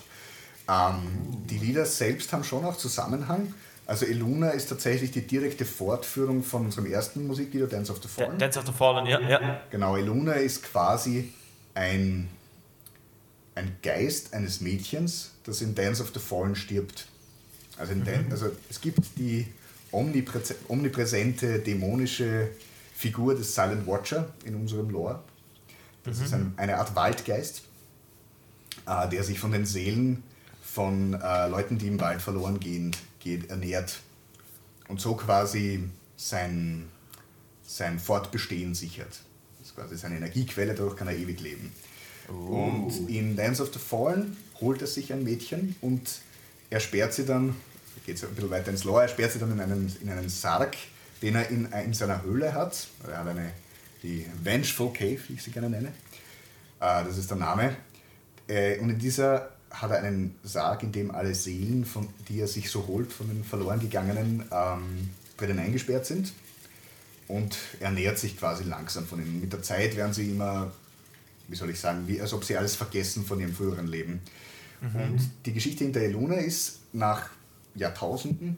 Ähm, 0.68 1.46
die 1.48 1.58
Lieder 1.58 1.84
selbst 1.86 2.32
haben 2.32 2.42
schon 2.42 2.64
auch 2.64 2.76
Zusammenhang. 2.76 3.54
Also 3.86 4.06
Eluna 4.06 4.50
ist 4.50 4.68
tatsächlich 4.68 5.10
die 5.10 5.26
direkte 5.26 5.64
Fortführung 5.64 6.42
von 6.42 6.64
unserem 6.66 6.86
ersten 6.86 7.26
Musikvideo, 7.26 7.66
Dance 7.66 7.92
of 7.92 8.00
the 8.02 8.08
Fallen. 8.08 8.38
Dance 8.38 8.58
of 8.58 8.66
the 8.66 8.72
Fallen, 8.72 9.06
ja. 9.06 9.20
ja. 9.20 9.60
Genau, 9.70 9.96
Eluna 9.96 10.32
ist 10.34 10.62
quasi 10.62 11.32
ein, 11.74 12.28
ein 13.54 13.76
Geist 13.82 14.32
eines 14.32 14.60
Mädchens, 14.60 15.32
das 15.44 15.60
in 15.60 15.74
Dance 15.74 16.02
of 16.02 16.10
the 16.14 16.20
Fallen 16.20 16.54
stirbt. 16.54 17.06
Also, 17.76 17.94
Dan- 17.94 18.26
also 18.30 18.50
es 18.68 18.80
gibt 18.80 19.00
die 19.16 19.46
omniprä 19.90 20.40
omnipräsente 20.68 21.58
dämonische 21.58 22.48
Figur 23.00 23.34
des 23.34 23.54
Silent 23.54 23.86
Watcher 23.86 24.28
in 24.44 24.54
unserem 24.54 24.90
Lore. 24.90 25.22
Das 26.02 26.20
ist 26.20 26.34
ein, 26.34 26.52
eine 26.58 26.76
Art 26.76 26.94
Waldgeist, 26.94 27.62
äh, 28.86 29.08
der 29.08 29.24
sich 29.24 29.40
von 29.40 29.52
den 29.52 29.64
Seelen 29.64 30.22
von 30.62 31.14
äh, 31.14 31.48
Leuten, 31.48 31.78
die 31.78 31.86
im 31.86 31.98
Wald 31.98 32.20
verloren 32.20 32.60
gehen, 32.60 32.94
geht, 33.18 33.48
ernährt 33.48 34.00
und 34.88 35.00
so 35.00 35.14
quasi 35.14 35.84
sein, 36.18 36.90
sein 37.62 37.98
Fortbestehen 37.98 38.74
sichert. 38.74 39.20
Das 39.58 39.68
ist 39.68 39.76
quasi 39.76 39.96
seine 39.96 40.18
Energiequelle, 40.18 40.74
dadurch 40.74 40.96
kann 40.96 41.08
er 41.08 41.16
ewig 41.16 41.40
leben. 41.40 41.72
Und 42.28 43.08
in 43.08 43.34
Dance 43.34 43.62
of 43.62 43.72
the 43.72 43.78
Fallen 43.78 44.36
holt 44.60 44.82
er 44.82 44.86
sich 44.86 45.10
ein 45.10 45.24
Mädchen 45.24 45.74
und 45.80 46.20
er 46.68 46.80
sperrt 46.80 47.14
sie 47.14 47.24
dann, 47.24 47.56
geht 48.04 48.16
es 48.16 48.24
ein 48.24 48.34
bisschen 48.34 48.50
weiter 48.50 48.70
ins 48.70 48.84
Lore, 48.84 49.02
er 49.02 49.08
sperrt 49.08 49.32
sie 49.32 49.38
dann 49.38 49.52
in 49.52 49.60
einen, 49.60 49.96
in 50.02 50.10
einen 50.10 50.28
Sarg, 50.28 50.76
den 51.22 51.34
er 51.34 51.48
in, 51.48 51.66
in 51.66 51.94
seiner 51.94 52.22
Höhle 52.22 52.54
hat. 52.54 52.88
Er 53.06 53.18
hat 53.18 53.28
eine, 53.28 53.52
die 54.02 54.26
Vengeful 54.42 54.92
Cave, 54.92 55.18
wie 55.28 55.34
ich 55.34 55.42
sie 55.42 55.50
gerne 55.50 55.70
nenne. 55.70 55.88
Äh, 56.80 57.04
das 57.04 57.18
ist 57.18 57.30
der 57.30 57.36
Name. 57.36 57.76
Äh, 58.48 58.78
und 58.78 58.90
in 58.90 58.98
dieser 58.98 59.50
hat 59.70 59.90
er 59.90 60.02
einen 60.02 60.34
Sarg, 60.42 60.82
in 60.82 60.92
dem 60.92 61.10
alle 61.10 61.34
Seelen, 61.34 61.84
von, 61.84 62.08
die 62.28 62.40
er 62.40 62.48
sich 62.48 62.70
so 62.70 62.86
holt, 62.86 63.12
von 63.12 63.28
den 63.28 63.44
verloren 63.44 63.80
gegangenen, 63.80 64.44
ähm, 64.50 65.10
drinnen 65.36 65.58
eingesperrt 65.58 66.06
sind. 66.06 66.32
Und 67.28 67.56
er 67.78 67.92
nähert 67.92 68.18
sich 68.18 68.36
quasi 68.36 68.64
langsam 68.64 69.06
von 69.06 69.20
ihnen. 69.20 69.40
Mit 69.40 69.52
der 69.52 69.62
Zeit 69.62 69.96
werden 69.96 70.12
sie 70.12 70.30
immer, 70.30 70.72
wie 71.46 71.54
soll 71.54 71.70
ich 71.70 71.78
sagen, 71.78 72.08
wie, 72.08 72.20
als 72.20 72.32
ob 72.32 72.44
sie 72.44 72.56
alles 72.56 72.74
vergessen 72.74 73.24
von 73.24 73.38
ihrem 73.38 73.54
früheren 73.54 73.86
Leben. 73.86 74.20
Und 74.82 75.30
die 75.44 75.52
Geschichte 75.52 75.84
hinter 75.84 76.00
Eluna 76.00 76.36
ist, 76.36 76.80
nach 76.92 77.28
Jahrtausenden 77.74 78.56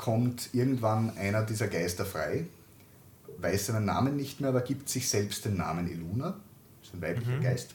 kommt 0.00 0.50
irgendwann 0.54 1.16
einer 1.16 1.42
dieser 1.42 1.68
Geister 1.68 2.06
frei, 2.06 2.46
weiß 3.38 3.66
seinen 3.66 3.84
Namen 3.84 4.16
nicht 4.16 4.40
mehr, 4.40 4.48
aber 4.50 4.62
gibt 4.62 4.88
sich 4.88 5.08
selbst 5.08 5.44
den 5.44 5.56
Namen 5.58 5.90
Eluna. 5.90 6.36
Ist 6.82 6.94
ein 6.94 7.02
weiblicher 7.02 7.38
Geist 7.38 7.74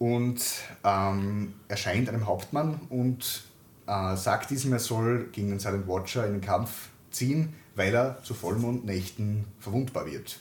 und 0.00 0.42
ähm, 0.82 1.52
erscheint 1.68 2.08
einem 2.08 2.26
Hauptmann 2.26 2.80
und 2.88 3.44
äh, 3.86 4.16
sagt 4.16 4.50
diesem, 4.50 4.72
er 4.72 4.78
soll 4.78 5.28
gegen 5.30 5.50
den 5.50 5.60
Silent 5.60 5.86
Watcher 5.86 6.26
in 6.26 6.32
den 6.32 6.40
Kampf 6.40 6.88
ziehen, 7.10 7.52
weil 7.74 7.94
er 7.94 8.22
zu 8.22 8.32
Vollmondnächten 8.32 9.44
verwundbar 9.58 10.06
wird. 10.06 10.40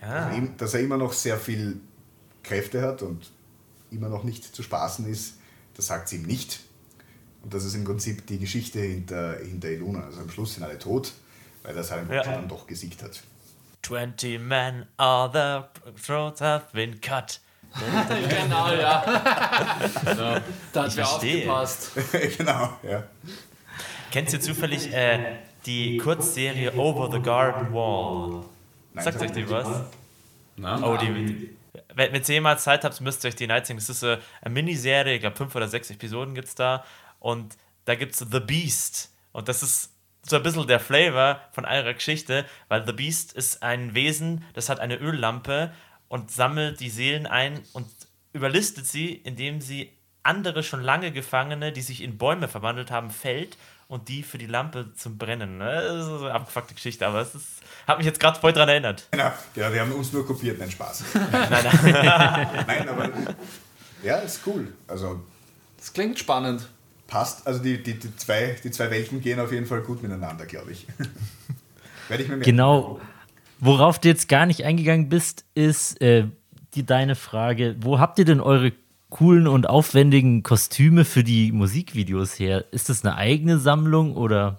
Ah. 0.00 0.28
Also 0.28 0.48
dass 0.56 0.72
er 0.72 0.80
immer 0.80 0.96
noch 0.96 1.12
sehr 1.12 1.36
viel 1.36 1.78
Kräfte 2.42 2.80
hat 2.80 3.02
und 3.02 3.30
immer 3.90 4.08
noch 4.08 4.24
nicht 4.24 4.56
zu 4.56 4.62
spaßen 4.62 5.06
ist, 5.08 5.34
das 5.74 5.88
sagt 5.88 6.08
sie 6.08 6.16
ihm 6.16 6.22
nicht. 6.22 6.60
Und 7.44 7.52
das 7.52 7.64
ist 7.64 7.74
im 7.74 7.84
Prinzip 7.84 8.26
die 8.26 8.38
Geschichte 8.38 8.80
hinter, 8.80 9.36
hinter 9.38 9.68
Eluna. 9.68 10.04
Also 10.04 10.22
am 10.22 10.30
Schluss 10.30 10.54
sind 10.54 10.64
alle 10.64 10.78
tot, 10.78 11.12
weil 11.62 11.74
der 11.74 11.84
Silent 11.84 12.10
Ja. 12.10 12.22
Dann 12.22 12.48
doch 12.48 12.66
gesiegt 12.66 13.02
hat. 13.02 13.22
20 13.82 14.40
men, 14.40 14.86
all 14.96 15.30
the 15.30 15.92
throats 16.02 16.40
have 16.40 16.64
been 16.72 16.98
cut. 17.02 17.40
genau, 18.28 18.72
ja. 18.72 19.04
Da 20.72 20.82
hat 20.82 20.88
Ich 20.88 20.96
wer 20.96 21.08
aufgepasst. 21.08 21.90
genau, 22.38 22.78
ja. 22.82 23.02
Kennt 24.10 24.32
ihr 24.32 24.40
zufällig 24.40 24.90
äh, 24.94 25.36
die 25.66 25.98
Kurzserie 25.98 26.72
Over 26.74 27.10
the 27.12 27.20
Garden 27.20 27.74
Wall? 27.74 28.44
Nein, 28.94 29.04
Sagt 29.04 29.18
sag 29.18 29.28
euch 29.28 29.32
die 29.32 29.50
was? 29.50 29.68
Na? 30.56 30.80
Oh, 30.82 30.96
die, 30.96 31.12
die, 31.12 31.56
wenn 31.94 32.12
wenn 32.12 32.22
ihr 32.22 32.28
jemals 32.28 32.62
Zeit 32.62 32.84
habt, 32.84 33.00
müsst 33.00 33.24
ihr 33.24 33.28
euch 33.28 33.34
die 33.34 33.44
reinziehen. 33.44 33.76
Das 33.76 33.88
ist 33.90 34.02
äh, 34.02 34.18
eine 34.40 34.54
Miniserie, 34.54 35.14
ich 35.14 35.20
glaube 35.20 35.36
fünf 35.36 35.54
oder 35.54 35.68
sechs 35.68 35.90
Episoden 35.90 36.34
gibt 36.34 36.48
es 36.48 36.54
da. 36.54 36.84
Und 37.24 37.56
da 37.86 37.94
gibt 37.94 38.12
es 38.12 38.18
The 38.18 38.38
Beast. 38.38 39.10
Und 39.32 39.48
das 39.48 39.62
ist 39.62 39.92
so 40.20 40.36
ein 40.36 40.42
bisschen 40.42 40.66
der 40.66 40.78
Flavor 40.78 41.40
von 41.52 41.64
eurer 41.64 41.94
Geschichte, 41.94 42.44
weil 42.68 42.84
The 42.84 42.92
Beast 42.92 43.32
ist 43.32 43.62
ein 43.62 43.94
Wesen, 43.94 44.44
das 44.52 44.68
hat 44.68 44.78
eine 44.78 44.96
Öllampe 44.96 45.72
und 46.08 46.30
sammelt 46.30 46.80
die 46.80 46.90
Seelen 46.90 47.26
ein 47.26 47.62
und 47.72 47.86
überlistet 48.34 48.86
sie, 48.86 49.10
indem 49.14 49.62
sie 49.62 49.90
andere 50.22 50.62
schon 50.62 50.82
lange 50.82 51.12
Gefangene, 51.12 51.72
die 51.72 51.80
sich 51.80 52.02
in 52.02 52.18
Bäume 52.18 52.46
verwandelt 52.46 52.90
haben, 52.90 53.10
fällt 53.10 53.56
und 53.88 54.08
die 54.08 54.22
für 54.22 54.36
die 54.36 54.46
Lampe 54.46 54.92
zum 54.94 55.16
Brennen. 55.16 55.56
Ne? 55.56 55.80
Das 55.82 56.00
ist 56.00 56.06
so 56.06 56.26
eine 56.26 56.34
abgefuckte 56.34 56.74
Geschichte, 56.74 57.06
aber 57.06 57.22
es 57.22 57.34
ist, 57.34 57.46
hat 57.86 57.96
mich 57.96 58.06
jetzt 58.06 58.20
gerade 58.20 58.38
voll 58.38 58.52
dran 58.52 58.68
erinnert. 58.68 59.08
Ja, 59.16 59.34
die 59.54 59.80
haben 59.80 59.92
uns 59.92 60.12
nur 60.12 60.26
kopiert, 60.26 60.58
nein, 60.58 60.70
Spaß. 60.70 61.04
Nein, 61.32 61.48
nein. 61.50 62.64
Nein, 62.66 62.88
aber 62.88 63.10
ja, 64.02 64.18
ist 64.18 64.40
cool. 64.46 64.74
Also 64.86 65.22
Das 65.78 65.90
klingt 65.90 66.18
spannend. 66.18 66.68
Passt, 67.14 67.46
also 67.46 67.62
die, 67.62 67.80
die, 67.80 67.94
die, 67.94 68.16
zwei, 68.16 68.56
die 68.64 68.72
zwei 68.72 68.90
Welten 68.90 69.20
gehen 69.20 69.38
auf 69.38 69.52
jeden 69.52 69.66
Fall 69.66 69.82
gut 69.82 70.02
miteinander, 70.02 70.46
glaube 70.46 70.72
ich. 70.72 70.88
Werde 72.08 72.24
ich 72.24 72.28
mir 72.28 72.36
merken. 72.38 72.50
Genau. 72.50 73.00
Worauf 73.60 74.00
du 74.00 74.08
jetzt 74.08 74.28
gar 74.28 74.46
nicht 74.46 74.64
eingegangen 74.64 75.08
bist, 75.08 75.44
ist 75.54 76.00
äh, 76.00 76.26
die, 76.74 76.84
deine 76.84 77.14
Frage: 77.14 77.76
Wo 77.78 78.00
habt 78.00 78.18
ihr 78.18 78.24
denn 78.24 78.40
eure 78.40 78.72
coolen 79.10 79.46
und 79.46 79.68
aufwendigen 79.68 80.42
Kostüme 80.42 81.04
für 81.04 81.22
die 81.22 81.52
Musikvideos 81.52 82.36
her? 82.40 82.64
Ist 82.72 82.88
das 82.88 83.04
eine 83.04 83.14
eigene 83.14 83.60
Sammlung 83.60 84.16
oder? 84.16 84.58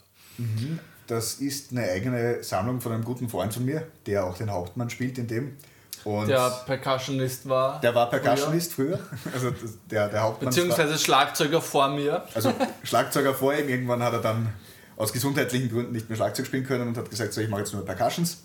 Das 1.07 1.35
ist 1.35 1.73
eine 1.73 1.83
eigene 1.89 2.41
Sammlung 2.41 2.79
von 2.79 2.93
einem 2.93 3.03
guten 3.03 3.27
Freund 3.27 3.53
von 3.53 3.65
mir, 3.65 3.85
der 4.05 4.25
auch 4.25 4.37
den 4.37 4.49
Hauptmann 4.49 4.89
spielt 4.89 5.17
in 5.17 5.27
dem. 5.27 5.57
Und 6.05 6.27
Der 6.27 6.49
Percussionist 6.65 7.49
war. 7.49 7.81
der 7.81 7.93
war 7.95 8.09
Percussionist 8.09 8.73
früher. 8.73 8.99
Also 9.33 9.49
das, 9.51 9.71
der, 9.89 10.07
der 10.07 10.21
Hauptmann. 10.21 10.49
Beziehungsweise 10.49 10.97
Schlagzeuger 10.99 11.61
vor 11.61 11.87
mir. 11.89 12.23
Also 12.35 12.53
Schlagzeuger 12.83 13.33
vor 13.33 13.53
ihm, 13.55 13.67
irgendwann 13.67 14.01
hat 14.03 14.13
er 14.13 14.21
dann 14.21 14.53
aus 14.97 15.11
gesundheitlichen 15.11 15.69
Gründen 15.69 15.91
nicht 15.91 16.07
mehr 16.07 16.15
Schlagzeug 16.15 16.45
spielen 16.45 16.65
können 16.65 16.87
und 16.87 16.97
hat 16.97 17.09
gesagt, 17.09 17.33
so 17.33 17.41
ich 17.41 17.49
mache 17.49 17.61
jetzt 17.61 17.73
nur 17.73 17.83
Percussions. 17.83 18.43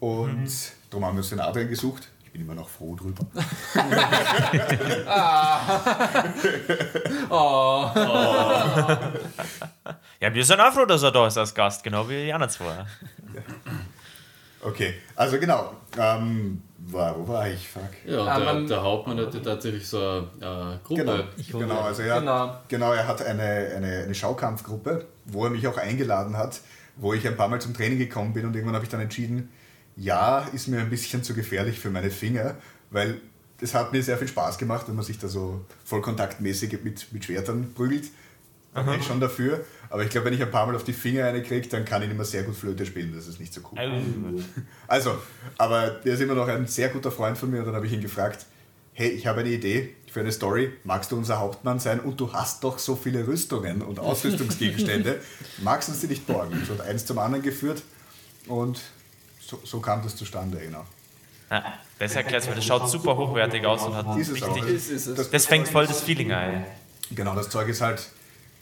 Und 0.00 0.50
darum 0.90 1.04
haben 1.04 1.14
wir 1.16 1.18
uns 1.20 1.28
den 1.28 1.40
Adrian 1.40 1.68
gesucht. 1.68 2.08
Ich 2.24 2.32
bin 2.32 2.40
immer 2.42 2.54
noch 2.54 2.68
froh 2.68 2.96
drüber. 2.96 3.24
Oh, 7.30 7.90
Ja, 10.20 10.32
wir 10.32 10.44
sind 10.44 10.60
auch 10.60 10.72
froh, 10.72 10.84
dass 10.86 11.02
er 11.02 11.10
da 11.12 11.26
ist 11.26 11.36
als 11.38 11.54
Gast, 11.54 11.82
genau 11.84 12.08
wie 12.08 12.24
die 12.24 12.32
anderen 12.32 12.50
zwei. 12.50 12.86
Okay, 14.62 14.94
also 15.14 15.38
genau. 15.38 15.74
Ähm, 15.98 16.62
war, 16.86 17.18
wo 17.18 17.28
war 17.28 17.48
ich? 17.48 17.68
Fuck. 17.68 17.82
Ja, 18.06 18.22
und 18.22 18.28
Ah, 18.28 18.38
der, 18.38 18.60
der 18.62 18.82
Hauptmann 18.82 19.18
hatte 19.18 19.40
tatsächlich 19.42 19.86
so 19.88 19.98
eine 19.98 20.80
äh, 20.82 20.86
Gruppe. 20.86 21.28
Genau, 21.36 21.58
genau, 21.58 21.80
also 21.80 22.02
er, 22.02 22.20
Genau. 22.20 22.56
genau. 22.68 22.92
er 22.92 23.06
hat 23.06 23.22
eine, 23.24 23.42
eine, 23.42 24.02
eine 24.04 24.14
Schaukampfgruppe, 24.14 25.06
wo 25.26 25.44
er 25.44 25.50
mich 25.50 25.66
auch 25.66 25.78
eingeladen 25.78 26.36
hat, 26.36 26.60
wo 26.96 27.12
ich 27.14 27.26
ein 27.26 27.36
paar 27.36 27.48
Mal 27.48 27.60
zum 27.60 27.74
Training 27.74 27.98
gekommen 27.98 28.32
bin 28.34 28.44
und 28.46 28.54
irgendwann 28.54 28.74
habe 28.74 28.84
ich 28.84 28.90
dann 28.90 29.00
entschieden, 29.00 29.50
ja, 29.96 30.40
ist 30.52 30.68
mir 30.68 30.80
ein 30.80 30.90
bisschen 30.90 31.22
zu 31.22 31.34
gefährlich 31.34 31.78
für 31.80 31.90
meine 31.90 32.10
Finger, 32.10 32.56
weil 32.90 33.20
es 33.60 33.74
hat 33.74 33.92
mir 33.92 34.02
sehr 34.02 34.18
viel 34.18 34.28
Spaß 34.28 34.58
gemacht, 34.58 34.88
wenn 34.88 34.96
man 34.96 35.04
sich 35.04 35.18
da 35.18 35.28
so 35.28 35.64
vollkontaktmäßig 35.84 36.82
mit, 36.82 37.12
mit 37.12 37.24
Schwertern 37.24 37.72
prügelt. 37.74 38.06
Da 38.74 38.82
bin 38.82 38.98
ich 39.00 39.06
schon 39.06 39.20
dafür. 39.20 39.64
Aber 39.88 40.02
ich 40.02 40.10
glaube, 40.10 40.26
wenn 40.26 40.34
ich 40.34 40.42
ein 40.42 40.50
paar 40.50 40.66
Mal 40.66 40.74
auf 40.74 40.82
die 40.84 40.92
Finger 40.92 41.24
eine 41.26 41.42
kriege, 41.42 41.68
dann 41.68 41.84
kann 41.84 42.02
ich 42.02 42.08
nicht 42.08 42.16
mehr 42.16 42.26
sehr 42.26 42.42
gut 42.42 42.56
Flöte 42.56 42.84
spielen. 42.84 43.12
Das 43.14 43.28
ist 43.28 43.38
nicht 43.38 43.54
so 43.54 43.60
cool. 43.70 44.42
Also, 44.88 45.16
aber 45.58 45.90
der 45.90 46.14
ist 46.14 46.20
immer 46.20 46.34
noch 46.34 46.48
ein 46.48 46.66
sehr 46.66 46.88
guter 46.88 47.12
Freund 47.12 47.38
von 47.38 47.50
mir 47.50 47.60
und 47.60 47.66
dann 47.66 47.74
habe 47.76 47.86
ich 47.86 47.92
ihn 47.92 48.00
gefragt, 48.00 48.46
hey, 48.92 49.08
ich 49.08 49.26
habe 49.26 49.40
eine 49.40 49.50
Idee 49.50 49.94
für 50.10 50.20
eine 50.20 50.32
Story, 50.32 50.72
magst 50.84 51.12
du 51.12 51.16
unser 51.16 51.38
Hauptmann 51.38 51.78
sein 51.78 52.00
und 52.00 52.20
du 52.20 52.32
hast 52.32 52.62
doch 52.64 52.78
so 52.78 52.96
viele 52.96 53.26
Rüstungen 53.26 53.82
und 53.82 53.98
Ausrüstungsgegenstände, 53.98 55.20
magst 55.62 55.88
du 55.88 55.92
uns 55.92 56.00
die 56.00 56.06
nicht 56.08 56.26
borgen? 56.26 56.62
So 56.66 56.74
hat 56.74 56.80
eins 56.82 57.04
zum 57.06 57.18
anderen 57.18 57.42
geführt 57.42 57.82
und 58.46 58.80
so, 59.40 59.60
so 59.64 59.80
kam 59.80 60.02
das 60.02 60.16
zustande, 60.16 60.58
genau. 60.58 60.84
Ja, 61.50 61.74
besser 61.98 62.16
erklärt, 62.18 62.46
weil 62.48 62.54
das 62.54 62.64
schaut 62.64 62.88
super 62.88 63.16
hochwertig 63.16 63.64
aus 63.66 63.82
und 63.82 63.94
hat 63.94 64.18
Ist 64.18 64.42
auch. 64.42 64.56
richtig. 64.56 64.90
es. 64.90 65.14
Das, 65.14 65.30
Das 65.30 65.46
fängt 65.46 65.68
voll 65.68 65.86
das 65.86 66.00
Feeling 66.00 66.32
ein. 66.32 66.64
genau, 67.10 67.34
das 67.34 67.48
Zeug 67.50 67.68
ist 67.68 67.80
halt 67.80 68.08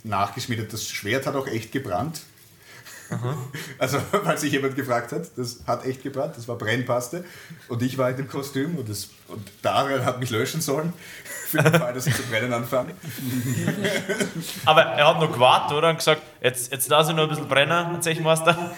nachgeschmiedet. 0.05 0.73
Das 0.73 0.89
Schwert 0.89 1.27
hat 1.27 1.35
auch 1.37 1.47
echt 1.47 1.73
gebrannt. 1.73 2.23
Also, 3.79 3.99
falls 4.25 4.41
sich 4.41 4.53
jemand 4.53 4.77
gefragt 4.77 5.13
hat, 5.13 5.37
das 5.37 5.61
hat 5.67 5.85
echt 5.85 6.03
gebrannt, 6.03 6.37
das 6.37 6.49
war 6.49 6.57
Brennpaste. 6.57 7.25
Und 7.69 7.83
ich 7.83 7.99
war 7.99 8.11
in 8.11 8.17
dem 8.17 8.29
Kostüm 8.29 8.77
und, 8.77 8.89
das, 8.89 9.11
und 9.29 9.51
Darian 9.61 10.05
hat 10.05 10.21
mich 10.21 10.31
löschen 10.31 10.61
sollen, 10.61 10.93
für 11.49 11.59
den 11.63 11.75
Fall, 11.75 11.93
dass 11.93 12.07
ich 12.07 12.15
zu 12.15 12.23
brennen 12.23 12.53
anfange. 12.53 12.95
Aber 14.65 14.83
er 14.83 15.09
hat 15.09 15.21
noch 15.21 15.33
gewartet, 15.33 15.77
oder? 15.77 15.91
Und 15.91 15.97
gesagt, 15.97 16.23
jetzt, 16.41 16.73
jetzt 16.73 16.89
lass 16.89 17.09
ich 17.09 17.15
noch 17.15 17.25
ein 17.25 17.29
bisschen 17.29 17.49
brennen, 17.49 18.01
Zechmeister. 18.01 18.75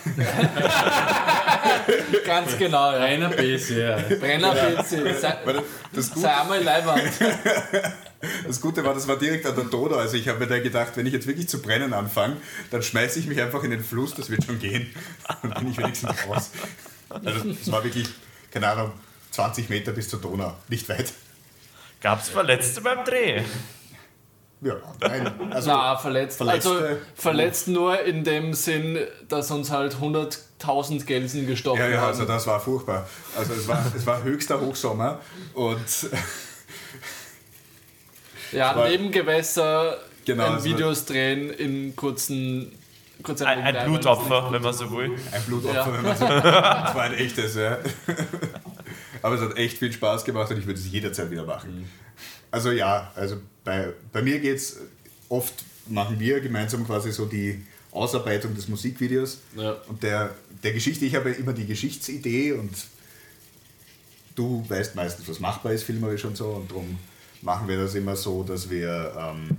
Ganz 2.26 2.56
genau, 2.58 2.92
ja. 2.92 2.98
Einer 3.00 3.28
bisher. 3.30 3.96
Brenner-PC. 3.96 5.18
Sei, 5.20 5.36
Weil 5.44 5.62
das, 5.92 6.08
Gute, 6.10 6.20
sei 6.20 6.36
einmal 6.40 6.62
Leibwand. 6.62 7.02
das 8.46 8.60
Gute 8.60 8.84
war, 8.84 8.94
das 8.94 9.06
war 9.08 9.18
direkt 9.18 9.46
an 9.46 9.54
der 9.54 9.64
Donau. 9.64 9.96
Also 9.96 10.16
ich 10.16 10.28
habe 10.28 10.38
mir 10.40 10.46
da 10.46 10.58
gedacht, 10.58 10.92
wenn 10.96 11.06
ich 11.06 11.12
jetzt 11.12 11.26
wirklich 11.26 11.48
zu 11.48 11.60
brennen 11.60 11.92
anfange, 11.92 12.36
dann 12.70 12.82
schmeiße 12.82 13.18
ich 13.18 13.26
mich 13.26 13.40
einfach 13.40 13.62
in 13.64 13.70
den 13.70 13.84
Fluss, 13.84 14.14
das 14.14 14.30
wird 14.30 14.44
schon 14.44 14.58
gehen. 14.58 14.94
Und 15.42 15.54
bin 15.54 15.70
ich 15.70 15.78
wenigstens 15.78 16.10
raus. 16.28 16.50
Also 17.10 17.48
es 17.50 17.70
war 17.70 17.84
wirklich, 17.84 18.08
keine 18.50 18.68
Ahnung, 18.68 18.92
20 19.30 19.68
Meter 19.68 19.92
bis 19.92 20.08
zur 20.08 20.20
Donau, 20.20 20.54
nicht 20.68 20.88
weit. 20.88 21.12
Gab 22.00 22.20
es 22.22 22.28
Verletzte 22.28 22.80
beim 22.80 23.04
Dreh? 23.04 23.42
Ja, 24.60 24.76
nein, 25.00 25.30
also 25.50 25.70
Na, 25.70 25.96
verletzt. 25.96 26.38
Verletzte- 26.38 26.70
Also 26.70 26.96
verletzt 27.14 27.68
nur 27.68 28.00
in 28.00 28.24
dem 28.24 28.54
Sinn, 28.54 28.98
dass 29.28 29.50
uns 29.50 29.70
halt 29.70 30.00
100.000 30.66 31.04
Gelsen 31.04 31.46
gestochen 31.46 31.78
Ja, 31.80 31.88
ja, 31.88 32.00
haben. 32.00 32.08
also 32.08 32.24
das 32.24 32.46
war 32.46 32.60
furchtbar. 32.60 33.08
Also 33.36 33.52
es 33.54 33.66
war, 33.68 33.84
es 33.96 34.06
war 34.06 34.22
höchster 34.22 34.60
Hochsommer 34.60 35.20
und 35.54 35.78
ja, 38.52 38.74
war- 38.76 38.88
Nebengewässer 38.88 39.98
Genau, 40.24 40.46
in 40.46 40.52
also- 40.54 40.64
Videos 40.64 41.04
drehen 41.04 41.50
in 41.50 41.94
kurzen, 41.96 42.72
kurzen 43.22 43.46
Ein, 43.46 43.76
ein 43.76 43.84
Blutopfer, 43.86 44.50
wenn 44.50 44.62
man 44.62 44.72
so 44.72 44.90
will. 44.90 45.12
ein 45.32 45.42
Blutopfer, 45.44 45.74
Ja. 45.76 45.92
wenn 45.92 46.02
man 46.02 46.16
so. 46.16 46.24
Das 46.28 46.94
war 46.94 47.02
ein 47.02 47.14
echtes, 47.14 47.54
ja. 47.56 47.78
Aber 49.22 49.34
es 49.36 49.40
hat 49.42 49.56
echt 49.58 49.78
viel 49.78 49.92
Spaß 49.92 50.24
gemacht 50.24 50.50
und 50.50 50.58
ich 50.58 50.66
würde 50.66 50.78
es 50.80 50.90
jederzeit 50.90 51.30
wieder 51.30 51.44
machen. 51.44 51.90
Also 52.50 52.70
ja, 52.70 53.10
also 53.14 53.36
bei, 53.64 53.92
bei 54.12 54.22
mir 54.22 54.38
geht 54.38 54.56
es, 54.56 54.78
oft 55.28 55.52
machen 55.88 56.18
wir 56.18 56.40
gemeinsam 56.40 56.86
quasi 56.86 57.12
so 57.12 57.26
die 57.26 57.64
Ausarbeitung 57.90 58.54
des 58.54 58.68
Musikvideos 58.68 59.40
Ja. 59.56 59.76
und 59.88 60.02
der, 60.02 60.30
der 60.64 60.72
Geschichte, 60.72 61.04
ich 61.04 61.14
habe 61.14 61.30
immer 61.30 61.52
die 61.52 61.66
Geschichtsidee 61.66 62.52
und 62.52 62.72
du 64.34 64.64
weißt 64.68 64.96
meistens, 64.96 65.28
was 65.28 65.38
machbar 65.38 65.72
ist 65.72 65.84
filmerisch 65.84 66.24
und 66.24 66.36
so 66.36 66.48
und 66.48 66.70
darum 66.70 66.98
machen 67.42 67.68
wir 67.68 67.76
das 67.76 67.94
immer 67.94 68.16
so, 68.16 68.42
dass 68.42 68.70
wir 68.70 69.14
ähm, 69.16 69.56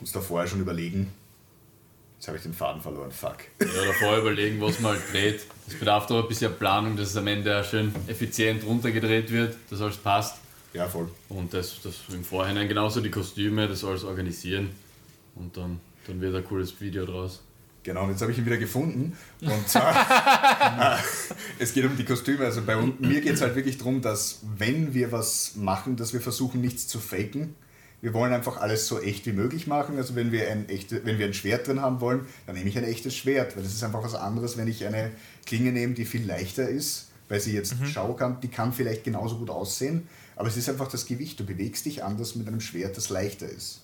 uns 0.00 0.12
da 0.12 0.20
vorher 0.20 0.48
schon 0.48 0.60
überlegen, 0.60 1.10
jetzt 2.18 2.26
habe 2.26 2.36
ich 2.36 2.42
den 2.42 2.52
Faden 2.52 2.82
verloren, 2.82 3.12
fuck. 3.12 3.38
Ja, 3.60 3.84
davor 3.86 4.18
überlegen, 4.18 4.60
was 4.60 4.80
man 4.80 4.92
halt 4.92 5.12
dreht. 5.12 5.46
Das 5.66 5.76
bedarf 5.76 6.06
doch 6.08 6.22
ein 6.22 6.28
bisschen 6.28 6.52
Planung, 6.56 6.96
dass 6.96 7.10
es 7.10 7.16
am 7.16 7.28
Ende 7.28 7.58
auch 7.58 7.64
schön 7.64 7.94
effizient 8.08 8.64
runtergedreht 8.64 9.30
wird, 9.30 9.56
dass 9.70 9.80
alles 9.80 9.96
passt. 9.96 10.38
Ja, 10.72 10.88
voll. 10.88 11.08
Und 11.28 11.54
das, 11.54 11.80
das 11.82 11.94
im 12.12 12.24
Vorhinein 12.24 12.66
genauso 12.66 13.00
die 13.00 13.10
Kostüme, 13.10 13.68
das 13.68 13.84
alles 13.84 14.02
organisieren. 14.02 14.70
Und 15.36 15.56
dann, 15.56 15.80
dann 16.06 16.20
wird 16.20 16.34
ein 16.34 16.44
cooles 16.44 16.80
Video 16.80 17.06
draus. 17.06 17.40
Genau, 17.84 18.04
und 18.04 18.10
jetzt 18.10 18.22
habe 18.22 18.32
ich 18.32 18.38
ihn 18.38 18.46
wieder 18.46 18.56
gefunden. 18.56 19.12
Und 19.42 19.68
zwar, 19.68 19.94
äh, 19.94 20.98
es 21.58 21.74
geht 21.74 21.84
um 21.84 21.96
die 21.96 22.04
Kostüme. 22.04 22.44
Also 22.46 22.62
bei 22.62 22.76
mir 22.76 23.20
geht 23.20 23.34
es 23.34 23.42
halt 23.42 23.54
wirklich 23.54 23.76
darum, 23.76 24.00
dass 24.00 24.40
wenn 24.56 24.94
wir 24.94 25.12
was 25.12 25.54
machen, 25.54 25.96
dass 25.96 26.14
wir 26.14 26.22
versuchen, 26.22 26.62
nichts 26.62 26.88
zu 26.88 26.98
faken. 26.98 27.54
Wir 28.00 28.14
wollen 28.14 28.32
einfach 28.32 28.56
alles 28.56 28.86
so 28.86 29.00
echt 29.00 29.26
wie 29.26 29.32
möglich 29.32 29.66
machen. 29.66 29.98
Also 29.98 30.14
wenn 30.14 30.32
wir 30.32 30.50
ein, 30.50 30.68
echte, 30.68 31.04
wenn 31.04 31.18
wir 31.18 31.26
ein 31.26 31.34
Schwert 31.34 31.68
drin 31.68 31.80
haben 31.80 32.00
wollen, 32.00 32.26
dann 32.46 32.56
nehme 32.56 32.70
ich 32.70 32.78
ein 32.78 32.84
echtes 32.84 33.14
Schwert. 33.14 33.54
Weil 33.54 33.62
das 33.62 33.74
ist 33.74 33.84
einfach 33.84 34.02
was 34.02 34.14
anderes, 34.14 34.56
wenn 34.56 34.66
ich 34.66 34.86
eine 34.86 35.10
Klinge 35.44 35.70
nehme, 35.70 35.92
die 35.92 36.06
viel 36.06 36.26
leichter 36.26 36.66
ist, 36.66 37.08
weil 37.28 37.40
sie 37.40 37.52
jetzt 37.52 37.74
schauen 37.92 38.16
kann, 38.16 38.40
die 38.40 38.48
kann 38.48 38.72
vielleicht 38.72 39.04
genauso 39.04 39.36
gut 39.36 39.50
aussehen. 39.50 40.08
Aber 40.36 40.48
es 40.48 40.56
ist 40.56 40.70
einfach 40.70 40.88
das 40.88 41.04
Gewicht. 41.04 41.38
Du 41.38 41.44
bewegst 41.44 41.84
dich 41.84 42.02
anders 42.02 42.34
mit 42.34 42.48
einem 42.48 42.60
Schwert, 42.60 42.96
das 42.96 43.10
leichter 43.10 43.48
ist. 43.48 43.83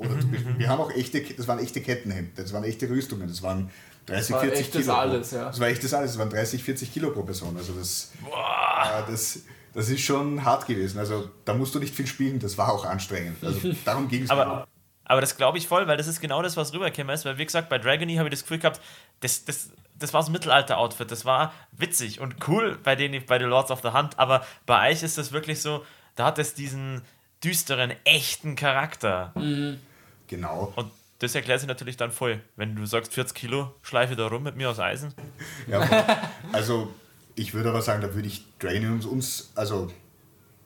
Oder 0.00 0.14
du, 0.14 0.58
wir 0.58 0.68
haben 0.68 0.80
auch 0.80 0.90
echte, 0.92 1.20
das 1.20 1.46
waren 1.46 1.58
echte 1.58 1.80
Kettenhemden, 1.80 2.32
das 2.36 2.52
waren 2.52 2.64
echte 2.64 2.88
Rüstungen, 2.88 3.28
das 3.28 3.42
waren 3.42 3.70
30, 4.06 4.30
war 4.32 4.40
40 4.40 4.60
echtes 4.60 4.80
Kilo. 4.82 4.92
pro- 4.94 5.00
alles, 5.00 5.30
ja. 5.30 5.44
Das 5.44 5.60
war 5.60 5.68
echtes 5.68 5.94
alles, 5.94 6.10
das 6.12 6.18
waren 6.18 6.30
30, 6.30 6.64
40 6.64 6.92
Kilo 6.92 7.10
pro 7.10 7.22
Person. 7.22 7.56
Also 7.56 7.72
das, 7.74 8.12
äh, 8.24 9.10
das, 9.10 9.40
das 9.74 9.88
ist 9.88 10.00
schon 10.00 10.44
hart 10.44 10.66
gewesen. 10.66 10.98
Also 10.98 11.30
da 11.44 11.54
musst 11.54 11.74
du 11.74 11.78
nicht 11.78 11.94
viel 11.94 12.06
spielen, 12.06 12.38
das 12.38 12.56
war 12.58 12.72
auch 12.72 12.84
anstrengend. 12.84 13.36
Also 13.44 13.72
darum 13.84 14.08
ging 14.08 14.22
es 14.24 14.30
Aber, 14.30 14.66
aber 15.04 15.20
das 15.20 15.36
glaube 15.36 15.58
ich 15.58 15.68
voll, 15.68 15.86
weil 15.86 15.96
das 15.98 16.06
ist 16.08 16.20
genau 16.20 16.40
das, 16.42 16.56
was 16.56 16.72
rübergekommen 16.72 17.14
ist. 17.14 17.24
Weil, 17.24 17.36
wie 17.38 17.44
gesagt, 17.44 17.68
bei 17.68 17.78
Dragony 17.78 18.16
habe 18.16 18.28
ich 18.28 18.32
das 18.32 18.42
Gefühl 18.42 18.58
gehabt, 18.58 18.80
das, 19.20 19.44
das, 19.44 19.70
das 19.98 20.14
war 20.14 20.22
so 20.22 20.30
ein 20.30 20.32
Mittelalter-Outfit. 20.32 21.10
Das 21.10 21.24
war 21.26 21.52
witzig 21.72 22.20
und 22.20 22.48
cool 22.48 22.78
bei 22.82 22.96
den, 22.96 23.24
bei 23.26 23.36
den 23.38 23.50
Lords 23.50 23.70
of 23.70 23.80
the 23.82 23.88
Hunt. 23.88 24.18
Aber 24.18 24.46
bei 24.66 24.90
euch 24.90 25.02
ist 25.02 25.18
das 25.18 25.30
wirklich 25.32 25.60
so, 25.60 25.84
da 26.16 26.24
hat 26.24 26.38
es 26.38 26.54
diesen 26.54 27.02
düsteren, 27.44 27.92
echten 28.04 28.56
Charakter. 28.56 29.32
Genau. 30.30 30.72
Und 30.76 30.90
das 31.18 31.34
erklärt 31.34 31.60
sich 31.60 31.68
natürlich 31.68 31.96
dann 31.98 32.12
voll. 32.12 32.40
Wenn 32.56 32.74
du 32.76 32.86
sagst, 32.86 33.12
40 33.12 33.36
Kilo, 33.36 33.74
schleife 33.82 34.16
da 34.16 34.26
rum 34.28 34.42
mit 34.44 34.56
mir 34.56 34.70
aus 34.70 34.78
Eisen. 34.78 35.12
Ja, 35.66 35.86
also 36.52 36.88
ich 37.34 37.52
würde 37.52 37.68
aber 37.68 37.82
sagen, 37.82 38.00
da 38.00 38.14
würde 38.14 38.28
ich 38.28 38.44
Drain 38.58 38.88
uns, 39.04 39.50
also 39.54 39.90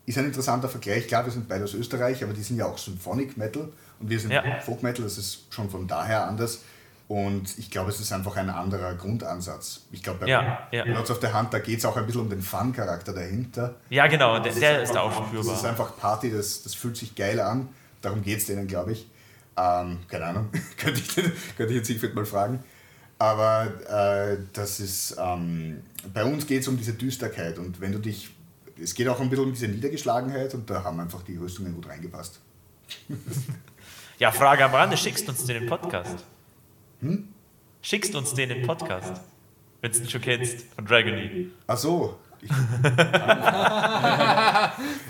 ist 0.07 0.19
ein 0.19 0.27
interessanter 0.27 0.69
Vergleich. 0.69 1.09
Klar, 1.09 1.25
wir 1.25 1.33
sind 1.33 1.49
beide 1.49 1.65
aus 1.65 1.75
Österreich, 1.75 2.23
aber 2.23 2.35
die 2.35 2.43
sind 2.43 2.59
ja 2.59 2.67
auch 2.67 2.77
Symphonic 2.79 3.37
Metal 3.37 3.73
und 4.01 4.11
wir 4.11 4.21
sind 4.21 4.31
Ja. 4.33 4.61
Folk 4.61 4.83
Metal, 4.83 5.03
das 5.03 5.17
ist 5.19 5.47
schon 5.53 5.71
von 5.71 5.89
daher 5.89 6.27
anders. 6.29 6.63
Und 7.09 7.59
ich 7.59 7.71
glaube, 7.71 7.91
es 7.91 8.01
ist 8.01 8.13
einfach 8.13 8.37
ein 8.37 8.49
anderer 8.49 8.95
Grundansatz. 8.95 9.83
Ich 9.93 10.03
glaube, 10.03 10.21
bei 10.21 10.27
Ja, 10.27 10.69
ja. 10.73 10.85
Lords 10.85 11.11
of 11.11 11.21
the 11.21 11.29
Hand, 11.29 11.53
da 11.53 11.59
geht 11.59 11.79
es 11.79 11.85
auch 11.85 11.97
ein 11.97 12.07
bisschen 12.07 12.23
um 12.23 12.31
den 12.31 12.41
Fun-Charakter 12.43 13.13
dahinter. 13.13 13.75
Ja, 13.91 14.07
genau, 14.07 14.39
der, 14.39 14.55
der 14.55 14.83
ist 14.83 14.95
da 14.95 15.01
auch 15.01 15.11
Das 15.11 15.47
ist 15.47 15.53
spürbar. 15.53 15.71
einfach 15.71 15.97
Party, 15.99 16.31
das, 16.31 16.63
das 16.63 16.75
fühlt 16.75 16.97
sich 16.97 17.15
geil 17.15 17.41
an. 17.41 17.69
Darum 18.01 18.23
geht 18.23 18.39
es 18.39 18.47
denen, 18.47 18.67
glaube 18.67 18.93
ich. 18.93 19.07
Ähm, 19.57 19.99
keine 20.09 20.27
Ahnung, 20.27 20.51
könnte 20.77 21.01
ich, 21.01 21.15
könnte 21.57 21.73
ich 21.73 21.79
jetzt 21.79 21.87
Siegfried 21.87 22.15
mal 22.15 22.27
fragen. 22.27 22.63
Aber 23.19 23.67
äh, 23.89 24.39
das 24.53 24.81
ist, 24.81 25.17
ähm, 25.19 25.83
bei 26.13 26.25
uns 26.25 26.47
geht 26.47 26.63
es 26.63 26.69
um 26.69 26.77
diese 26.77 26.95
Düsterkeit 26.95 27.59
und 27.59 27.81
wenn 27.81 27.93
du 27.93 27.99
dich, 27.99 28.31
es 28.83 28.95
geht 28.95 29.07
auch 29.09 29.21
ein 29.21 29.31
bisschen 29.31 29.47
um 29.47 29.53
diese 29.53 29.69
Niedergeschlagenheit 29.69 30.53
und 30.55 30.69
da 30.69 30.83
haben 30.83 30.99
einfach 30.99 31.23
die 31.23 31.37
Rüstungen 31.37 31.75
gut 31.75 31.89
reingepasst. 31.89 32.41
Ja, 34.19 34.31
Frage 34.31 34.65
am 34.65 34.73
Rande, 34.73 34.97
schickst 34.97 35.29
uns 35.29 35.45
den 35.45 35.67
Podcast? 35.67 36.25
Schickst 37.83 38.15
uns 38.15 38.33
den 38.33 38.49
den 38.49 38.65
Podcast? 38.65 39.21
Wenn 39.81 39.91
du 39.91 39.99
den 39.99 40.09
schon 40.09 40.21
kennst, 40.21 40.67
von 40.75 40.87
Dragony. 40.87 41.51
Ach 41.67 41.77
so. 41.77 42.17
Ich, 42.41 42.49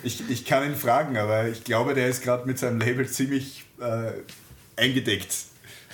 ich, 0.03 0.29
ich 0.29 0.45
kann 0.45 0.65
ihn 0.65 0.77
fragen, 0.77 1.17
aber 1.17 1.49
ich 1.49 1.65
glaube, 1.65 1.95
der 1.95 2.09
ist 2.09 2.23
gerade 2.23 2.47
mit 2.47 2.59
seinem 2.59 2.81
Label 2.81 3.09
ziemlich 3.09 3.65
äh, 3.81 4.13
eingedeckt. 4.81 5.33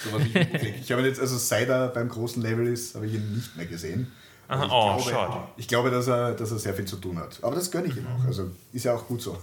So 0.03 0.13
was 0.13 0.23
ich 0.23 0.35
ich 0.83 0.93
habe 0.93 1.03
ihn 1.03 1.09
jetzt, 1.09 1.21
also 1.21 1.37
seit 1.37 1.69
er 1.69 1.89
beim 1.89 2.09
großen 2.09 2.43
Label 2.43 2.67
ist, 2.67 2.95
habe 2.95 3.07
ich 3.07 3.15
ihn 3.15 3.35
nicht 3.35 3.57
mehr 3.57 3.67
gesehen. 3.67 4.11
Aha, 4.49 4.65
Aber 4.65 4.97
oh, 4.97 4.99
ich 4.99 5.07
glaube, 5.07 5.33
schade. 5.33 5.43
Ich 5.59 5.69
glaube, 5.69 5.91
dass 5.91 6.09
er, 6.09 6.33
dass 6.33 6.51
er 6.51 6.59
sehr 6.59 6.75
viel 6.75 6.85
zu 6.85 6.97
tun 6.97 7.19
hat. 7.19 7.39
Aber 7.43 7.55
das 7.55 7.71
gönne 7.71 7.87
ich 7.87 7.97
ihm 7.97 8.07
auch. 8.07 8.25
Also 8.27 8.51
ist 8.73 8.85
ja 8.85 8.95
auch 8.95 9.07
gut 9.07 9.23
so. 9.23 9.39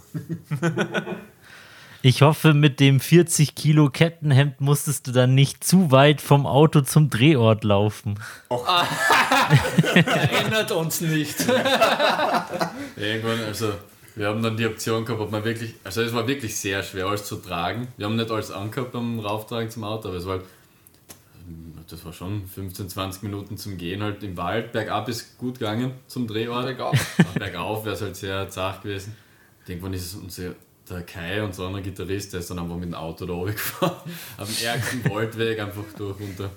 Ich 2.03 2.21
hoffe, 2.21 2.53
mit 2.53 2.79
dem 2.79 2.99
40 2.99 3.55
Kilo 3.55 3.89
Kettenhemd 3.89 4.61
musstest 4.61 5.07
du 5.07 5.11
dann 5.11 5.33
nicht 5.33 5.63
zu 5.63 5.91
weit 5.91 6.21
vom 6.21 6.45
Auto 6.45 6.81
zum 6.81 7.09
Drehort 7.09 7.63
laufen. 7.63 8.19
Erinnert 9.93 10.71
uns 10.71 11.01
nicht. 11.01 11.35
Irgendwann, 12.95 13.41
also 13.45 13.73
wir 14.17 14.27
haben 14.27 14.41
dann 14.41 14.57
die 14.57 14.65
Option 14.65 15.05
gehabt, 15.05 15.21
ob 15.21 15.31
man 15.31 15.43
wirklich, 15.43 15.75
also 15.83 16.01
es 16.01 16.13
war 16.13 16.27
wirklich 16.27 16.57
sehr 16.57 16.81
schwer, 16.81 17.05
alles 17.05 17.25
zu 17.25 17.35
tragen. 17.35 17.87
Wir 17.97 18.07
haben 18.07 18.15
nicht 18.15 18.31
alles 18.31 18.49
angehabt 18.49 18.91
beim 18.91 19.19
Rauftragen 19.19 19.69
zum 19.69 19.83
Auto, 19.83 20.09
aber 20.09 20.17
es 20.17 20.25
war 20.25 20.39
halt, 20.39 20.45
das 21.87 22.03
war 22.03 22.11
schon 22.11 22.47
15, 22.47 22.89
20 22.89 23.23
Minuten 23.23 23.57
zum 23.57 23.77
Gehen 23.77 24.01
halt 24.01 24.23
im 24.23 24.35
Wald. 24.35 24.71
Bergab 24.71 25.07
ist 25.07 25.37
gut 25.37 25.59
gegangen 25.59 25.91
zum 26.07 26.27
Drehort. 26.27 26.65
Bergauf. 26.65 27.17
Bergauf 27.35 27.85
wäre 27.85 27.95
es 27.95 28.01
halt 28.01 28.15
sehr 28.15 28.49
zart 28.49 28.81
gewesen. 28.81 29.15
Irgendwann 29.67 29.93
ist 29.93 30.05
es 30.07 30.15
unser, 30.15 30.55
der 30.89 31.01
Kai, 31.03 31.43
unser 31.43 31.65
anderer 31.65 31.81
Gitarrist, 31.81 32.33
der 32.33 32.39
ist 32.39 32.49
dann 32.49 32.59
einfach 32.59 32.75
mit 32.75 32.85
dem 32.85 32.93
Auto 32.93 33.25
da 33.25 33.33
oben 33.33 33.51
gefahren. 33.51 33.95
Auf 34.37 34.47
dem 34.47 34.65
ärgsten 34.65 35.09
Waldweg 35.09 35.59
einfach 35.59 35.83
durch 35.97 36.19
runter. 36.19 36.49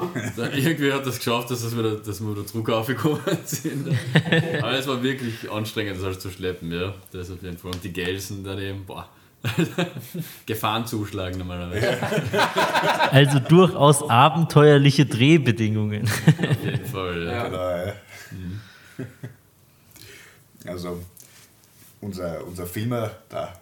Und 0.00 0.14
dann 0.38 0.52
irgendwie 0.52 0.92
hat 0.92 1.06
das 1.06 1.18
geschafft, 1.18 1.50
dass, 1.50 1.62
das 1.62 1.76
wieder, 1.76 1.96
dass 1.96 2.20
wir 2.20 2.34
wieder 2.34 2.46
zurück 2.46 2.70
aufgekommen 2.70 3.20
sind. 3.44 3.88
Aber 4.62 4.72
es 4.72 4.86
war 4.86 5.02
wirklich 5.02 5.50
anstrengend, 5.50 5.96
das 5.96 6.04
alles 6.04 6.18
zu 6.20 6.30
schleppen, 6.30 6.72
ja. 6.72 6.94
Das 7.12 7.30
auf 7.30 7.42
jeden 7.42 7.58
Fall. 7.58 7.72
Und 7.72 7.84
die 7.84 7.92
Gelsen 7.92 8.42
daneben, 8.44 8.84
boah. 8.84 9.08
Gefahren 10.46 10.86
zuschlagen 10.86 11.38
normalerweise. 11.38 11.98
Also 13.12 13.38
durchaus 13.38 14.08
abenteuerliche 14.08 15.06
Drehbedingungen. 15.06 16.02
Auf 16.04 16.64
jeden 16.64 16.84
Fall, 16.84 17.22
ja. 17.22 17.32
Ja. 17.32 17.44
Genau, 17.48 17.86
ja. 17.86 17.92
Also 20.72 21.00
unser, 22.06 22.46
unser 22.46 22.66
Filmer, 22.66 23.10
der 23.30 23.52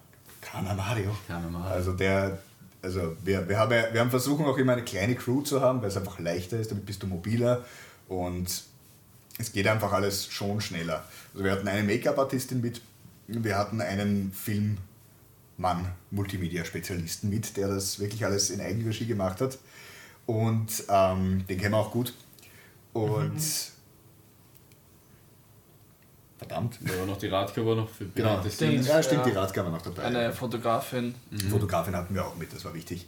Kana 0.41 0.75
Mario. 0.75 1.17
Kana 1.27 1.49
Mario. 1.49 1.75
Also 1.75 1.93
der, 1.93 2.39
also 2.83 3.17
wir, 3.25 3.49
wir, 3.49 3.59
haben, 3.59 3.71
wir 3.71 4.01
haben 4.01 4.11
versuchen 4.11 4.45
auch 4.45 4.59
immer 4.59 4.75
eine 4.75 4.85
kleine 4.85 5.15
Crew 5.15 5.43
zu 5.43 5.61
haben, 5.61 5.81
weil 5.81 5.89
es 5.89 5.97
einfach 5.97 6.19
leichter 6.19 6.59
ist, 6.59 6.71
damit 6.71 6.87
bist 6.87 7.03
du 7.03 7.07
mobiler 7.07 7.65
und 8.09 8.63
es 9.39 9.53
geht 9.53 9.67
einfach 9.67 9.93
alles 9.93 10.27
schon 10.27 10.61
schneller. 10.61 11.05
Also 11.33 11.45
wir 11.45 11.53
hatten 11.53 11.67
eine 11.67 11.83
Make-up-Artistin 11.83 12.61
mit, 12.61 12.81
wir 13.27 13.57
hatten 13.57 13.81
einen 13.81 14.33
Filmmann, 14.33 15.91
Multimedia-Spezialisten 16.11 17.31
mit, 17.31 17.57
der 17.57 17.69
das 17.69 17.99
wirklich 17.99 18.25
alles 18.25 18.51
in 18.51 18.61
Eigenregie 18.61 19.07
gemacht 19.07 19.41
hat 19.41 19.59
und 20.27 20.85
ähm, 20.89 21.45
den 21.49 21.59
kennen 21.59 21.73
wir 21.73 21.79
auch 21.79 21.91
gut. 21.91 22.13
Und 22.93 23.41
verdammt, 26.47 26.79
Da 26.81 26.99
war 26.99 27.07
noch 27.07 27.19
die 27.19 27.29
Radka 27.29 27.65
war 27.65 27.75
noch 27.77 27.89
für 27.89 28.07
Genau, 28.07 28.41
Stimmt. 28.49 28.87
Ja, 28.87 29.03
stimmt, 29.03 29.27
die 29.27 29.31
Radkammer 29.31 29.71
noch 29.71 29.83
dabei. 29.83 30.03
Eine 30.05 30.33
Fotografin. 30.33 31.15
Fotografin 31.51 31.95
hatten 31.97 32.15
wir 32.15 32.25
auch 32.27 32.37
mit, 32.37 32.53
das 32.53 32.65
war 32.65 32.75
wichtig. 32.75 33.07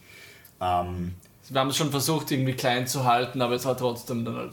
Ähm, 0.61 1.15
Wir 1.49 1.61
haben 1.61 1.71
es 1.71 1.77
schon 1.77 1.91
versucht, 1.91 2.31
irgendwie 2.31 2.55
klein 2.55 2.87
zu 2.87 3.05
halten, 3.05 3.41
aber 3.43 3.55
es 3.55 3.65
war 3.65 3.77
trotzdem 3.77 4.25
dann 4.25 4.37
halt 4.37 4.53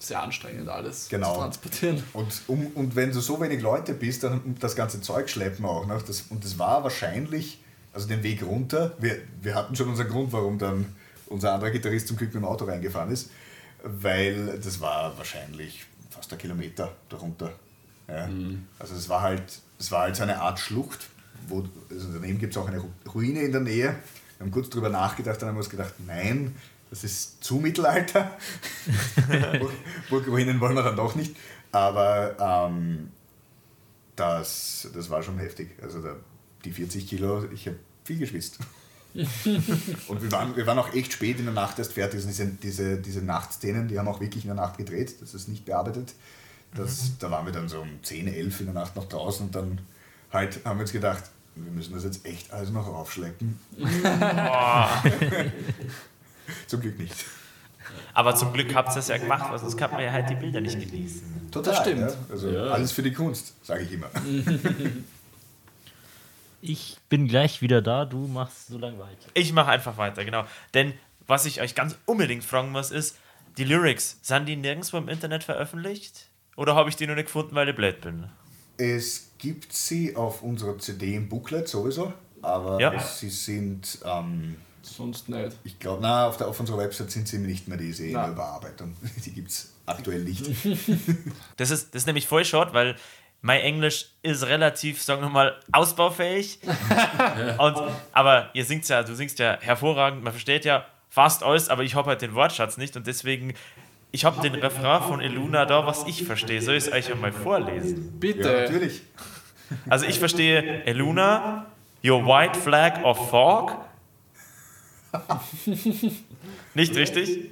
sehr 0.00 0.22
anstrengend, 0.22 0.68
alles 0.68 1.08
Genau. 1.08 1.32
zu 1.34 1.40
transportieren. 1.40 2.02
und, 2.12 2.42
um, 2.46 2.66
und 2.74 2.94
wenn 2.96 3.10
du 3.12 3.20
so 3.20 3.40
wenig 3.40 3.60
Leute 3.62 3.94
bist, 3.94 4.22
dann 4.22 4.56
das 4.60 4.76
ganze 4.76 5.00
Zeug 5.00 5.28
schleppen 5.28 5.64
wir 5.64 5.70
auch 5.70 5.86
noch. 5.86 6.02
Das, 6.02 6.22
und 6.30 6.44
das 6.44 6.58
war 6.58 6.84
wahrscheinlich, 6.84 7.58
also 7.92 8.06
den 8.06 8.22
Weg 8.22 8.42
runter, 8.44 8.92
wir, 8.98 9.16
wir 9.42 9.54
hatten 9.54 9.74
schon 9.74 9.88
unseren 9.88 10.08
Grund, 10.08 10.32
warum 10.32 10.58
dann 10.58 10.86
unser 11.26 11.52
anderer 11.52 11.70
Gitarrist 11.70 12.08
zum 12.08 12.16
Glück 12.16 12.32
mit 12.32 12.42
dem 12.42 12.46
Auto 12.46 12.64
reingefahren 12.64 13.10
ist, 13.10 13.30
weil 13.82 14.58
das 14.62 14.80
war 14.80 15.16
wahrscheinlich 15.18 15.84
fast 16.10 16.32
ein 16.32 16.38
Kilometer 16.38 16.92
darunter. 17.08 17.52
Ja. 18.08 18.28
Also 18.78 18.94
es 18.94 19.08
war 19.08 19.20
halt, 19.22 19.60
es 19.78 19.90
war 19.92 20.00
halt 20.02 20.16
so 20.16 20.22
eine 20.22 20.40
Art 20.40 20.58
Schlucht, 20.58 21.08
wo, 21.46 21.64
also 21.90 22.08
daneben 22.12 22.38
gibt 22.38 22.54
es 22.54 22.62
auch 22.62 22.68
eine 22.68 22.78
Ru- 22.78 23.10
Ruine 23.14 23.40
in 23.42 23.52
der 23.52 23.60
Nähe. 23.60 23.94
Wir 24.38 24.44
haben 24.46 24.50
kurz 24.50 24.70
drüber 24.70 24.88
nachgedacht, 24.88 25.40
dann 25.42 25.48
haben 25.50 25.56
wir 25.56 25.60
uns 25.60 25.70
gedacht, 25.70 25.94
nein, 26.06 26.54
das 26.90 27.04
ist 27.04 27.44
zu 27.44 27.56
Mittelalter. 27.56 28.30
Burg- 29.58 29.72
Burgruinen 30.08 30.58
wollen 30.60 30.74
wir 30.74 30.82
dann 30.82 30.96
doch 30.96 31.14
nicht. 31.14 31.36
Aber 31.70 32.68
ähm, 32.70 33.10
das, 34.16 34.88
das 34.94 35.10
war 35.10 35.22
schon 35.22 35.38
heftig. 35.38 35.70
Also 35.82 36.00
da, 36.00 36.16
die 36.64 36.72
40 36.72 37.06
Kilo, 37.06 37.44
ich 37.52 37.66
habe 37.66 37.76
viel 38.04 38.18
geschwitzt. 38.18 38.58
Und 39.14 40.22
wir 40.22 40.32
waren, 40.32 40.56
wir 40.56 40.66
waren 40.66 40.78
auch 40.78 40.92
echt 40.94 41.12
spät 41.12 41.38
in 41.38 41.44
der 41.46 41.54
Nacht 41.54 41.78
erst 41.78 41.92
fertig. 41.92 42.16
Also 42.16 42.28
diese, 42.28 42.46
diese, 42.46 42.96
diese 42.98 43.22
Nachtszenen, 43.22 43.88
die 43.88 43.98
haben 43.98 44.08
auch 44.08 44.20
wirklich 44.20 44.44
in 44.44 44.48
der 44.48 44.56
Nacht 44.56 44.78
gedreht. 44.78 45.16
Das 45.20 45.34
ist 45.34 45.48
nicht 45.48 45.64
bearbeitet. 45.64 46.14
Das, 46.74 47.18
Da 47.18 47.30
waren 47.30 47.46
wir 47.46 47.52
dann 47.52 47.68
so 47.68 47.80
um 47.80 48.02
10, 48.02 48.28
11 48.28 48.60
in 48.60 48.66
der 48.66 48.74
Nacht 48.74 48.94
noch 48.96 49.08
draußen 49.08 49.46
und 49.46 49.54
dann 49.54 49.78
halt 50.32 50.64
haben 50.64 50.78
wir 50.78 50.82
uns 50.82 50.92
gedacht, 50.92 51.24
wir 51.54 51.72
müssen 51.72 51.94
das 51.94 52.04
jetzt 52.04 52.24
echt 52.26 52.52
alles 52.52 52.70
noch 52.70 52.86
aufschleppen. 52.86 53.58
Zum 56.66 56.80
Glück 56.80 56.98
nicht. 56.98 57.24
Aber 58.14 58.34
zum 58.34 58.52
Glück 58.52 58.74
habt 58.74 58.94
ihr 58.94 58.98
es 59.00 59.08
ja 59.08 59.16
gemacht, 59.16 59.50
weil 59.50 59.58
sonst 59.58 59.76
kann 59.76 59.90
man 59.90 60.02
ja 60.02 60.12
halt 60.12 60.28
die 60.30 60.34
Bilder 60.34 60.60
nicht 60.60 60.78
genießen. 60.78 61.50
Total. 61.50 61.74
Das 61.74 61.82
stimmt. 61.82 62.00
Ja? 62.00 62.16
Also 62.30 62.50
Ja. 62.50 62.64
alles 62.66 62.92
für 62.92 63.02
die 63.02 63.12
Kunst, 63.12 63.54
sage 63.64 63.82
ich 63.82 63.92
immer. 63.92 64.08
Ich 66.60 66.96
bin 67.08 67.28
gleich 67.28 67.62
wieder 67.62 67.80
da, 67.80 68.04
du 68.04 68.26
machst 68.26 68.66
so 68.66 68.78
lange 68.78 68.98
weiter. 68.98 69.28
Ich 69.34 69.52
mache 69.52 69.70
einfach 69.70 69.96
weiter, 69.96 70.24
genau. 70.24 70.44
Denn 70.74 70.92
was 71.28 71.44
ich 71.44 71.60
euch 71.60 71.76
ganz 71.76 71.96
unbedingt 72.04 72.42
fragen 72.44 72.72
muss, 72.72 72.90
ist, 72.90 73.16
die 73.58 73.64
Lyrics, 73.64 74.18
sind 74.22 74.46
die 74.46 74.56
nirgendwo 74.56 74.96
im 74.96 75.08
Internet 75.08 75.44
veröffentlicht? 75.44 76.26
Oder 76.58 76.74
habe 76.74 76.90
ich 76.90 76.96
die 76.96 77.06
nur 77.06 77.14
nicht 77.14 77.26
gefunden, 77.26 77.54
weil 77.54 77.68
ich 77.68 77.76
blöd 77.76 78.00
bin? 78.00 78.24
Es 78.78 79.30
gibt 79.38 79.72
sie 79.72 80.16
auf 80.16 80.42
unserer 80.42 80.76
CD 80.78 81.14
im 81.14 81.28
Booklet 81.28 81.68
sowieso, 81.68 82.12
aber 82.42 82.80
Ja. 82.80 82.98
sie 82.98 83.30
sind, 83.30 84.00
ähm, 84.04 84.56
Sonst 84.82 85.28
nicht. 85.28 85.56
ich 85.62 85.78
glaube, 85.78 86.00
na, 86.02 86.26
auf, 86.26 86.36
der, 86.36 86.48
auf 86.48 86.58
unserer 86.58 86.78
Website 86.78 87.12
sind 87.12 87.28
sie 87.28 87.38
nicht 87.38 87.68
mehr, 87.68 87.78
die 87.78 87.90
ist 87.90 88.00
eh 88.00 88.08
in 88.08 88.14
der 88.14 88.30
Überarbeitung. 88.30 88.96
Die 89.24 89.30
gibt 89.32 89.50
es 89.50 89.72
aktuell 89.86 90.24
nicht. 90.24 90.44
Das 91.56 91.70
ist, 91.70 91.94
das 91.94 92.02
ist 92.02 92.06
nämlich 92.06 92.26
voll 92.26 92.44
short, 92.44 92.72
weil 92.74 92.96
mein 93.40 93.60
Englisch 93.60 94.06
ist 94.22 94.44
relativ, 94.44 95.00
sagen 95.00 95.22
wir 95.22 95.28
mal, 95.28 95.60
ausbaufähig. 95.70 96.58
Und, 97.58 97.76
aber 98.12 98.50
ihr 98.54 98.64
singt 98.64 98.88
ja, 98.88 99.04
du 99.04 99.14
singst 99.14 99.38
ja 99.38 99.58
hervorragend, 99.60 100.24
man 100.24 100.32
versteht 100.32 100.64
ja 100.64 100.84
fast 101.08 101.44
alles, 101.44 101.68
aber 101.68 101.84
ich 101.84 101.94
habe 101.94 102.08
halt 102.08 102.20
den 102.22 102.34
Wortschatz 102.34 102.76
nicht 102.78 102.96
und 102.96 103.06
deswegen, 103.06 103.54
ich 104.10 104.24
habe 104.24 104.40
den 104.40 104.54
Refrain 104.54 105.02
von 105.02 105.20
Eluna 105.20 105.64
da, 105.66 105.86
was 105.86 106.06
ich 106.06 106.24
verstehe. 106.24 106.60
Soll 106.62 106.76
ich 106.76 106.86
es 106.86 106.92
euch 106.92 107.12
einmal 107.12 107.32
vorlesen? 107.32 108.18
Bitte. 108.18 108.48
Ja, 108.48 108.60
natürlich. 108.62 109.02
Also 109.90 110.06
ich 110.06 110.18
verstehe 110.18 110.82
Eluna, 110.86 111.66
your 112.02 112.24
white 112.24 112.58
flag 112.58 113.04
of 113.04 113.28
fog. 113.28 113.72
Nicht 116.74 116.94
richtig? 116.96 117.50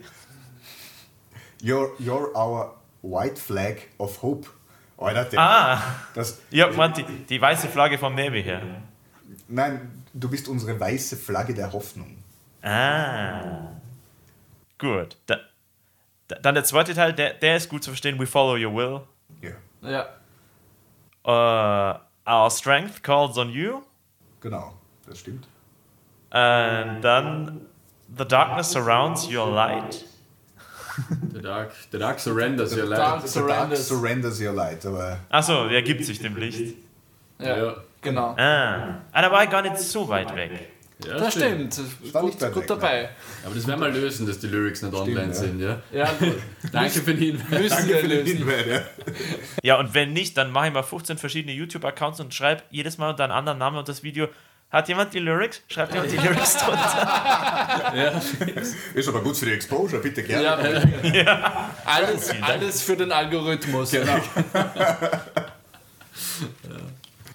You're, 1.62 1.90
you're 1.98 2.34
our 2.34 2.74
white 3.02 3.38
flag 3.38 3.76
of 3.98 4.22
hope. 4.22 4.48
Alter, 4.98 5.24
der, 5.26 5.38
Ah, 5.38 5.82
das, 6.14 6.40
ja, 6.50 6.70
man, 6.72 6.94
die, 6.94 7.04
die 7.28 7.38
weiße 7.40 7.68
Flagge 7.68 7.98
vom 7.98 8.14
Navy 8.14 8.42
her. 8.42 8.62
nein, 9.48 10.02
du 10.14 10.30
bist 10.30 10.48
unsere 10.48 10.78
weiße 10.80 11.16
Flagge 11.18 11.52
der 11.52 11.70
Hoffnung. 11.70 12.16
Ah. 12.62 13.72
Gut. 14.78 15.18
Da, 15.26 15.36
dann 16.28 16.54
der 16.54 16.64
zweite 16.64 16.94
Teil, 16.94 17.12
der, 17.12 17.34
der 17.34 17.56
ist 17.56 17.68
gut 17.68 17.82
zu 17.84 17.90
verstehen. 17.90 18.18
We 18.18 18.26
follow 18.26 18.54
your 18.56 18.74
will. 18.74 19.00
Ja, 19.42 20.06
Uh, 21.24 21.28
Ja. 21.28 22.00
our 22.26 22.50
strength 22.50 23.02
calls 23.02 23.36
on 23.38 23.50
you. 23.50 23.82
genau, 24.40 24.72
das 25.08 25.18
stimmt. 25.20 25.46
Und 26.30 27.00
dann 27.02 27.60
The 28.16 28.24
darkness 28.24 28.70
surrounds 28.70 29.26
your 29.28 29.50
light. 29.50 30.04
The 31.32 31.40
dark, 31.42 31.72
the 31.92 31.98
dark 31.98 32.18
surrenders 32.20 32.72
your 32.72 32.88
Dark 32.88 33.22
light. 33.22 33.28
The 33.28 33.38
Dark 33.40 33.48
Surrenders. 33.48 33.88
surrenders 33.88 34.40
your 34.40 34.52
light, 34.52 34.86
aber 34.86 35.18
Achso, 35.28 35.66
er 35.66 35.82
gibt 35.82 36.04
sich 36.04 36.18
dem 36.20 36.36
Licht. 36.36 36.76
Ja, 37.38 37.56
Ja. 37.58 37.74
genau. 38.00 38.34
Ah, 38.38 39.00
ah, 39.12 39.22
da 39.22 39.30
war 39.30 39.44
ich 39.44 39.50
gar 39.50 39.60
nicht 39.62 39.76
so 39.78 40.08
weit 40.08 40.34
weg. 40.36 40.70
Ja, 41.04 41.18
Das 41.18 41.34
stimmt. 41.34 41.78
war 42.14 42.22
Gut, 42.22 42.52
gut 42.54 42.70
dabei. 42.70 43.10
Aber 43.44 43.54
das 43.54 43.66
werden 43.66 43.80
wir 43.80 43.88
lösen, 43.90 44.26
dass 44.26 44.38
die 44.38 44.46
Lyrics 44.46 44.80
nicht 44.80 44.94
online 44.94 45.26
ja. 45.26 45.32
sind, 45.34 45.60
ja? 45.60 45.82
Ja, 45.92 46.10
Danke 46.72 47.00
für 47.02 47.14
den 47.14 47.38
Hinweis. 47.38 47.60
müssen 47.60 47.88
wir 47.88 48.02
lösen. 48.02 48.36
Hinweis, 48.38 48.66
ja. 48.66 48.80
Ja, 49.62 49.78
und 49.78 49.92
wenn 49.92 50.14
nicht, 50.14 50.38
dann 50.38 50.50
mache 50.50 50.68
ich 50.68 50.72
mal 50.72 50.82
15 50.82 51.18
verschiedene 51.18 51.52
YouTube-Accounts 51.54 52.20
und 52.20 52.32
schreibe 52.32 52.62
jedes 52.70 52.96
Mal 52.96 53.10
unter 53.10 53.24
einen 53.24 53.32
anderen 53.34 53.58
Namen 53.58 53.76
und 53.76 53.88
das 53.88 54.02
Video. 54.02 54.28
Hat 54.70 54.88
jemand 54.88 55.12
die 55.14 55.18
Lyrics? 55.20 55.62
Schreibt 55.68 55.92
jemand 55.94 56.10
die 56.10 56.16
Lyrics 56.16 56.56
drunter. 56.64 58.22
Ist 58.94 59.08
aber 59.08 59.20
gut 59.22 59.36
für 59.36 59.44
die 59.46 59.52
Exposure, 59.52 60.00
bitte 60.02 60.22
gerne. 60.24 60.82
Ja, 61.14 61.70
Alles, 61.84 62.30
alles 62.40 62.82
für 62.82 62.96
den 62.96 63.12
Algorithmus. 63.12 63.90
Genau. 63.92 64.18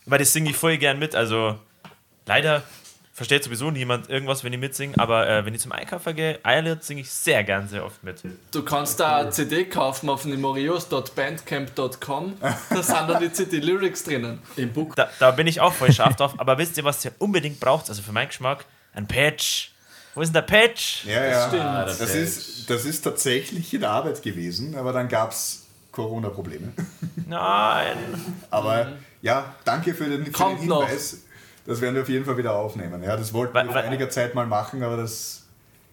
Weil 0.05 0.20
das 0.20 0.34
singe 0.34 0.49
ich 0.49 0.57
voll 0.57 0.78
gern 0.78 0.99
mit. 0.99 1.16
Also 1.16 1.57
leider 2.26 2.64
versteht 3.22 3.43
sowieso 3.43 3.69
niemand 3.72 4.09
irgendwas, 4.09 4.43
wenn 4.43 4.51
ich 4.51 4.59
mitsinge, 4.59 4.97
aber 4.97 5.30
äh, 5.30 5.45
wenn 5.45 5.53
ich 5.53 5.61
zum 5.61 5.72
Einkaufen 5.72 6.15
gehe, 6.15 6.39
Eierlied 6.43 6.84
singe 6.84 7.01
ich 7.01 7.11
sehr 7.11 7.43
gern, 7.43 7.67
sehr 7.67 7.86
oft 7.86 8.03
mit. 8.03 8.22
Du 8.51 8.63
kannst 8.63 8.99
da 8.99 9.17
eine 9.19 9.30
CD 9.30 9.65
kaufen 9.65 10.09
auf 10.09 10.26
nimorios.bandcamp.com. 10.26 12.38
Da 12.69 12.84
sind 12.84 12.95
dann 13.09 13.22
die 13.22 13.32
CD-Lyrics 13.32 14.03
drinnen. 14.03 14.39
Im 14.55 14.74
Book. 14.74 14.95
Da, 14.95 15.09
da 15.19 15.32
bin 15.32 15.47
ich 15.47 15.61
auch 15.61 15.74
voll 15.74 15.91
scharf 15.91 16.15
drauf. 16.15 16.34
Aber 16.38 16.57
wisst 16.57 16.78
ihr, 16.78 16.84
was 16.84 17.03
ihr 17.05 17.11
unbedingt 17.19 17.59
braucht? 17.59 17.89
Also 17.89 18.01
für 18.01 18.11
meinen 18.11 18.28
Geschmack, 18.30 18.65
ein 18.93 19.07
Patch. 19.07 19.72
Wo 20.15 20.22
ist 20.22 20.30
denn 20.30 20.34
der 20.34 20.41
Patch? 20.41 21.05
Ja, 21.05 21.26
ja. 21.26 21.47
Stimmt. 21.47 21.63
Ah, 21.63 21.86
das 21.86 21.99
Das 21.99 22.15
ist- 22.15 22.69
das 22.69 22.86
ist 22.86 23.01
tatsächlich 23.01 23.74
in 23.74 23.84
Arbeit 23.84 24.22
gewesen, 24.22 24.76
aber 24.76 24.93
dann 24.93 25.07
gab 25.07 25.32
es 25.32 25.65
Corona-Probleme. 25.91 26.72
Nein. 27.28 27.97
Aber 28.49 28.93
ja, 29.22 29.55
danke 29.65 29.93
für 29.93 30.05
den, 30.05 30.19
für 30.19 30.24
den 30.26 30.34
Kommt 30.34 30.65
noch. 30.65 30.88
Das 31.66 31.80
werden 31.82 31.95
wir 31.95 32.01
auf 32.01 32.09
jeden 32.09 32.26
Fall 32.26 32.38
wieder 32.38 32.53
aufnehmen. 32.53 33.03
Ja, 33.03 33.16
das 33.16 33.34
wollten 33.34 33.53
Weil- 33.53 33.66
wir 33.68 33.72
vor 33.74 33.82
einiger 33.82 34.09
Zeit 34.09 34.34
mal 34.36 34.45
machen, 34.47 34.82
aber 34.84 34.97
das, 34.97 35.47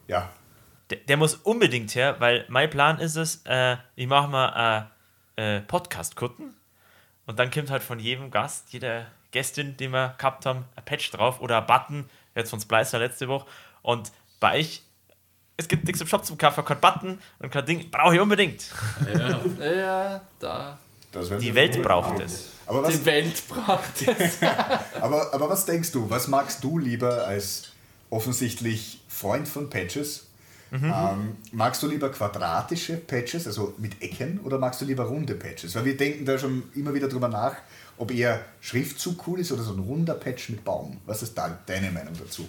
ja, 0.06 0.28
Der, 0.90 0.98
der 0.98 1.16
muss 1.18 1.34
unbedingt 1.34 1.94
her, 1.94 2.16
weil 2.18 2.46
mein 2.48 2.70
Plan 2.70 2.98
ist 2.98 3.16
es, 3.16 3.42
äh, 3.44 3.76
ich 3.94 4.06
mache 4.06 4.28
mal 4.28 4.88
äh, 5.36 5.56
äh, 5.58 5.60
Podcast-Kutten 5.60 6.54
und 7.26 7.38
dann 7.38 7.50
kommt 7.50 7.70
halt 7.70 7.82
von 7.82 7.98
jedem 7.98 8.30
Gast, 8.30 8.72
jeder 8.72 9.04
Gästin, 9.30 9.76
die 9.76 9.88
wir 9.88 10.14
gehabt 10.16 10.46
haben, 10.46 10.64
ein 10.76 10.84
Patch 10.86 11.10
drauf 11.10 11.40
oder 11.42 11.58
ein 11.58 11.66
Button, 11.66 12.08
jetzt 12.34 12.48
von 12.48 12.60
Splicer 12.60 12.98
letzte 12.98 13.28
Woche. 13.28 13.46
Und 13.82 14.10
bei 14.40 14.60
euch, 14.60 14.82
es 15.58 15.68
gibt 15.68 15.84
nichts 15.84 16.00
im 16.00 16.06
Shop 16.06 16.24
zum 16.24 16.38
Kaufen, 16.38 16.64
kein 16.64 16.80
Button 16.80 17.18
und 17.40 17.50
kein 17.50 17.66
Ding, 17.66 17.90
brauche 17.90 18.14
ich 18.14 18.20
unbedingt. 18.22 18.64
Ja. 19.12 19.40
Ja, 19.70 20.20
da. 20.40 20.78
Die 21.38 21.54
Welt 21.54 21.82
braucht 21.82 22.18
es. 22.20 22.52
Aber 22.68 22.82
was, 22.82 22.98
Die 22.98 23.06
Welt 23.06 23.42
braucht 23.48 24.06
es. 24.06 24.42
aber, 25.00 25.32
aber 25.32 25.48
was 25.48 25.64
denkst 25.64 25.90
du? 25.92 26.08
Was 26.10 26.28
magst 26.28 26.62
du 26.62 26.78
lieber 26.78 27.26
als 27.26 27.70
offensichtlich 28.10 29.00
Freund 29.08 29.48
von 29.48 29.70
Patches? 29.70 30.26
Ähm, 30.70 31.38
magst 31.52 31.82
du 31.82 31.86
lieber 31.86 32.10
quadratische 32.10 32.98
Patches, 32.98 33.46
also 33.46 33.74
mit 33.78 34.02
Ecken, 34.02 34.40
oder 34.40 34.58
magst 34.58 34.82
du 34.82 34.84
lieber 34.84 35.04
runde 35.04 35.34
Patches? 35.34 35.74
Weil 35.74 35.86
wir 35.86 35.96
denken 35.96 36.26
da 36.26 36.38
schon 36.38 36.64
immer 36.74 36.92
wieder 36.92 37.08
drüber 37.08 37.28
nach, 37.28 37.56
ob 37.96 38.10
eher 38.10 38.44
Schriftzug 38.60 39.26
cool 39.26 39.40
ist 39.40 39.50
oder 39.50 39.62
so 39.62 39.72
ein 39.72 39.78
runder 39.78 40.14
Patch 40.14 40.50
mit 40.50 40.64
Baum. 40.64 41.00
Was 41.06 41.22
ist 41.22 41.36
da 41.36 41.58
deine 41.64 41.90
Meinung 41.90 42.12
dazu? 42.18 42.48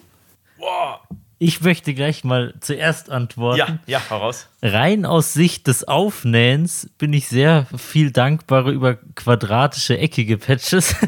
Wow. 0.58 1.00
Ich 1.42 1.62
möchte 1.62 1.94
gleich 1.94 2.26
mal 2.26 2.54
zuerst 2.60 3.10
antworten. 3.10 3.60
Ja, 3.60 3.80
ja, 3.88 4.10
heraus. 4.10 4.50
Rein 4.62 5.06
aus 5.06 5.34
Sicht 5.34 5.68
des 5.68 5.88
Aufnähens 5.88 6.90
bin 6.98 7.14
ich 7.14 7.30
sehr 7.30 7.66
viel 7.78 8.12
dankbarer 8.12 8.70
über 8.70 8.98
quadratische, 9.16 9.98
eckige 9.98 10.38
Patches. 10.38 10.96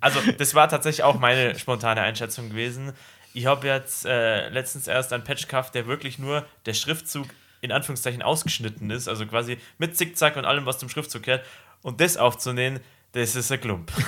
Also, 0.00 0.20
das 0.38 0.54
war 0.54 0.68
tatsächlich 0.68 1.02
auch 1.02 1.18
meine 1.18 1.58
spontane 1.58 2.00
Einschätzung 2.02 2.50
gewesen. 2.50 2.92
Ich 3.34 3.46
habe 3.46 3.66
jetzt 3.66 4.06
äh, 4.06 4.48
letztens 4.48 4.86
erst 4.86 5.12
einen 5.12 5.24
Patch 5.24 5.42
gekauft, 5.42 5.74
der 5.74 5.88
wirklich 5.88 6.20
nur 6.20 6.46
der 6.66 6.74
Schriftzug 6.74 7.26
in 7.60 7.72
Anführungszeichen 7.72 8.22
ausgeschnitten 8.22 8.90
ist, 8.90 9.08
also 9.08 9.26
quasi 9.26 9.58
mit 9.78 9.96
Zickzack 9.96 10.36
und 10.36 10.44
allem, 10.44 10.66
was 10.66 10.78
zum 10.78 10.88
Schriftzug 10.88 11.24
gehört. 11.24 11.44
Und 11.82 12.00
das 12.00 12.16
aufzunehmen, 12.16 12.78
das 13.10 13.34
ist 13.34 13.50
ein 13.50 13.60
Klump. 13.60 13.90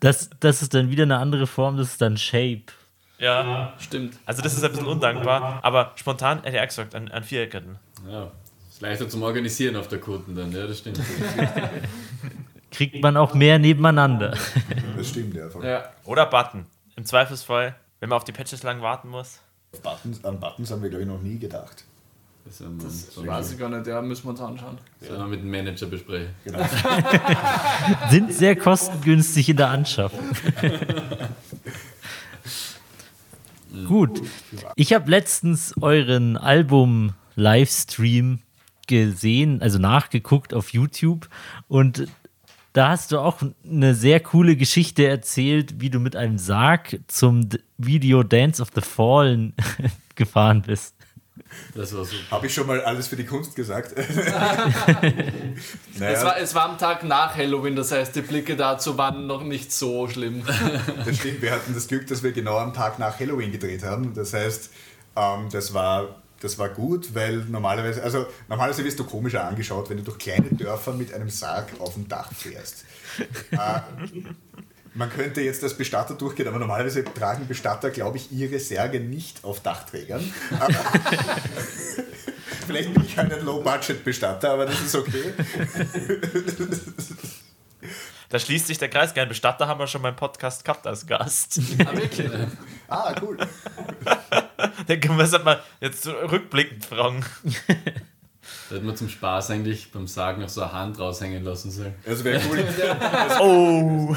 Das, 0.00 0.28
das 0.40 0.60
ist 0.60 0.74
dann 0.74 0.90
wieder 0.90 1.04
eine 1.04 1.16
andere 1.16 1.46
Form, 1.46 1.78
das 1.78 1.92
ist 1.92 2.02
dann 2.02 2.18
Shape. 2.18 2.64
Ja, 3.18 3.72
Stimmt. 3.78 4.18
also 4.26 4.42
das 4.42 4.54
ist 4.54 4.62
ein 4.62 4.70
bisschen 4.72 4.86
undankbar, 4.86 5.60
aber 5.62 5.92
spontan 5.96 6.42
hätte 6.42 6.56
ich 6.56 6.62
auch 6.62 6.66
gesagt, 6.66 6.94
an, 6.94 7.08
an 7.10 7.22
Vierecken. 7.24 7.76
ja. 8.10 8.30
Ist 8.70 8.82
leichter 8.82 9.08
zum 9.08 9.22
Organisieren 9.22 9.74
auf 9.76 9.88
der 9.88 9.98
Kunden 10.00 10.34
dann, 10.36 10.52
ja, 10.52 10.66
das 10.66 10.80
stimmt. 10.80 11.00
Kriegt 12.70 13.02
man 13.02 13.16
auch 13.16 13.32
mehr 13.32 13.58
nebeneinander. 13.58 14.36
Das 14.98 15.08
stimmt, 15.08 15.34
ja. 15.34 15.48
voll. 15.48 15.64
Ja. 15.64 15.84
Oder 16.04 16.26
Button. 16.26 16.66
Im 16.94 17.06
Zweifelsfall, 17.06 17.74
wenn 18.00 18.10
man 18.10 18.16
auf 18.18 18.24
die 18.24 18.32
Patches 18.32 18.62
lang 18.64 18.82
warten 18.82 19.08
muss. 19.08 19.40
Buttons, 19.82 20.22
an 20.26 20.38
Buttons 20.38 20.70
haben 20.70 20.82
wir, 20.82 20.90
glaube 20.90 21.04
ich, 21.04 21.08
noch 21.08 21.22
nie 21.22 21.38
gedacht. 21.38 21.84
Das, 22.44 22.60
haben 22.60 22.78
wir, 22.78 22.84
Das 22.86 23.14
sollen 23.14 23.26
weiß 23.26 23.52
ich 23.52 23.58
gar 23.58 23.70
nicht, 23.70 23.86
ja, 23.86 24.02
müssen 24.02 24.24
wir 24.24 24.30
uns 24.30 24.40
anschauen. 24.42 24.76
wir- 25.00 25.08
sollen 25.08 25.20
wir 25.20 25.26
mit 25.28 25.40
dem 25.40 25.50
Manager 25.50 25.86
besprechen. 25.86 26.34
Genau. 26.44 26.58
Sind 28.10 28.34
sehr 28.34 28.56
kostengünstig 28.56 29.48
in 29.48 29.56
der 29.56 29.68
Anschaffung. 29.70 30.20
Gut. 33.86 34.22
Ich 34.74 34.92
habe 34.92 35.10
letztens 35.10 35.74
euren 35.80 36.36
Album-Livestream 36.36 38.40
gesehen, 38.86 39.62
also 39.62 39.78
nachgeguckt 39.78 40.54
auf 40.54 40.72
YouTube 40.72 41.28
und 41.68 42.06
da 42.72 42.90
hast 42.90 43.12
du 43.12 43.18
auch 43.18 43.40
eine 43.64 43.94
sehr 43.94 44.20
coole 44.20 44.54
Geschichte 44.54 45.06
erzählt, 45.06 45.80
wie 45.80 45.88
du 45.88 45.98
mit 45.98 46.14
einem 46.14 46.38
Sarg 46.38 47.00
zum 47.06 47.48
Video 47.78 48.22
Dance 48.22 48.60
of 48.60 48.68
the 48.74 48.82
Fallen 48.82 49.54
gefahren 50.14 50.62
bist. 50.62 50.95
Das 51.74 51.94
war 51.94 52.04
so. 52.04 52.16
Habe 52.30 52.46
ich 52.46 52.54
schon 52.54 52.66
mal 52.66 52.80
alles 52.82 53.08
für 53.08 53.16
die 53.16 53.24
Kunst 53.24 53.54
gesagt? 53.56 53.94
Es, 55.94 56.00
naja, 56.00 56.24
war, 56.24 56.38
es 56.38 56.54
war 56.54 56.68
am 56.68 56.76
Tag 56.76 57.02
nach 57.04 57.34
Halloween, 57.34 57.74
das 57.74 57.90
heißt, 57.90 58.14
die 58.14 58.20
Blicke 58.20 58.54
dazu 58.54 58.98
waren 58.98 59.26
noch 59.26 59.42
nicht 59.42 59.72
so 59.72 60.06
schlimm. 60.06 60.44
das 61.06 61.16
stimmt. 61.16 61.40
Wir 61.40 61.52
hatten 61.52 61.72
das 61.72 61.88
Glück, 61.88 62.06
dass 62.06 62.22
wir 62.22 62.32
genau 62.32 62.58
am 62.58 62.74
Tag 62.74 62.98
nach 62.98 63.18
Halloween 63.18 63.50
gedreht 63.50 63.82
haben. 63.82 64.12
Das 64.12 64.34
heißt, 64.34 64.70
ähm, 65.16 65.48
das 65.50 65.72
war 65.72 66.16
das 66.40 66.58
war 66.58 66.68
gut, 66.68 67.14
weil 67.14 67.38
normalerweise, 67.48 68.02
also 68.02 68.26
normalerweise 68.48 68.84
wirst 68.84 68.98
du 68.98 69.04
komischer 69.04 69.44
angeschaut, 69.44 69.88
wenn 69.88 69.96
du 69.96 70.02
durch 70.02 70.18
kleine 70.18 70.50
Dörfer 70.50 70.92
mit 70.92 71.14
einem 71.14 71.30
Sarg 71.30 71.68
auf 71.78 71.94
dem 71.94 72.08
Dach 72.08 72.30
fährst. 72.32 72.84
äh, 73.50 73.80
man 74.96 75.10
könnte 75.10 75.42
jetzt 75.42 75.62
als 75.62 75.74
Bestatter 75.74 76.14
durchgehen, 76.14 76.48
aber 76.48 76.58
normalerweise 76.58 77.04
tragen 77.04 77.46
Bestatter, 77.46 77.90
glaube 77.90 78.16
ich, 78.16 78.32
ihre 78.32 78.58
Särge 78.58 78.98
nicht 78.98 79.44
auf 79.44 79.60
Dachträgern. 79.60 80.20
Vielleicht 82.66 82.92
bin 82.94 83.04
ich 83.04 83.16
halt 83.16 83.32
ein 83.32 83.44
Low-Budget-Bestatter, 83.44 84.50
aber 84.50 84.66
das 84.66 84.80
ist 84.80 84.94
okay. 84.96 85.32
Da 88.28 88.40
schließt 88.40 88.66
sich 88.66 88.78
der 88.78 88.88
Kreis. 88.88 89.14
Gern 89.14 89.28
Bestatter 89.28 89.68
haben 89.68 89.78
wir 89.78 89.86
schon 89.86 90.02
beim 90.02 90.16
Podcast 90.16 90.64
gehabt 90.64 90.86
als 90.86 91.06
Gast. 91.06 91.60
Ah, 91.78 91.96
wirklich? 91.96 92.30
Ah, 92.88 93.14
cool. 93.22 93.36
Den 94.88 95.00
können 95.00 95.18
wir 95.18 95.24
es 95.24 95.32
halt 95.32 95.44
mal 95.44 95.62
jetzt 95.80 96.06
rückblickend 96.06 96.84
fragen. 96.86 97.24
Da 98.68 98.76
hätte 98.76 98.84
man 98.84 98.96
zum 98.96 99.08
Spaß 99.08 99.50
eigentlich 99.50 99.92
beim 99.92 100.06
Sagen 100.06 100.42
noch 100.42 100.48
so 100.48 100.62
eine 100.62 100.72
Hand 100.72 100.98
raushängen 100.98 101.44
lassen 101.44 101.70
sollen. 101.70 101.94
Das 102.04 102.24
wäre 102.24 102.40
cool. 102.50 102.64
Oh! 103.40 104.16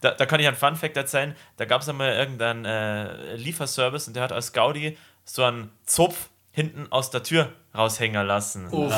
da, 0.00 0.12
da 0.12 0.26
kann 0.26 0.40
ich 0.40 0.46
einen 0.46 0.56
Fun-Fact 0.56 0.96
erzählen. 0.96 1.34
Da 1.56 1.64
gab 1.64 1.82
es 1.82 1.88
einmal 1.88 2.12
irgendeinen 2.12 2.64
äh, 2.64 3.34
Lieferservice 3.36 4.08
und 4.08 4.14
der 4.14 4.22
hat 4.22 4.32
als 4.32 4.52
Gaudi 4.52 4.96
so 5.24 5.42
einen 5.42 5.70
Zopf 5.84 6.28
hinten 6.52 6.90
aus 6.90 7.10
der 7.10 7.22
Tür 7.22 7.52
raushängen 7.74 8.26
lassen. 8.26 8.66
Uff. 8.66 8.92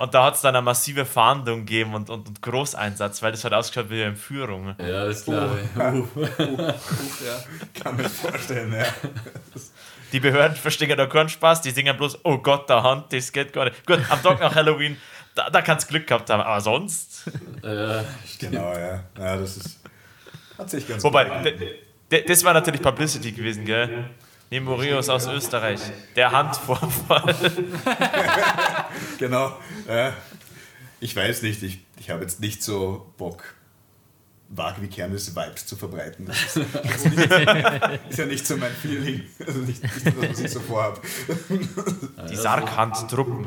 Und 0.00 0.14
da 0.14 0.24
hat 0.24 0.34
es 0.34 0.40
dann 0.40 0.56
eine 0.56 0.62
massive 0.62 1.04
Fahndung 1.04 1.60
gegeben 1.60 1.94
und, 1.94 2.08
und, 2.08 2.26
und 2.28 2.42
Großeinsatz, 2.42 3.22
weil 3.22 3.32
das 3.32 3.44
hat 3.44 3.52
ausgeschaut 3.52 3.90
wie 3.90 3.96
eine 3.96 4.04
Entführung. 4.04 4.74
Ja, 4.78 5.04
das 5.04 5.24
glaube 5.24 5.60
ich. 5.62 5.76
Uh. 5.78 6.08
Uff, 6.14 7.22
ja. 7.24 7.82
Kann 7.82 7.96
mir 7.96 8.08
vorstellen, 8.08 8.72
ja. 8.72 8.86
Die 10.12 10.20
Behörden 10.20 10.56
verstehen 10.56 10.96
da 10.96 11.06
keinen 11.06 11.28
Spaß, 11.28 11.62
die 11.62 11.70
singen 11.70 11.96
bloß, 11.96 12.24
oh 12.24 12.38
Gott, 12.38 12.68
der 12.68 12.82
Hand, 12.82 13.12
das 13.12 13.32
geht 13.32 13.52
gar 13.52 13.64
nicht. 13.64 13.84
Gut, 13.86 14.00
am 14.08 14.22
Tag 14.22 14.40
nach 14.40 14.54
Halloween, 14.54 14.96
da, 15.34 15.50
da 15.50 15.62
kannst 15.62 15.86
du 15.86 15.90
Glück 15.90 16.06
gehabt 16.06 16.30
haben, 16.30 16.42
aber 16.42 16.60
sonst. 16.60 17.24
Stimmt. 18.26 18.52
Genau, 18.52 18.72
ja. 18.72 19.04
Ja, 19.18 19.36
das 19.36 19.56
ist. 19.56 19.80
Hat 20.56 20.70
sich 20.70 20.88
ganz 20.88 21.02
Wobei, 21.04 21.24
gut 21.24 21.44
de, 21.44 21.80
de, 22.10 22.24
das 22.24 22.42
war 22.44 22.54
natürlich 22.54 22.80
Publicity 22.80 23.32
gewesen, 23.32 23.64
gell? 23.64 24.10
Nemorius 24.50 25.08
aus 25.08 25.26
Österreich, 25.26 25.80
der 26.14 26.30
Handvorfall. 26.32 27.34
Genau. 29.18 29.58
Ja. 29.88 30.12
Ich 31.00 31.14
weiß 31.14 31.42
nicht, 31.42 31.62
ich, 31.62 31.80
ich 31.98 32.10
habe 32.10 32.22
jetzt 32.22 32.40
nicht 32.40 32.62
so 32.62 33.12
Bock, 33.18 33.55
vage 34.48 34.82
wie 34.82 34.88
Kernes 34.88 35.34
Vibes 35.34 35.66
zu 35.66 35.76
verbreiten. 35.76 36.26
Das 36.26 36.56
ist, 36.56 36.56
das 36.72 37.04
ist, 37.04 37.16
nicht, 37.16 37.30
ist 38.10 38.18
ja 38.18 38.26
nicht 38.26 38.46
so 38.46 38.56
mein 38.56 38.72
Feeling. 38.72 39.22
Also 39.44 39.60
nicht, 39.60 39.82
nicht 39.82 40.06
das, 40.06 40.30
was 40.30 40.40
ich 40.40 40.50
so 40.50 40.60
vorhabe. 40.60 41.00
Die 42.30 42.36
Sarghand-Truppen. 42.36 43.46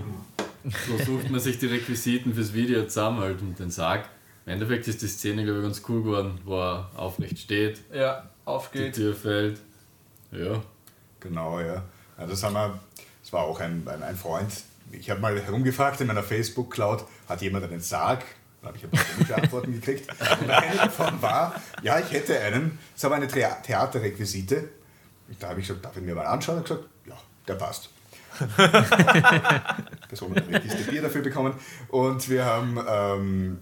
So 0.87 0.97
sucht 0.97 1.29
man 1.29 1.39
sich 1.39 1.57
die 1.57 1.67
Requisiten 1.67 2.33
fürs 2.33 2.53
Video 2.53 2.83
zusammen 2.85 3.21
halt 3.21 3.41
und 3.41 3.57
den 3.59 3.71
Sarg. 3.71 4.09
Im 4.45 4.53
Endeffekt 4.53 4.87
ist 4.87 5.01
die 5.01 5.07
Szene, 5.07 5.43
glaube 5.43 5.59
ich, 5.59 5.63
ganz 5.63 5.81
cool 5.87 6.03
geworden, 6.03 6.39
wo 6.43 6.59
er 6.59 6.89
aufrecht 6.95 7.39
steht, 7.39 7.79
Ja, 7.93 8.21
die 8.21 8.47
aufgeht. 8.47 8.95
Tür 8.95 9.15
fällt. 9.15 9.59
Ja. 10.31 10.61
Genau, 11.19 11.59
ja. 11.59 11.83
ja 12.17 12.25
das, 12.27 12.43
haben 12.43 12.53
wir, 12.53 12.79
das 13.21 13.31
war 13.31 13.43
auch 13.43 13.59
ein, 13.59 13.87
ein, 13.87 14.03
ein 14.03 14.15
Freund. 14.15 14.51
Ich 14.91 15.09
habe 15.09 15.21
mal 15.21 15.39
herumgefragt 15.39 16.01
in 16.01 16.07
meiner 16.07 16.23
Facebook-Cloud, 16.23 17.05
hat 17.27 17.41
jemand 17.41 17.65
einen 17.65 17.79
Sarg? 17.79 18.25
Habe 18.63 18.77
ich 18.77 18.83
ein 18.83 18.89
paar 18.91 19.03
komische 19.15 19.35
Antworten 19.35 19.71
gekriegt. 19.73 20.09
Und 20.41 20.49
eine 20.49 20.75
davon 20.75 21.21
war, 21.21 21.55
ja, 21.81 21.99
ich 21.99 22.11
hätte 22.11 22.39
einen. 22.39 22.77
Das 22.93 22.97
ist 23.01 23.05
aber 23.05 23.15
eine 23.15 23.27
Thea- 23.27 23.61
Theaterrequisite. 23.63 24.69
Und 25.29 25.41
da 25.41 25.49
habe 25.49 25.61
ich 25.61 25.67
gesagt, 25.67 25.85
darf 25.85 25.95
ich 25.95 26.03
mir 26.03 26.15
mal 26.15 26.25
anschauen? 26.25 26.57
Und 26.57 26.63
gesagt, 26.67 26.83
ja, 27.05 27.17
der 27.47 27.53
passt. 27.55 27.89
Person 30.07 30.35
hat 30.35 30.47
eine 30.47 30.59
Kiste 30.59 30.83
Bier 30.91 31.01
dafür 31.01 31.21
bekommen. 31.21 31.53
Und 31.89 32.29
wir 32.29 32.45
haben, 32.45 32.79
ähm, 32.87 33.59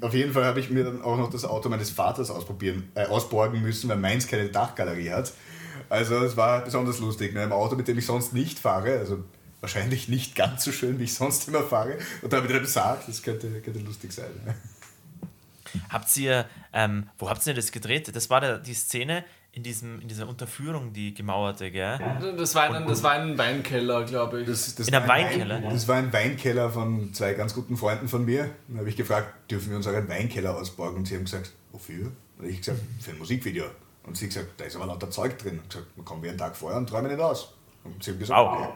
auf 0.00 0.14
jeden 0.14 0.32
Fall 0.32 0.44
habe 0.44 0.60
ich 0.60 0.70
mir 0.70 0.84
dann 0.84 1.02
auch 1.02 1.16
noch 1.16 1.30
das 1.30 1.44
Auto 1.44 1.68
meines 1.68 1.90
Vaters 1.90 2.30
ausprobieren, 2.30 2.90
äh, 2.94 3.06
ausborgen 3.06 3.60
müssen, 3.62 3.88
weil 3.88 3.96
meins 3.96 4.26
keine 4.26 4.48
Dachgalerie 4.48 5.10
hat. 5.10 5.32
Also 5.88 6.16
es 6.24 6.36
war 6.36 6.62
besonders 6.62 6.98
lustig. 6.98 7.34
Ne? 7.34 7.44
Im 7.44 7.52
Auto, 7.52 7.76
mit 7.76 7.86
dem 7.88 7.98
ich 7.98 8.06
sonst 8.06 8.32
nicht 8.32 8.58
fahre, 8.58 8.98
also 8.98 9.22
wahrscheinlich 9.60 10.08
nicht 10.08 10.34
ganz 10.34 10.64
so 10.64 10.72
schön, 10.72 10.98
wie 10.98 11.04
ich 11.04 11.14
sonst 11.14 11.48
immer 11.48 11.62
fahre. 11.62 11.98
Und 12.22 12.32
da 12.32 12.40
mit 12.40 12.50
einem 12.50 12.66
Sarg, 12.66 13.06
das 13.06 13.22
könnte, 13.22 13.48
könnte 13.60 13.80
lustig 13.80 14.12
sein. 14.12 14.30
Habt 15.88 16.16
ihr, 16.16 16.46
ähm, 16.72 17.08
wo 17.18 17.28
habt 17.28 17.46
ihr 17.46 17.54
das 17.54 17.72
gedreht? 17.72 18.14
Das 18.14 18.30
war 18.30 18.40
der, 18.40 18.58
die 18.58 18.74
Szene 18.74 19.24
in, 19.52 19.62
diesem, 19.62 20.00
in 20.00 20.08
dieser 20.08 20.28
Unterführung, 20.28 20.92
die 20.92 21.14
gemauerte, 21.14 21.70
gell? 21.70 21.98
Das 22.36 22.54
war 22.54 22.70
ein, 22.74 22.86
das 22.86 23.02
war 23.02 23.12
ein 23.12 23.36
Weinkeller, 23.38 24.04
glaube 24.04 24.42
ich. 24.42 24.46
Das, 24.46 24.74
das 24.74 24.88
In 24.88 24.94
einem 24.94 25.10
ein 25.10 25.24
Weinkeller? 25.24 25.62
Wein, 25.62 25.70
das 25.70 25.88
war 25.88 25.96
ein 25.96 26.12
Weinkeller 26.12 26.70
von 26.70 27.12
zwei 27.14 27.32
ganz 27.34 27.54
guten 27.54 27.76
Freunden 27.76 28.08
von 28.08 28.24
mir. 28.24 28.50
Dann 28.68 28.78
habe 28.78 28.88
ich 28.88 28.96
gefragt, 28.96 29.50
dürfen 29.50 29.70
wir 29.70 29.76
uns 29.78 29.86
einen 29.86 30.08
Weinkeller 30.08 30.56
ausborgen? 30.56 30.98
Und 30.98 31.08
sie 31.08 31.16
haben 31.16 31.24
gesagt, 31.24 31.52
wofür? 31.72 32.12
Und 32.38 32.48
ich 32.48 32.58
gesagt, 32.58 32.80
für 33.00 33.12
ein 33.12 33.18
Musikvideo. 33.18 33.64
Und 34.04 34.16
sie 34.16 34.26
gesagt, 34.26 34.48
da 34.58 34.64
ist 34.66 34.76
aber 34.76 34.86
lauter 34.86 35.10
Zeug 35.10 35.38
drin. 35.38 35.58
Und 35.58 35.70
gesagt, 35.70 35.96
man 35.96 36.04
kommen 36.04 36.22
wir 36.22 36.30
einen 36.30 36.38
Tag 36.38 36.54
vorher 36.54 36.78
und 36.78 36.88
träumen 36.88 37.10
nicht 37.10 37.20
aus. 37.20 37.54
Und 37.82 38.04
sie 38.04 38.10
haben 38.12 38.18
gesagt, 38.18 38.38
Wow. 38.38 38.74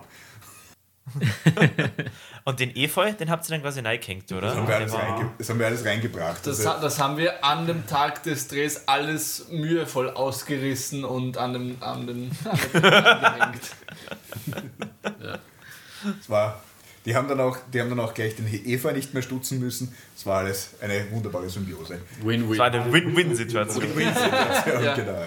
Und 2.45 2.59
den 2.61 2.75
Efeu, 2.75 3.13
den 3.13 3.31
habt 3.31 3.47
ihr 3.49 3.51
dann 3.51 3.63
quasi 3.63 3.81
reingehängt, 3.81 4.31
oder? 4.33 4.49
Das 4.49 4.57
haben, 4.57 4.67
wir 4.69 4.77
alles 4.77 4.95
reinge 4.95 5.31
das 5.39 5.49
haben 5.51 5.59
wir 5.59 5.67
alles 5.67 5.85
reingebracht. 5.85 6.47
Das, 6.47 6.59
Also, 6.59 6.71
ha- 6.71 6.81
das 6.81 6.99
haben 6.99 7.17
wir 7.17 7.45
an 7.45 7.67
dem 7.67 7.87
Tag 7.87 8.23
des 8.23 8.49
Drehs 8.49 8.83
alles 8.87 9.47
mühevoll 9.51 10.11
ausgerissen 10.11 11.05
und 11.05 11.37
an 11.37 11.53
dem, 11.53 11.77
an 11.81 12.07
den, 12.07 12.31
an 12.83 12.83
angehängt. 12.83 13.63
es 16.21 16.29
war, 16.31 16.63
die, 17.05 17.15
haben 17.15 17.29
dann 17.29 17.41
auch, 17.41 17.57
die 17.73 17.81
haben 17.81 17.89
dann 17.91 18.01
auch 18.01 18.15
gleich 18.15 18.37
den 18.37 18.47
Eva 18.67 18.93
nicht 18.93 19.15
mehr 19.15 19.23
stutzen 19.23 19.59
müssen. 19.59 19.95
Es 20.17 20.27
war 20.27 20.39
alles 20.41 20.71
eine 20.81 21.11
wunderbare 21.11 21.49
Symbiose. 21.49 21.99
Win-win. 22.23 22.51
Das 22.51 22.59
war 22.59 22.67
eine 22.67 22.93
Win-Win-Situation. 22.93 23.85
ja, 23.99 24.81
Ja. 24.81 24.95
Genau, 24.95 25.13
ja. 25.13 25.27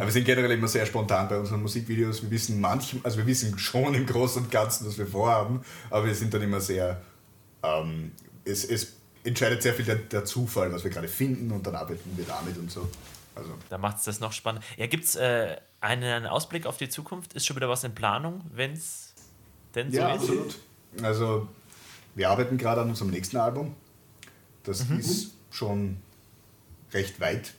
Aber 0.00 0.06
wir 0.08 0.12
sind 0.12 0.24
generell 0.24 0.50
immer 0.50 0.68
sehr 0.68 0.86
spontan 0.86 1.28
bei 1.28 1.38
unseren 1.38 1.62
Musikvideos. 1.62 2.22
Wir 2.22 2.30
wissen 2.30 2.60
manchmal, 2.60 3.02
also 3.04 3.18
wir 3.18 3.26
wissen 3.26 3.58
schon 3.58 3.94
im 3.94 4.06
Großen 4.06 4.42
und 4.42 4.50
Ganzen, 4.50 4.86
was 4.86 4.96
wir 4.98 5.06
vorhaben, 5.06 5.62
aber 5.90 6.06
wir 6.06 6.14
sind 6.14 6.32
dann 6.34 6.42
immer 6.42 6.60
sehr, 6.60 7.00
ähm, 7.62 8.12
es, 8.44 8.64
es 8.64 8.94
entscheidet 9.24 9.62
sehr 9.62 9.74
viel 9.74 9.84
der, 9.84 9.96
der 9.96 10.24
Zufall, 10.24 10.72
was 10.72 10.82
wir 10.84 10.90
gerade 10.90 11.08
finden 11.08 11.52
und 11.52 11.66
dann 11.66 11.74
arbeiten 11.74 12.16
wir 12.16 12.24
damit 12.24 12.56
und 12.56 12.70
so. 12.70 12.88
Also 13.34 13.50
Da 13.68 13.78
macht 13.78 13.98
es 13.98 14.04
das 14.04 14.20
noch 14.20 14.32
spannend. 14.32 14.64
Ja, 14.76 14.86
gibt 14.86 15.04
es 15.04 15.14
äh, 15.16 15.56
einen 15.80 16.26
Ausblick 16.26 16.66
auf 16.66 16.76
die 16.78 16.88
Zukunft? 16.88 17.34
Ist 17.34 17.46
schon 17.46 17.56
wieder 17.56 17.68
was 17.68 17.84
in 17.84 17.94
Planung, 17.94 18.42
wenn 18.52 18.72
es 18.72 19.14
denn 19.74 19.90
so 19.92 19.98
ja, 19.98 20.14
ist? 20.14 20.20
absolut. 20.22 20.58
Also 21.02 21.48
wir 22.14 22.28
arbeiten 22.30 22.58
gerade 22.58 22.80
an 22.80 22.88
unserem 22.88 23.10
nächsten 23.10 23.36
Album. 23.36 23.74
Das 24.64 24.88
Mhm. 24.88 24.98
ist 24.98 25.32
schon 25.50 25.96
recht 26.92 27.20
weit. 27.20 27.52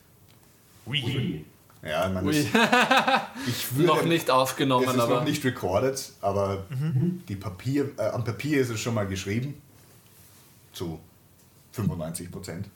Ui. 0.86 1.46
Ja, 1.84 2.07
ich 2.07 2.13
meine, 2.13 2.27
Ui. 2.27 2.47
das- 2.53 3.21
ich 3.47 3.75
würde 3.75 3.88
Noch 3.88 4.03
nicht 4.03 4.25
Es 4.25 4.29
aufgenommen, 4.29 4.86
ist 4.88 4.95
noch 4.95 5.03
aber 5.09 5.23
nicht 5.23 5.43
recorded, 5.43 6.11
aber 6.21 6.65
die 7.27 7.36
Papier, 7.36 7.89
äh, 7.97 8.09
am 8.09 8.23
Papier 8.23 8.61
ist 8.61 8.69
es 8.69 8.79
schon 8.79 8.93
mal 8.93 9.07
geschrieben. 9.07 9.59
Zu 10.73 10.99
95 11.73 12.32
Prozent. 12.32 12.67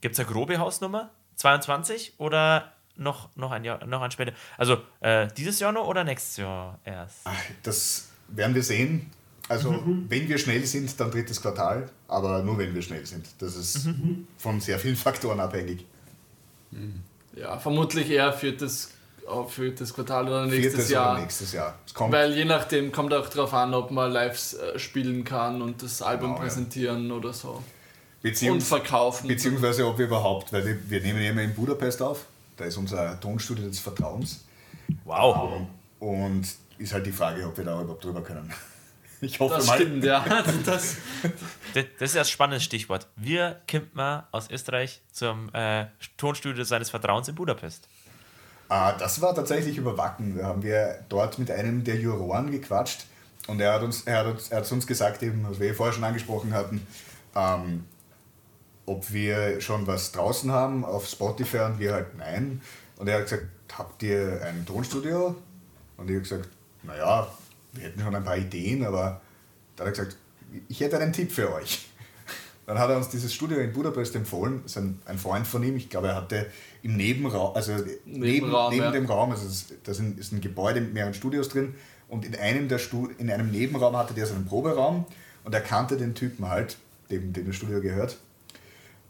Gibt 0.00 0.14
es 0.14 0.20
eine 0.20 0.28
grobe 0.28 0.58
Hausnummer? 0.58 1.10
22 1.36 2.14
oder 2.18 2.72
noch, 2.96 3.28
noch, 3.36 3.50
ein, 3.50 3.64
Jahr, 3.64 3.84
noch 3.86 4.02
ein 4.02 4.10
später? 4.10 4.32
Also 4.56 4.78
äh, 5.00 5.28
dieses 5.36 5.58
Jahr 5.60 5.72
noch 5.72 5.86
oder 5.88 6.04
nächstes 6.04 6.36
Jahr 6.38 6.78
erst? 6.84 7.20
Das 7.62 8.08
werden 8.28 8.54
wir 8.54 8.62
sehen. 8.62 9.10
Also, 9.48 9.82
wenn 10.08 10.28
wir 10.28 10.38
schnell 10.38 10.64
sind, 10.64 10.98
dann 10.98 11.10
drittes 11.10 11.42
Quartal, 11.42 11.90
aber 12.08 12.42
nur 12.42 12.56
wenn 12.58 12.74
wir 12.74 12.80
schnell 12.80 13.04
sind. 13.04 13.26
Das 13.38 13.56
ist 13.56 13.88
von 14.38 14.60
sehr 14.60 14.78
vielen 14.78 14.96
Faktoren 15.08 15.40
abhängig. 15.40 15.84
Ja, 17.36 17.58
vermutlich 17.58 18.10
eher 18.10 18.32
viertes, 18.32 18.90
äh, 19.26 19.48
viertes 19.48 19.94
Quartal 19.94 20.26
oder 20.28 20.46
nächstes 20.46 20.72
Viertes 20.74 20.90
Jahr. 20.90 21.12
oder 21.12 21.20
nächstes 21.22 21.52
Jahr. 21.52 21.74
Es 21.86 21.94
kommt, 21.94 22.12
Weil 22.12 22.32
je 22.34 22.44
nachdem 22.44 22.92
kommt 22.92 23.12
auch 23.14 23.28
darauf 23.28 23.54
an, 23.54 23.74
ob 23.74 23.90
man 23.90 24.10
live 24.12 24.54
äh, 24.54 24.78
spielen 24.78 25.24
kann 25.24 25.62
und 25.62 25.82
das 25.82 26.02
Album 26.02 26.30
Genau, 26.30 26.36
ja. 26.38 26.42
präsentieren 26.44 27.10
oder 27.12 27.32
so. 27.32 27.48
Und 27.50 27.64
beziehungs 28.22 28.68
verkaufen. 28.68 29.26
beziehungsweise 29.28 29.86
ob 29.86 29.98
wir 29.98 30.06
überhaupt, 30.06 30.52
weil 30.52 30.64
wir, 30.64 30.90
wir 30.90 31.00
nehmen 31.00 31.20
ja 31.22 31.30
immer 31.30 31.42
in 31.42 31.54
Budapest 31.54 32.00
auf. 32.02 32.26
Da 32.56 32.66
ist 32.66 32.76
unser 32.76 33.18
Tonstudio 33.18 33.66
des 33.66 33.80
Vertrauens. 33.80 34.44
Wow. 35.04 35.62
Und 35.98 36.46
ist 36.78 36.92
halt 36.92 37.06
die 37.06 37.12
Frage, 37.12 37.46
ob 37.46 37.56
wir 37.56 37.64
da 37.64 37.80
überhaupt 37.80 38.04
drüber 38.04 38.22
können. 38.22 38.52
Ich 39.22 39.38
hoffe 39.38 39.54
das 39.54 39.66
mal. 39.68 39.76
stimmt, 39.76 40.04
ja. 40.04 40.24
Das, 40.66 40.96
Das, 41.74 41.84
das 41.98 42.10
ist 42.10 42.14
ja 42.14 42.22
ein 42.22 42.26
spannendes 42.26 42.64
Stichwort. 42.64 43.06
Wir 43.16 43.60
kommt 43.70 43.94
man 43.94 44.24
aus 44.32 44.50
Österreich 44.50 45.00
zum 45.12 45.48
äh, 45.54 45.86
Tonstudio 46.16 46.64
seines 46.64 46.90
Vertrauens 46.90 47.28
in 47.28 47.36
Budapest. 47.36 47.88
Ah, 48.68 48.92
das 48.92 49.20
war 49.22 49.34
tatsächlich 49.34 49.76
über 49.76 49.96
Wacken. 49.96 50.36
Da 50.38 50.46
haben 50.46 50.62
wir 50.62 51.04
dort 51.08 51.38
mit 51.38 51.50
einem 51.50 51.84
der 51.84 51.96
Juroren 51.96 52.50
gequatscht 52.50 53.06
und 53.46 53.60
er 53.60 53.74
hat 53.74 53.82
uns, 53.82 54.02
er 54.02 54.18
hat 54.18 54.26
uns, 54.26 54.48
er 54.48 54.58
hat 54.58 54.72
uns 54.72 54.86
gesagt, 54.86 55.22
eben, 55.22 55.46
was 55.48 55.60
wir 55.60 55.72
vorher 55.74 55.92
schon 55.92 56.04
angesprochen 56.04 56.52
hatten, 56.52 56.84
ähm, 57.36 57.84
ob 58.86 59.12
wir 59.12 59.60
schon 59.60 59.86
was 59.86 60.10
draußen 60.10 60.50
haben 60.50 60.84
auf 60.84 61.06
Spotify 61.06 61.58
und 61.58 61.78
wir 61.78 61.92
halt 61.94 62.16
nein. 62.18 62.60
Und 62.96 63.08
er 63.08 63.18
hat 63.18 63.24
gesagt, 63.24 63.46
habt 63.78 64.02
ihr 64.02 64.42
ein 64.44 64.66
Tonstudio? 64.66 65.36
Und 65.96 66.10
ich 66.10 66.16
habe 66.16 66.22
gesagt, 66.22 66.48
naja, 66.82 67.28
wir 67.72 67.84
hätten 67.84 68.00
schon 68.00 68.14
ein 68.14 68.24
paar 68.24 68.36
Ideen, 68.36 68.84
aber 68.84 69.20
da 69.76 69.84
hat 69.84 69.88
er 69.88 70.04
gesagt, 70.04 70.16
ich 70.68 70.80
hätte 70.80 70.98
einen 70.98 71.12
Tipp 71.12 71.32
für 71.32 71.52
euch. 71.52 71.88
Dann 72.66 72.78
hat 72.78 72.90
er 72.90 72.96
uns 72.96 73.08
dieses 73.08 73.32
Studio 73.34 73.58
in 73.58 73.72
Budapest 73.72 74.14
empfohlen. 74.14 74.60
Das 74.62 74.72
ist 74.72 74.78
ein, 74.78 75.00
ein 75.06 75.18
Freund 75.18 75.46
von 75.46 75.62
ihm. 75.62 75.76
Ich 75.76 75.88
glaube, 75.90 76.08
er 76.08 76.16
hatte 76.16 76.46
im 76.82 76.96
Nebenraum, 76.96 77.56
also 77.56 77.72
neben, 78.04 78.20
Nebenraum, 78.20 78.70
neben 78.72 78.84
ja. 78.84 78.90
dem 78.90 79.06
Raum, 79.06 79.30
also 79.32 79.46
da 79.82 79.94
sind- 79.94 80.18
ist 80.18 80.32
ein 80.32 80.40
Gebäude 80.40 80.80
mit 80.80 80.94
mehreren 80.94 81.14
Studios 81.14 81.48
drin. 81.48 81.74
Und 82.08 82.24
in 82.24 82.36
einem, 82.36 82.68
der 82.68 82.78
Stu 82.78 83.08
in 83.18 83.30
einem 83.30 83.50
Nebenraum 83.50 83.96
hatte 83.96 84.14
der 84.14 84.26
seinen 84.26 84.44
Proberaum 84.44 85.06
und 85.44 85.54
er 85.54 85.62
kannte 85.62 85.96
den 85.96 86.14
Typen 86.14 86.48
halt, 86.48 86.76
dem, 87.10 87.32
dem 87.32 87.46
das 87.46 87.56
Studio 87.56 87.80
gehört. 87.80 88.18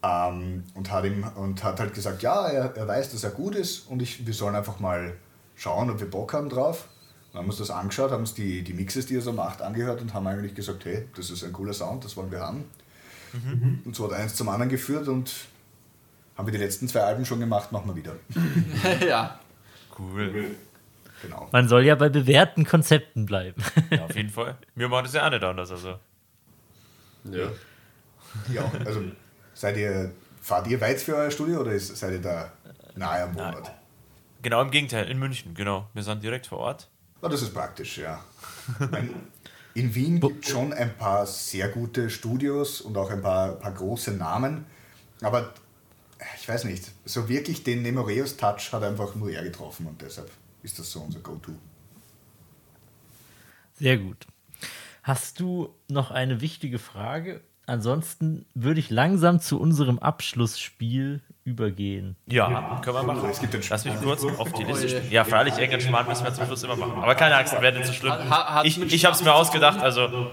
Ähm, 0.04 0.64
und, 0.74 0.90
hat 0.90 1.04
ihm, 1.04 1.24
und 1.36 1.62
hat 1.62 1.78
halt 1.78 1.94
gesagt, 1.94 2.22
ja, 2.22 2.48
er, 2.48 2.76
er 2.76 2.88
weiß, 2.88 3.10
dass 3.12 3.22
er 3.24 3.30
gut 3.30 3.54
ist 3.54 3.88
und 3.88 4.02
ich, 4.02 4.26
wir 4.26 4.34
sollen 4.34 4.54
einfach 4.54 4.80
mal 4.80 5.14
schauen, 5.56 5.90
ob 5.90 6.00
wir 6.00 6.10
Bock 6.10 6.32
haben 6.32 6.48
drauf. 6.48 6.88
Dann 7.32 7.40
haben 7.40 7.46
wir 7.46 7.50
uns 7.50 7.58
das 7.58 7.70
angeschaut, 7.70 8.10
haben 8.10 8.20
uns 8.20 8.34
die, 8.34 8.62
die 8.62 8.74
Mixes, 8.74 9.06
die 9.06 9.16
er 9.16 9.22
so 9.22 9.32
macht, 9.32 9.62
angehört 9.62 10.02
und 10.02 10.12
haben 10.12 10.26
eigentlich 10.26 10.54
gesagt, 10.54 10.84
hey, 10.84 11.08
das 11.16 11.30
ist 11.30 11.42
ein 11.44 11.52
cooler 11.52 11.72
Sound, 11.72 12.04
das 12.04 12.16
wollen 12.16 12.30
wir 12.30 12.40
haben. 12.40 12.64
Und 13.84 13.96
so 13.96 14.04
hat 14.04 14.12
eins 14.12 14.36
zum 14.36 14.50
anderen 14.50 14.68
geführt 14.68 15.08
und 15.08 15.32
haben 16.36 16.46
wir 16.46 16.52
die 16.52 16.58
letzten 16.58 16.88
zwei 16.88 17.00
Alben 17.00 17.24
schon 17.24 17.40
gemacht, 17.40 17.72
machen 17.72 17.88
wir 17.88 17.96
wieder. 17.96 18.16
ja. 19.06 19.38
Cool. 19.98 20.54
Genau. 21.22 21.48
Man 21.52 21.68
soll 21.68 21.84
ja 21.84 21.94
bei 21.94 22.08
bewährten 22.08 22.64
Konzepten 22.66 23.26
bleiben. 23.26 23.62
Ja, 23.90 24.04
auf 24.04 24.16
jeden 24.16 24.28
Fall. 24.30 24.58
Wir 24.74 24.88
machen 24.88 25.04
das 25.04 25.14
ja 25.14 25.26
auch 25.26 25.30
nicht 25.30 25.44
anders. 25.44 25.70
Also. 25.70 25.98
Ja. 27.24 27.48
Ja, 28.52 28.70
also 28.84 29.02
seid 29.54 29.76
ihr, 29.76 30.10
fahrt 30.40 30.66
ihr 30.66 30.80
weit 30.80 31.00
für 31.00 31.14
euer 31.14 31.30
Studio 31.30 31.60
oder 31.60 31.72
ist, 31.72 31.96
seid 31.96 32.12
ihr 32.12 32.20
da 32.20 32.52
nahe 32.96 33.24
am 33.24 33.34
Wohnort? 33.34 33.70
Genau 34.42 34.60
im 34.62 34.70
Gegenteil, 34.70 35.08
in 35.08 35.18
München, 35.18 35.54
genau. 35.54 35.88
Wir 35.94 36.02
sind 36.02 36.22
direkt 36.22 36.48
vor 36.48 36.58
Ort. 36.58 36.88
Na, 37.22 37.28
das 37.28 37.42
ist 37.42 37.54
praktisch, 37.54 37.98
ja. 37.98 38.22
In 39.74 39.94
Wien 39.94 40.20
gibt 40.20 40.44
es 40.44 40.50
schon 40.50 40.72
ein 40.72 40.96
paar 40.96 41.24
sehr 41.24 41.68
gute 41.68 42.10
Studios 42.10 42.80
und 42.80 42.96
auch 42.96 43.10
ein 43.10 43.22
paar, 43.22 43.52
paar 43.52 43.72
große 43.72 44.10
Namen, 44.10 44.66
aber 45.22 45.54
ich 46.36 46.48
weiß 46.48 46.64
nicht, 46.64 46.90
so 47.04 47.28
wirklich 47.28 47.62
den 47.62 47.82
Nemoreus-Touch 47.82 48.72
hat 48.72 48.82
einfach 48.82 49.14
nur 49.14 49.30
er 49.30 49.42
getroffen 49.42 49.86
und 49.86 50.02
deshalb 50.02 50.30
ist 50.62 50.78
das 50.78 50.90
so 50.90 51.00
unser 51.00 51.20
Go-To. 51.20 51.52
Sehr 53.74 53.98
gut. 53.98 54.26
Hast 55.02 55.40
du 55.40 55.74
noch 55.88 56.10
eine 56.10 56.40
wichtige 56.40 56.78
Frage? 56.78 57.40
Ansonsten 57.66 58.46
würde 58.54 58.80
ich 58.80 58.90
langsam 58.90 59.40
zu 59.40 59.60
unserem 59.60 59.98
Abschlussspiel 59.98 61.22
übergehen. 61.44 62.16
Ja, 62.26 62.80
können 62.84 62.96
wir 62.96 63.02
machen. 63.02 63.28
Es 63.30 63.40
gibt 63.40 63.52
den 63.54 63.62
Lass 63.68 63.84
mich 63.84 63.94
kurz 64.00 64.24
auf 64.24 64.52
die 64.52 64.64
Liste 64.64 64.84
Oh 64.84 64.88
stellen. 64.88 65.10
Ja, 65.10 65.24
freilich, 65.24 65.58
Englisch 65.58 65.84
Schmarrn 65.84 66.06
müssen 66.06 66.24
wir 66.24 66.32
zum 66.32 66.46
Schluss 66.46 66.62
immer 66.62 66.76
machen. 66.76 67.02
Aber 67.02 67.14
keine 67.14 67.36
Angst, 67.36 67.60
wäre 67.60 67.72
nicht 67.72 67.86
so 67.86 67.92
schlimm. 67.92 68.14
Ich, 68.64 68.80
ich 68.80 69.04
habe 69.04 69.14
es 69.14 69.22
mir 69.22 69.34
ausgedacht, 69.34 69.80
also 69.80 70.30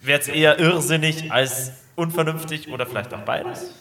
wäre 0.00 0.20
es 0.20 0.28
eher 0.28 0.58
irrsinnig 0.58 1.30
als 1.30 1.72
unvernünftig 1.94 2.68
oder 2.68 2.86
vielleicht 2.86 3.14
auch 3.14 3.20
beides. 3.20 3.74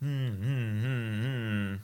Hm, 0.00 0.38
hm, 0.40 0.82
hm, 0.82 1.22
hm. 1.22 1.80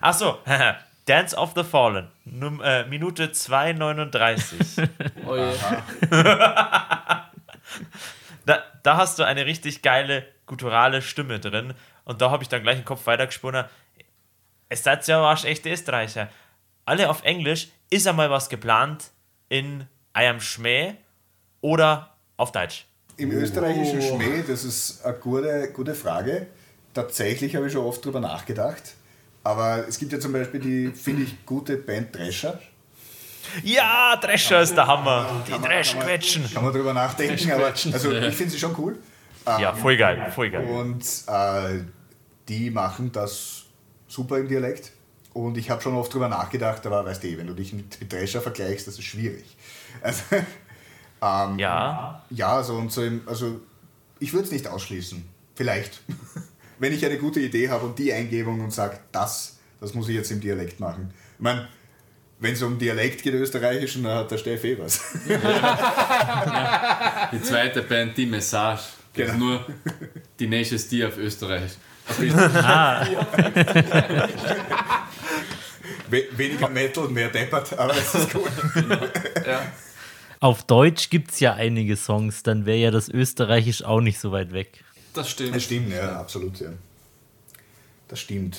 Ach 0.00 0.14
so, 0.14 0.38
Dance 1.06 1.36
of 1.36 1.52
the 1.56 1.64
Fallen, 1.64 2.06
Num 2.24 2.60
äh, 2.62 2.84
Minute 2.84 3.26
2,39. 3.26 4.88
Oh 5.26 5.34
da, 8.46 8.62
da 8.82 8.96
hast 8.96 9.18
du 9.18 9.24
eine 9.24 9.46
richtig 9.46 9.82
geile 9.82 10.24
gutturale 10.46 11.02
Stimme 11.02 11.38
drin. 11.38 11.74
Und 12.04 12.20
da 12.20 12.30
habe 12.30 12.42
ich 12.42 12.48
dann 12.48 12.62
gleich 12.62 12.78
im 12.78 12.84
Kopf 12.84 13.06
weitergesponnen. 13.06 13.64
Es 14.68 14.82
seid 14.82 15.06
ja 15.06 15.22
was 15.22 15.44
echte 15.44 15.70
Österreicher. 15.70 16.28
Alle 16.84 17.10
auf 17.10 17.22
Englisch, 17.24 17.68
ist 17.90 18.06
einmal 18.06 18.30
was 18.30 18.48
geplant 18.48 19.10
in 19.48 19.86
I 20.16 20.26
am 20.26 20.40
Schmäh 20.40 20.94
oder 21.60 22.14
auf 22.36 22.52
Deutsch? 22.52 22.86
Im 23.16 23.32
österreichischen 23.32 24.00
Schmäh, 24.00 24.42
das 24.46 24.64
ist 24.64 25.04
eine 25.04 25.14
gute, 25.14 25.70
gute 25.72 25.94
Frage. 25.94 26.46
Tatsächlich 26.94 27.54
habe 27.54 27.66
ich 27.66 27.72
schon 27.72 27.84
oft 27.84 28.04
drüber 28.04 28.20
nachgedacht. 28.20 28.94
Aber 29.42 29.86
es 29.88 29.98
gibt 29.98 30.12
ja 30.12 30.20
zum 30.20 30.32
Beispiel 30.32 30.60
die, 30.60 30.88
finde 30.88 31.22
ich, 31.22 31.44
gute 31.44 31.76
Band 31.76 32.14
Drescher. 32.14 32.60
Ja, 33.62 34.16
Drescher 34.16 34.60
ist 34.60 34.76
der 34.76 34.86
Hammer. 34.86 35.42
Die 35.46 35.52
Dreschquetschen. 35.52 36.52
Kann 36.52 36.64
man 36.64 36.72
drüber 36.72 36.94
nachdenken, 36.94 37.50
aber 37.52 37.66
also 37.66 38.12
ich 38.12 38.34
finde 38.34 38.52
sie 38.52 38.58
schon 38.58 38.74
cool. 38.78 38.98
Ja, 39.46 39.74
voll 39.74 39.96
geil, 39.96 40.30
voll 40.34 40.50
geil. 40.50 40.64
Und 40.64 41.04
äh, 41.26 41.82
die 42.48 42.70
machen 42.70 43.12
das 43.12 43.64
super 44.08 44.38
im 44.38 44.48
Dialekt. 44.48 44.92
Und 45.32 45.56
ich 45.56 45.70
habe 45.70 45.80
schon 45.80 45.94
oft 45.94 46.12
drüber 46.12 46.28
nachgedacht, 46.28 46.84
aber 46.86 47.04
weißt 47.04 47.22
du, 47.22 47.38
wenn 47.38 47.46
du 47.46 47.54
dich 47.54 47.72
mit, 47.72 48.00
mit 48.00 48.12
Drescher 48.12 48.40
vergleichst, 48.40 48.86
das 48.86 48.98
ist 48.98 49.04
schwierig. 49.04 49.44
Also, 50.02 50.22
ähm, 51.22 51.58
Ja, 51.58 52.22
ja, 52.30 52.62
so 52.62 52.76
und 52.76 52.92
so 52.92 53.02
im, 53.02 53.22
also 53.26 53.60
ich 54.18 54.32
würde 54.32 54.46
es 54.46 54.52
nicht 54.52 54.68
ausschließen. 54.68 55.24
Vielleicht. 55.54 56.00
Wenn 56.78 56.92
ich 56.92 57.04
eine 57.04 57.18
gute 57.18 57.40
Idee 57.40 57.68
habe 57.68 57.86
und 57.86 57.98
die 57.98 58.12
Eingebung 58.12 58.60
und 58.60 58.72
sage, 58.72 58.98
das, 59.12 59.58
das 59.80 59.94
muss 59.94 60.08
ich 60.08 60.14
jetzt 60.14 60.30
im 60.30 60.40
Dialekt 60.40 60.80
machen. 60.80 61.12
Ich 61.36 61.42
meine, 61.42 61.68
wenn 62.38 62.54
es 62.54 62.62
um 62.62 62.78
Dialekt 62.78 63.22
geht, 63.22 63.34
österreichischen, 63.34 64.04
dann 64.04 64.16
hat 64.16 64.30
der 64.30 64.38
Steff 64.38 64.64
eh 64.64 64.78
was. 64.78 65.00
Die 67.32 67.42
zweite 67.42 67.82
Band, 67.82 68.16
die 68.16 68.24
Message. 68.24 68.80
Das 69.14 69.26
ist 69.26 69.32
Genau. 69.32 69.44
nur 69.46 69.66
die 70.38 70.46
Nations 70.46 70.88
D 70.88 71.04
auf 71.04 71.16
Österreich. 71.18 71.72
We 76.08 76.24
weniger 76.36 76.68
Metal, 76.68 77.08
mehr 77.08 77.28
Deppert, 77.28 77.78
aber 77.78 77.92
das 77.94 78.14
ist 78.14 78.34
cool. 78.34 78.48
Ja. 79.46 79.62
Auf 80.40 80.64
Deutsch 80.64 81.10
gibt 81.10 81.30
es 81.30 81.40
ja 81.40 81.54
einige 81.54 81.96
Songs, 81.96 82.42
dann 82.42 82.66
wäre 82.66 82.78
ja 82.78 82.90
das 82.90 83.08
Österreichisch 83.08 83.84
auch 83.84 84.00
nicht 84.00 84.18
so 84.18 84.32
weit 84.32 84.52
weg. 84.52 84.82
Das 85.14 85.30
stimmt. 85.30 85.54
Das 85.54 85.64
stimmt, 85.64 85.92
ja, 85.92 86.18
absolut, 86.18 86.58
ja. 86.60 86.70
Das 88.08 88.18
stimmt. 88.20 88.58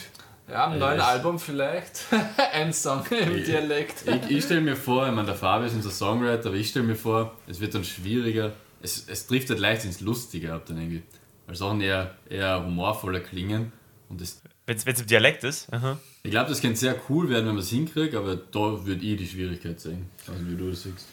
Ja, 0.50 0.66
am 0.66 0.80
neuen 0.80 1.00
es- 1.00 1.04
Album 1.06 1.40
vielleicht. 1.40 2.06
Ein 2.54 2.72
Song 2.74 3.04
im 3.10 3.44
Dialekt. 3.44 4.04
Ich, 4.06 4.38
ich 4.38 4.44
stelle 4.46 4.62
mir 4.62 4.76
vor, 4.76 5.08
ich 5.08 5.14
meine, 5.14 5.28
der 5.28 5.36
Fabi 5.36 5.66
ist 5.68 5.74
unser 5.74 5.92
Songwriter, 5.92 6.48
aber 6.50 6.56
ich 6.58 6.70
stelle 6.70 6.86
mir 6.86 6.96
vor, 6.96 7.36
es 7.48 7.60
wird 7.60 7.74
dann 7.76 7.84
schwieriger. 7.84 8.52
Es, 8.82 9.08
es 9.08 9.28
driftet 9.28 9.60
leicht 9.60 9.86
ins 9.86 10.02
Lustige 10.02 10.54
ab 10.54 10.64
dann 10.68 10.78
irgendwie. 10.78 11.04
Weil 11.48 11.56
Sachen 11.56 11.82
eher, 11.82 12.16
eher 12.30 12.64
humorvoller 12.64 13.20
klingen. 13.20 13.72
Und 14.10 14.22
das, 14.22 14.42
wenn 14.66 14.78
es 14.78 14.86
im 14.86 15.08
Dialekt 15.08 15.44
ist. 15.44 15.72
Aha. 15.74 15.98
ich 16.24 16.32
glaube, 16.32 16.50
das 16.50 16.62
könnte 16.62 16.80
sehr 16.80 16.96
cool 17.10 17.30
werden, 17.30 17.48
wenn 17.48 17.56
man 17.56 17.64
es 17.64 17.70
hinkriegt, 17.70 18.16
aber 18.16 18.36
da 18.36 18.86
würde 18.86 19.06
ich 19.06 19.18
die 19.18 19.28
Schwierigkeit 19.28 19.80
sehen. 19.80 20.10
Also 20.28 20.48
wie 20.48 20.56
du 20.56 20.70
das 20.70 20.84
siehst. 20.84 21.08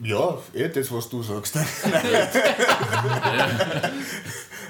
Ja, 0.00 0.38
eh 0.52 0.68
das, 0.68 0.92
was 0.92 1.08
du 1.08 1.22
sagst. 1.22 1.56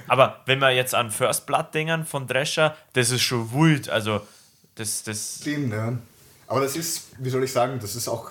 Aber 0.08 0.42
wenn 0.46 0.60
wir 0.60 0.70
jetzt 0.70 0.94
an 0.94 1.10
First 1.10 1.46
Blood 1.46 1.74
denken 1.74 2.04
von 2.04 2.28
Drescher, 2.28 2.76
das 2.92 3.10
ist 3.10 3.22
schon 3.22 3.52
wild. 3.52 3.88
Also, 3.88 4.20
das, 4.76 5.02
das. 5.02 5.38
Stimmt, 5.40 5.72
ja. 5.72 5.98
Aber 6.46 6.60
das 6.60 6.76
ist, 6.76 7.08
wie 7.18 7.30
soll 7.30 7.42
ich 7.42 7.50
sagen, 7.52 7.80
das 7.80 7.96
ist 7.96 8.06
auch 8.06 8.30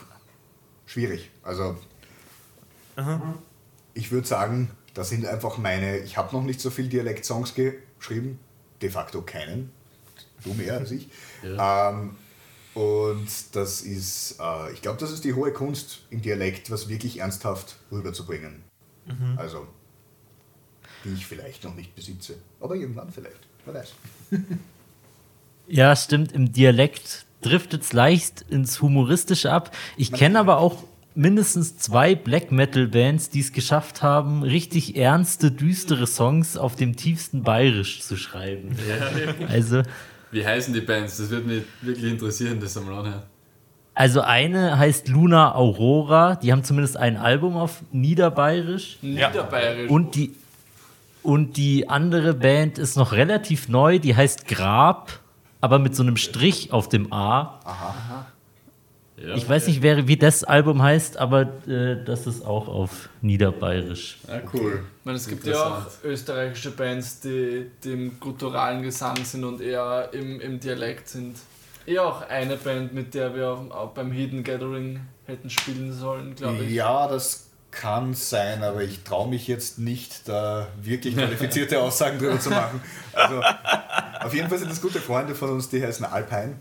schwierig. 0.86 1.30
Also, 1.44 1.78
ich 3.96 4.12
würde 4.12 4.28
sagen, 4.28 4.70
das 4.94 5.10
sind 5.10 5.26
einfach 5.26 5.58
meine, 5.58 5.98
ich 5.98 6.18
habe 6.18 6.36
noch 6.36 6.44
nicht 6.44 6.62
so 6.62 6.70
viel 6.70 6.88
Dialekt-Songs 6.88 7.56
geschrieben, 7.56 8.40
de 8.82 8.90
facto 8.92 9.24
keinen. 9.24 9.72
Du 10.44 10.54
mehr 10.54 10.76
als 10.78 10.92
ich. 10.92 11.10
Ähm, 11.44 12.16
und 12.74 13.28
das 13.54 13.82
ist, 13.82 14.38
äh, 14.40 14.74
ich 14.74 14.82
glaube, 14.82 15.00
das 15.00 15.12
ist 15.12 15.24
die 15.24 15.34
hohe 15.34 15.54
Kunst 15.54 16.00
im 16.10 16.22
Dialekt, 16.22 16.72
was 16.72 16.90
wirklich 16.90 17.20
ernsthaft 17.20 17.78
rüberzubringen. 17.92 18.64
Also, 19.38 19.68
die 21.04 21.14
ich 21.14 21.26
vielleicht 21.28 21.64
noch 21.64 21.76
nicht 21.76 21.96
besitze. 21.96 22.36
Aber 22.60 22.76
irgendwann 22.76 23.12
vielleicht, 23.12 23.40
wer 23.66 23.76
weiß. 23.76 23.94
Ja, 25.68 25.96
stimmt, 25.96 26.32
im 26.32 26.52
Dialekt 26.52 27.26
driftet 27.42 27.82
es 27.82 27.92
leicht 27.92 28.46
ins 28.50 28.84
Humoristische 28.84 29.52
ab. 29.52 29.76
Ich 29.98 30.12
kenne 30.12 30.40
aber 30.40 30.60
auch 30.60 30.84
mindestens 31.16 31.78
zwei 31.78 32.14
Black 32.16 32.52
Metal 32.52 32.88
Bands, 32.88 33.30
die 33.30 33.40
es 33.40 33.52
geschafft 33.54 34.04
haben, 34.04 34.44
richtig 34.44 34.98
ernste, 34.98 35.52
düstere 35.52 36.08
Songs 36.08 36.58
auf 36.58 36.76
dem 36.76 36.96
tiefsten 36.96 37.44
Bayerisch 37.44 38.02
zu 38.02 38.18
schreiben. 38.18 38.76
Also, 39.50 39.82
Wie 40.32 40.46
heißen 40.46 40.74
die 40.74 40.82
Bands? 40.82 41.18
Das 41.18 41.30
würde 41.30 41.48
mich 41.48 41.64
wirklich 41.82 42.12
interessieren, 42.12 42.60
das 42.60 42.78
einmal 42.78 43.00
anhören. 43.00 43.24
also 43.94 44.22
eine 44.22 44.78
heißt 44.78 45.08
Luna 45.08 45.56
Aurora, 45.56 46.36
die 46.36 46.52
haben 46.52 46.64
zumindest 46.64 46.98
ein 46.98 47.16
Album 47.18 47.56
auf 47.56 47.82
Niederbayerisch. 47.94 48.98
Niederbayerisch. 49.02 49.90
Und 49.90 50.16
die, 50.16 50.34
und 51.24 51.56
die 51.58 51.88
andere 51.90 52.34
Band 52.34 52.78
ist 52.78 52.98
noch 52.98 53.14
relativ 53.14 53.70
neu, 53.70 54.00
die 54.00 54.16
heißt 54.16 54.48
Grab, 54.48 55.20
aber 55.62 55.80
mit 55.80 55.96
so 55.96 56.04
einem 56.04 56.18
Strich 56.18 56.74
auf 56.74 56.90
dem 56.90 57.12
A. 57.14 57.60
Ja, 59.18 59.36
Ich 59.36 59.48
weiß 59.48 59.68
nicht, 59.68 59.82
wer, 59.82 60.08
wie 60.08 60.18
das 60.18 60.44
Album 60.44 60.82
heißt, 60.82 61.18
aber 61.18 61.42
äh, 61.68 62.04
das 62.04 62.28
ist 62.28 62.46
auch 62.46 62.68
auf 62.68 63.10
Niederbayerisch. 63.22 64.18
Ja, 64.28 64.42
cool. 64.54 64.84
Ich 65.00 65.06
meine, 65.06 65.18
es 65.18 65.28
gibt 65.28 65.46
ja 65.46 65.64
auch 65.64 65.86
österreichische 66.04 66.72
Bands, 66.72 67.22
die, 67.22 67.72
die 67.84 67.94
im 67.94 68.20
gutturalen 68.20 68.82
Gesang 68.82 69.24
sind 69.24 69.46
und 69.46 69.62
eher 69.62 70.10
im, 70.12 70.42
im 70.42 70.60
Dialekt 70.60 71.08
sind. 71.08 71.38
Eher 71.86 72.04
auch 72.04 72.28
eine 72.28 72.58
Band, 72.58 72.94
mit 72.94 73.14
der 73.14 73.34
wir 73.36 73.50
auch, 73.50 73.72
auch 73.72 73.90
beim 73.92 74.12
Hidden 74.12 74.44
Gathering 74.44 75.00
hätten 75.26 75.50
spielen 75.50 75.94
sollen, 75.94 76.36
glaube 76.36 76.64
ich. 76.64 76.72
Ja, 76.72 77.08
das 77.08 77.48
kann 77.72 78.14
sein, 78.14 78.64
aber 78.64 78.84
ich 78.84 79.04
traue 79.04 79.30
mich 79.30 79.48
jetzt 79.48 79.80
nicht, 79.80 80.28
da 80.28 80.68
wirklich 80.82 81.16
qualifizierte 81.16 81.80
Aussagen 81.80 82.18
drüber 82.20 82.40
zu 82.40 82.50
machen. 82.50 82.82
Also, 83.14 83.42
auf 84.26 84.34
jeden 84.34 84.50
Fall 84.50 84.58
sind 84.58 84.72
das 84.72 84.82
gute 84.82 85.00
Freunde 85.00 85.36
von 85.36 85.52
uns, 85.52 85.70
die 85.70 85.82
heißen 85.82 86.06
Alpine. 86.06 86.56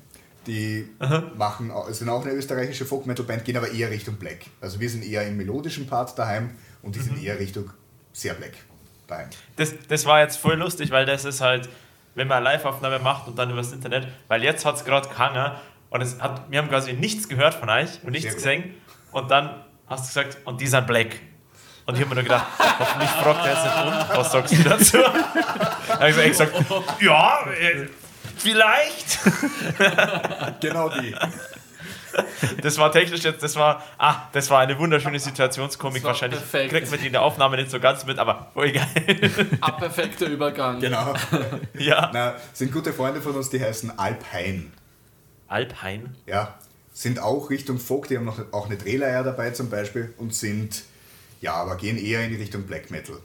Die 0.46 0.88
machen, 1.36 1.70
au- 1.70 1.90
sind 1.92 2.08
auch 2.08 2.22
eine 2.24 2.32
österreichische 2.34 2.84
Folk-Metal-Band, 2.84 3.44
gehen 3.44 3.56
aber 3.56 3.70
eher 3.70 3.90
Richtung 3.90 4.16
Black. 4.16 4.46
Also 4.60 4.80
wir 4.80 4.90
sind 4.90 5.04
eher 5.04 5.26
im 5.26 5.36
melodischen 5.36 5.86
Part 5.86 6.18
daheim 6.18 6.50
und 6.82 6.94
die 6.96 7.00
sind 7.00 7.22
eher 7.22 7.38
Richtung 7.38 7.70
sehr 8.12 8.34
Black 8.34 8.52
daheim. 9.06 9.28
das, 9.56 9.74
das 9.88 10.04
war 10.06 10.20
jetzt 10.20 10.36
voll 10.38 10.54
lustig, 10.56 10.90
weil 10.90 11.06
das 11.06 11.24
ist 11.24 11.40
halt, 11.40 11.68
wenn 12.14 12.28
man 12.28 12.38
eine 12.38 12.44
Live-Aufnahme 12.56 12.98
macht 13.00 13.26
und 13.28 13.38
dann 13.38 13.50
übers 13.50 13.72
Internet, 13.72 14.06
weil 14.28 14.42
jetzt 14.42 14.64
hat 14.64 14.76
es 14.76 14.84
gerade 14.84 15.08
gehangen 15.08 15.52
und 15.90 16.00
es 16.00 16.20
hat, 16.20 16.50
wir 16.50 16.58
haben 16.58 16.68
quasi 16.68 16.92
nichts 16.92 17.28
gehört 17.28 17.54
von 17.54 17.68
euch 17.70 18.00
und 18.04 18.12
nichts 18.12 18.34
gesehen 18.34 18.74
und 19.12 19.30
dann 19.30 19.64
hast 19.86 20.04
du 20.16 20.20
gesagt, 20.20 20.38
und 20.46 20.60
die 20.60 20.66
sind 20.66 20.86
black. 20.86 21.16
Und 21.86 21.96
ich 21.96 22.00
habe 22.00 22.08
mir 22.10 22.14
nur 22.14 22.22
gedacht, 22.24 22.46
hoffentlich 22.78 23.10
fragt 23.10 23.46
er 23.46 23.52
jetzt 23.52 23.64
nicht 23.64 24.10
und, 24.10 24.16
was 24.18 24.32
sagst 24.32 24.52
du 24.56 24.62
dazu? 24.62 24.98
Dann 25.88 25.98
habe 26.00 26.22
ich 26.22 26.28
gesagt, 26.30 26.52
ja, 27.02 27.46
äh, 27.50 27.86
vielleicht. 28.38 29.18
Genau 30.60 30.88
die. 30.88 31.14
Das 32.62 32.78
war 32.78 32.92
technisch 32.92 33.22
jetzt, 33.22 33.42
das 33.42 33.56
war, 33.56 33.82
ah, 33.98 34.28
das 34.32 34.48
war 34.50 34.60
eine 34.60 34.78
wunderschöne 34.78 35.18
Situationskomik. 35.18 36.04
Wahrscheinlich 36.04 36.40
perfekt. 36.40 36.70
kriegt 36.70 36.90
man 36.90 37.00
die 37.00 37.06
in 37.06 37.12
der 37.12 37.22
Aufnahme 37.22 37.56
nicht 37.56 37.70
so 37.70 37.80
ganz 37.80 38.04
mit, 38.06 38.18
aber 38.18 38.50
voll 38.54 38.72
geil. 38.72 39.30
Ah, 39.60 39.72
perfekter 39.72 40.26
Übergang. 40.26 40.80
Genau. 40.80 41.14
ja. 41.78 42.10
Na, 42.12 42.36
sind 42.52 42.72
gute 42.72 42.92
Freunde 42.92 43.20
von 43.20 43.34
uns, 43.34 43.50
die 43.50 43.60
heißen 43.60 43.98
Alpine. 43.98 44.66
Alpine. 45.48 46.14
Ja, 46.26 46.54
sind 46.92 47.18
auch 47.18 47.50
Richtung 47.50 47.78
Folk, 47.78 48.08
die 48.08 48.16
haben 48.16 48.24
noch, 48.24 48.40
auch 48.52 48.66
eine 48.66 48.76
Drehleier 48.76 49.24
dabei 49.24 49.50
zum 49.50 49.68
Beispiel 49.68 50.14
und 50.16 50.34
sind, 50.34 50.84
ja, 51.40 51.54
aber 51.54 51.76
gehen 51.76 51.98
eher 51.98 52.24
in 52.24 52.30
die 52.30 52.36
Richtung 52.36 52.62
Black 52.62 52.90
Metal. 52.90 53.18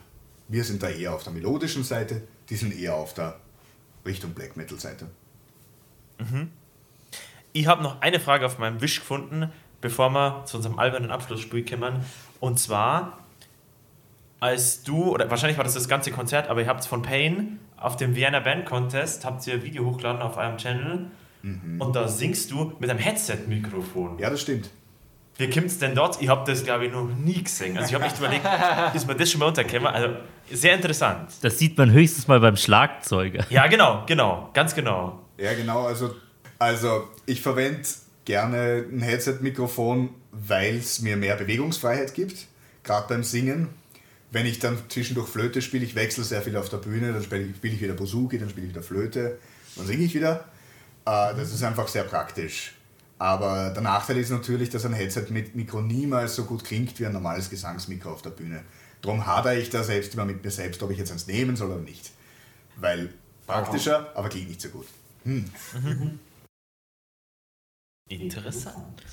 Wir 0.47 0.63
sind 0.63 0.81
da 0.81 0.89
eher 0.89 1.13
auf 1.13 1.23
der 1.23 1.33
melodischen 1.33 1.83
Seite, 1.83 2.23
die 2.49 2.55
sind 2.55 2.77
eher 2.77 2.95
auf 2.95 3.13
der 3.13 3.39
Richtung 4.05 4.33
Black 4.33 4.57
Metal 4.57 4.79
Seite. 4.79 5.09
Ich 7.53 7.67
habe 7.67 7.83
noch 7.83 8.01
eine 8.01 8.19
Frage 8.19 8.45
auf 8.45 8.59
meinem 8.59 8.81
Wisch 8.81 8.99
gefunden, 8.99 9.51
bevor 9.81 10.09
wir 10.09 10.43
zu 10.45 10.57
unserem 10.57 10.77
albernen 10.79 11.11
Abschlussspiel 11.11 11.65
kommen. 11.65 12.03
Und 12.39 12.59
zwar, 12.59 13.19
als 14.39 14.83
du, 14.83 15.13
oder 15.13 15.29
wahrscheinlich 15.29 15.57
war 15.57 15.63
das 15.63 15.73
das 15.73 15.87
ganze 15.87 16.11
Konzert, 16.11 16.49
aber 16.49 16.61
ihr 16.61 16.67
habt 16.67 16.85
von 16.85 17.01
Pain 17.01 17.59
auf 17.77 17.95
dem 17.95 18.15
Vienna 18.15 18.39
Band 18.39 18.65
Contest, 18.65 19.25
habt 19.25 19.45
ihr 19.47 19.55
ein 19.55 19.63
Video 19.63 19.85
hochgeladen 19.85 20.21
auf 20.21 20.37
eurem 20.37 20.57
Channel 20.57 21.07
und 21.79 21.95
da 21.95 22.07
singst 22.09 22.51
du 22.51 22.73
mit 22.79 22.89
einem 22.89 22.99
Headset-Mikrofon. 22.99 24.19
Ja, 24.19 24.29
das 24.29 24.41
stimmt. 24.41 24.69
Wie 25.39 25.49
kommt 25.49 25.67
es 25.67 25.79
denn 25.79 25.95
dort? 25.95 26.21
Ich 26.21 26.27
habe 26.27 26.49
das, 26.51 26.65
glaube 26.65 26.87
ich, 26.87 26.91
noch 26.91 27.07
nie 27.07 27.41
gesehen. 27.41 27.77
Also 27.77 27.89
ich 27.89 27.95
habe 27.95 28.03
echt 28.03 28.17
überlegt, 28.17 28.45
ist 28.93 29.07
mir 29.07 29.15
das 29.15 29.31
schon 29.31 29.39
mal 29.39 29.45
untergekommen? 29.45 29.87
Also 29.87 30.15
sehr 30.51 30.75
interessant. 30.75 31.31
Das 31.41 31.57
sieht 31.57 31.77
man 31.77 31.93
höchstens 31.93 32.27
mal 32.27 32.41
beim 32.41 32.57
Schlagzeuger. 32.57 33.45
Ja, 33.49 33.67
genau, 33.67 34.03
genau, 34.05 34.49
ganz 34.53 34.75
genau. 34.75 35.25
Ja, 35.37 35.53
genau. 35.53 35.85
Also, 35.85 36.13
also 36.59 37.07
ich 37.25 37.41
verwende 37.41 37.87
gerne 38.25 38.83
ein 38.91 38.99
Headset-Mikrofon, 38.99 40.09
weil 40.33 40.75
es 40.75 40.99
mir 40.99 41.15
mehr 41.15 41.37
Bewegungsfreiheit 41.37 42.13
gibt, 42.13 42.47
gerade 42.83 43.07
beim 43.07 43.23
Singen. 43.23 43.69
Wenn 44.31 44.45
ich 44.45 44.59
dann 44.59 44.77
zwischendurch 44.89 45.29
Flöte 45.29 45.61
spiele, 45.61 45.85
ich 45.85 45.95
wechsle 45.95 46.25
sehr 46.25 46.41
viel 46.41 46.57
auf 46.57 46.67
der 46.67 46.77
Bühne, 46.77 47.13
dann 47.13 47.23
spiele 47.23 47.53
ich, 47.63 47.81
wieder 47.81 47.93
Bouzouki, 47.93 48.37
dann 48.37 48.49
spiele 48.49 48.67
ich 48.67 48.73
wieder 48.73 48.83
Flöte, 48.83 49.39
dann 49.77 49.87
singe 49.87 50.03
ich 50.03 50.13
wieder. 50.13 50.43
Äh, 51.05 51.33
das 51.35 51.53
ist 51.53 51.63
einfach 51.63 51.87
sehr 51.87 52.03
praktisch. 52.03 52.73
Aber 53.19 53.71
der 53.71 53.81
Nachteil 53.81 54.17
ist 54.17 54.29
natürlich, 54.29 54.69
dass 54.69 54.85
ein 54.85 54.93
Headset 54.93 55.25
mit 55.29 55.53
Mikro 55.53 55.81
niemals 55.81 56.35
so 56.35 56.45
gut 56.45 56.63
klingt 56.63 56.97
wie 56.99 57.05
ein 57.05 57.11
normales 57.11 57.49
Gesangsmikro 57.49 58.11
auf 58.11 58.21
der 58.21 58.29
Bühne. 58.29 58.63
Darum 59.01 59.25
hadere 59.25 59.59
ich 59.59 59.69
da 59.69 59.83
selbst 59.83 60.13
immer 60.13 60.25
mit 60.25 60.43
mir 60.43 60.51
selbst, 60.51 60.81
ob 60.81 60.91
ich 60.91 60.97
jetzt 60.97 61.11
eins 61.11 61.27
nehmen 61.27 61.57
soll 61.57 61.69
oder 61.69 61.81
nicht. 61.81 62.11
Weil 62.77 63.13
praktischer, 63.45 64.11
aber 64.15 64.29
klingt 64.29 64.47
nicht 64.47 64.61
so 64.61 64.69
gut. 64.69 64.87
Interessant. 68.09 69.03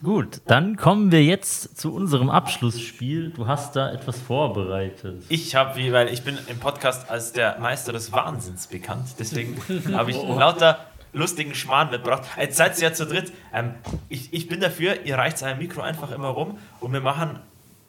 Gut, 0.00 0.42
dann 0.46 0.76
kommen 0.76 1.10
wir 1.10 1.24
jetzt 1.24 1.76
zu 1.76 1.92
unserem 1.92 2.30
Abschlussspiel. 2.30 3.30
Du 3.30 3.48
hast 3.48 3.74
da 3.74 3.90
etwas 3.90 4.16
vorbereitet. 4.16 5.24
Ich 5.28 5.56
habe, 5.56 5.76
wie, 5.76 5.92
weil 5.92 6.08
ich 6.12 6.22
bin 6.22 6.38
im 6.46 6.60
Podcast 6.60 7.10
als 7.10 7.32
der 7.32 7.58
Meister 7.58 7.92
des 7.92 8.12
Wahnsinns 8.12 8.68
bekannt, 8.68 9.08
deswegen 9.18 9.60
habe 9.92 10.12
ich 10.12 10.16
lauter 10.16 10.87
lustigen 11.12 11.54
Schmarrn 11.54 11.90
mitgebracht. 11.90 12.22
Jetzt 12.38 12.56
seid 12.56 12.76
ihr 12.78 12.88
ja 12.88 12.94
zu 12.94 13.06
dritt. 13.06 13.32
Ähm, 13.52 13.74
ich, 14.08 14.32
ich 14.32 14.48
bin 14.48 14.60
dafür, 14.60 15.04
ihr 15.04 15.16
reicht 15.16 15.42
ein 15.42 15.58
Mikro 15.58 15.80
einfach 15.82 16.10
immer 16.10 16.28
rum 16.28 16.58
und 16.80 16.92
wir 16.92 17.00
machen, 17.00 17.40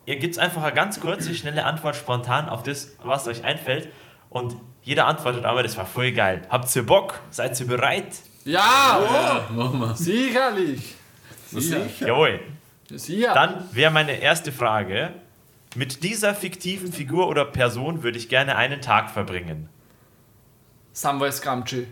ihr 0.06 0.18
gebt 0.18 0.38
einfach 0.40 0.64
eine 0.64 0.74
ganz 0.74 1.00
kurze, 1.00 1.34
schnelle 1.36 1.66
Antwort 1.66 1.96
spontan 1.96 2.50
auf 2.50 2.64
das, 2.64 2.96
was 3.04 3.28
euch 3.28 3.44
einfällt 3.44 3.90
und 4.30 4.56
jeder 4.84 5.08
antwortet 5.08 5.46
aber, 5.46 5.62
das 5.64 5.78
war 5.78 5.86
voll 5.86 6.12
geil. 6.14 6.42
Habt 6.50 6.74
ihr 6.76 6.86
Bock? 6.86 7.20
Seid 7.32 7.60
ihr 7.60 7.68
bereit? 7.68 8.08
Ja, 8.46 9.44
Machen 9.52 9.80
wir. 9.80 9.96
sicherlich. 9.96 10.96
Sicher. 11.52 11.82
Jawohl. 12.00 12.40
Sicher. 12.90 13.34
Dann 13.34 13.66
wäre 13.72 13.92
meine 13.92 14.14
erste 14.20 14.52
Frage, 14.52 15.12
mit 15.76 16.04
dieser 16.04 16.34
fiktiven 16.34 16.92
Figur 16.92 17.28
oder 17.28 17.46
Person 17.46 18.02
würde 18.02 18.18
ich 18.18 18.30
gerne 18.30 18.56
einen 18.56 18.82
Tag 18.82 19.12
verbringen. 19.12 19.70
Samwise 20.94 21.38
Scramci. 21.38 21.88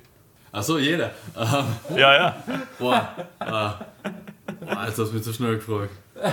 Achso, 0.57 0.77
jeder. 0.79 1.11
Ähm, 1.35 1.65
Ja, 1.95 2.13
ja. 2.15 2.43
boah, 2.79 3.13
äh, 3.39 3.45
boah, 3.45 3.79
jetzt 4.87 4.97
hast 4.97 5.09
du 5.09 5.13
mich 5.13 5.21
zu 5.23 5.31
schnell 5.31 5.57
gefragt. 5.57 5.91
Äh, 6.15 6.31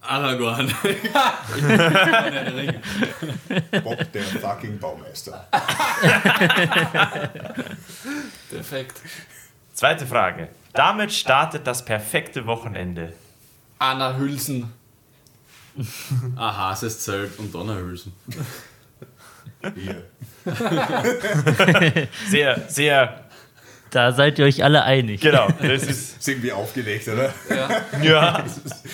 Aragorn. 0.00 0.66
Bob, 3.84 4.12
der 4.12 4.22
fucking 4.24 4.78
Baumeister. 4.80 5.46
Perfekt. 8.50 9.00
Zweite 9.72 10.06
Frage. 10.08 10.48
Damit 10.72 11.12
startet 11.12 11.68
das 11.68 11.84
perfekte 11.84 12.46
Wochenende. 12.46 13.12
Anna 13.78 14.16
Hülsen. 14.16 14.72
Ein 15.76 16.56
Hases 16.56 16.98
Zelt 17.00 17.38
und 17.38 17.54
Donnerhülsen. 17.54 18.12
Hier. 19.74 20.04
Sehr, 22.28 22.68
sehr, 22.68 23.24
Da 23.90 24.12
seid 24.12 24.38
ihr 24.38 24.46
euch 24.46 24.64
alle 24.64 24.82
einig. 24.84 25.20
genau. 25.20 25.48
Das 25.60 25.82
ist, 25.82 26.22
Sind 26.22 26.42
wir 26.42 26.56
aufgelegt, 26.56 27.06
oder? 27.08 27.34
Ja. 27.50 27.84
ja. 28.02 28.44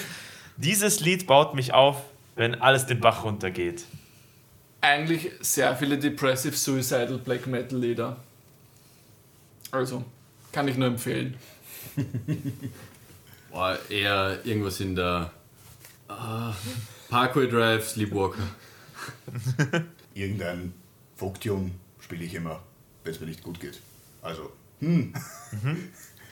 Dieses 0.57 1.01
Lied 1.01 1.27
baut 1.27 1.55
mich 1.55 1.73
auf, 1.73 2.03
wenn 2.35 2.55
alles 2.61 2.87
den 2.87 2.99
Bach 3.01 3.25
runtergeht. 3.25 3.85
Eigentlich 4.81 5.31
sehr 5.41 5.75
viele 5.77 5.99
Depressive 5.99 6.57
Suicidal 6.57 7.19
Black 7.19 7.47
Metal 7.47 7.79
Lieder. 7.79 8.17
Also, 9.71 10.05
kann 10.53 10.67
ich 10.69 10.77
nur 10.77 10.89
empfehlen. 10.89 11.37
Boah, 13.51 13.79
eher 13.89 14.39
irgendwas 14.45 14.81
in 14.81 14.95
der 14.97 15.31
äh, 16.09 16.53
Parkway 17.11 17.49
Drive, 17.49 17.89
Sleepwalker. 17.89 18.43
Irgendein 20.17 20.73
Folktune 21.15 21.73
spiele 22.01 22.25
ich 22.25 22.35
immer, 22.35 22.63
wenn 23.05 23.13
es 23.13 23.21
mir 23.21 23.27
nicht 23.27 23.43
gut 23.43 23.61
geht. 23.61 23.79
Also, 24.23 24.51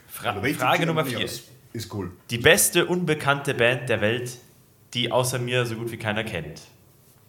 Fra 0.09 0.43
welche 0.43 0.59
Frage 0.59 0.79
Tiere 0.79 0.87
Nummer 0.87 1.03
bin 1.05 1.13
ich 1.13 1.19
4. 1.19 1.25
aus? 1.27 1.43
Ist 1.75 1.93
cool. 1.93 2.11
Die 2.31 2.39
beste 2.39 2.87
unbekannte 2.87 3.53
Band 3.53 3.91
der 3.91 4.01
Welt, 4.01 4.39
die 4.95 5.13
außer 5.13 5.39
mir 5.39 5.67
so 5.67 5.75
gut 5.75 5.91
wie 5.93 5.99
keiner 5.99 6.25
kennt. 6.25 6.63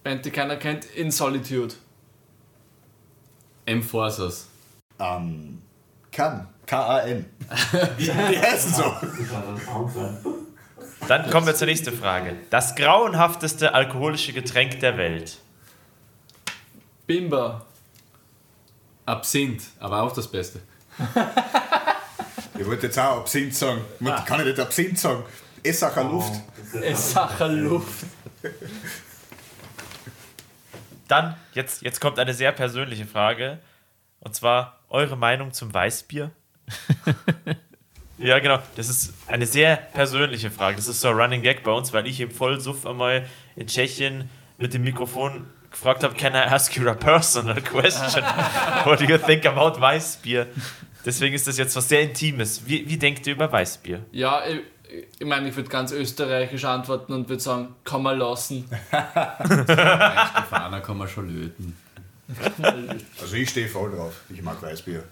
Band, 0.04 0.24
die 0.26 0.32
keiner 0.32 0.56
kennt, 0.56 0.86
In 0.86 1.12
Solitude. 1.12 1.76
Enforcers. 3.66 4.48
Ähm, 5.00 5.62
kann. 6.12 6.48
K-A-N. 6.68 7.26
Die 8.00 8.12
heißen 8.14 8.74
so. 8.76 8.94
Dann 11.08 11.30
kommen 11.30 11.48
wir 11.48 11.56
zur 11.56 11.68
nächsten 11.68 11.94
Frage. 11.94 12.38
Das 12.50 12.76
grauenhafteste 12.76 13.74
alkoholische 13.74 14.32
Getränk 14.32 14.80
der 14.80 14.98
Welt. 14.98 15.40
Bimba. 17.06 17.66
Absinth, 19.06 19.64
aber 19.80 20.02
auch 20.02 20.12
das 20.14 20.28
Beste. 20.28 20.60
Ich 22.58 22.66
wollte 22.66 22.88
jetzt 22.88 22.98
auch 22.98 23.18
Absinth 23.18 23.54
sagen. 23.54 23.82
Man 24.00 24.24
kann 24.24 24.40
ich 24.40 24.46
nicht 24.46 24.60
Absinth 24.60 24.98
sagen. 24.98 25.24
Essacher 25.62 26.04
Luft. 26.04 26.34
Es 26.82 27.12
Sacher 27.12 27.48
Luft. 27.48 28.06
Dann, 31.08 31.36
jetzt, 31.54 31.82
jetzt 31.84 32.02
kommt 32.02 32.18
eine 32.18 32.34
sehr 32.34 32.52
persönliche 32.52 33.06
Frage. 33.06 33.60
Und 34.20 34.36
zwar 34.36 34.80
eure 34.90 35.16
Meinung 35.16 35.54
zum 35.54 35.74
Weißbier. 35.74 36.32
ja, 38.18 38.40
genau. 38.40 38.60
Das 38.76 38.90
ist 38.90 39.14
eine 39.28 39.46
sehr 39.46 39.76
persönliche 39.76 40.50
Frage. 40.50 40.78
Das 40.78 40.88
ist 40.88 41.02
so 41.02 41.10
ein 41.10 41.16
Running 41.16 41.42
Gag 41.42 41.64
bei 41.64 41.72
uns, 41.72 41.94
weil 41.94 42.08
ich 42.08 42.20
im 42.20 42.32
Vollsuff 42.32 42.86
einmal 42.86 43.28
in 43.56 43.68
Tschechien 43.68 44.30
mit 44.58 44.74
dem 44.74 44.84
Mikrofon 44.84 45.46
gefragt 45.76 46.04
habe, 46.04 46.16
can 46.16 46.34
I 46.34 46.38
ask 46.38 46.76
you 46.76 46.88
a 46.90 46.94
personal 46.94 47.62
question? 47.62 48.24
What 48.86 49.00
do 49.00 49.06
you 49.06 49.18
think 49.18 49.46
about 49.46 49.80
Weißbier? 49.80 50.48
Deswegen 51.06 51.36
ist 51.36 51.48
das 51.48 51.58
jetzt 51.58 51.76
was 51.76 51.88
sehr 51.90 52.02
Intimes. 52.02 52.64
Wie, 52.66 52.90
wie 52.90 52.98
denkt 52.98 53.28
ihr 53.28 53.34
über 53.34 53.52
Weißbier? 53.52 54.00
Ja, 54.12 54.44
ich, 54.48 54.62
ich 55.20 55.26
meine, 55.28 55.50
ich 55.50 55.56
würde 55.56 55.70
ganz 55.70 55.92
österreichisch 55.92 56.64
antworten 56.64 57.14
und 57.14 57.30
würde 57.30 57.42
sagen, 57.42 57.76
kann 57.84 58.02
man 58.02 58.18
lassen. 58.18 58.70
Gefahrner 58.90 60.82
kann 60.82 60.98
man 60.98 61.08
schon 61.08 61.30
löten. 61.30 61.78
Also 63.22 63.36
ich 63.36 63.52
stehe 63.52 63.68
voll 63.68 63.92
drauf. 63.92 64.22
Ich 64.30 64.42
mag 64.42 64.60
Weißbier. 64.60 65.04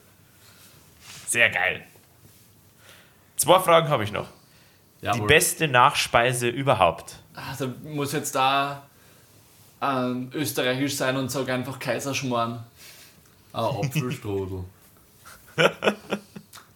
Sehr 1.28 1.52
geil. 1.52 1.84
Zwei 3.36 3.60
Fragen 3.60 3.90
habe 3.90 4.04
ich 4.04 4.12
noch. 4.12 4.30
Die 5.02 5.06
Jawohl. 5.06 5.28
beste 5.28 5.68
Nachspeise 5.68 6.48
überhaupt. 6.48 7.18
Also 7.36 7.72
muss 7.84 8.14
jetzt 8.14 8.34
da 8.34 8.88
ähm, 9.84 10.30
österreichisch 10.34 10.96
sein 10.96 11.18
und 11.18 11.30
sage 11.32 11.54
einfach 11.54 11.78
Kaiserschmarrn. 11.80 12.64
Ah, 13.52 13.68
Apfelstrudel. 13.70 14.64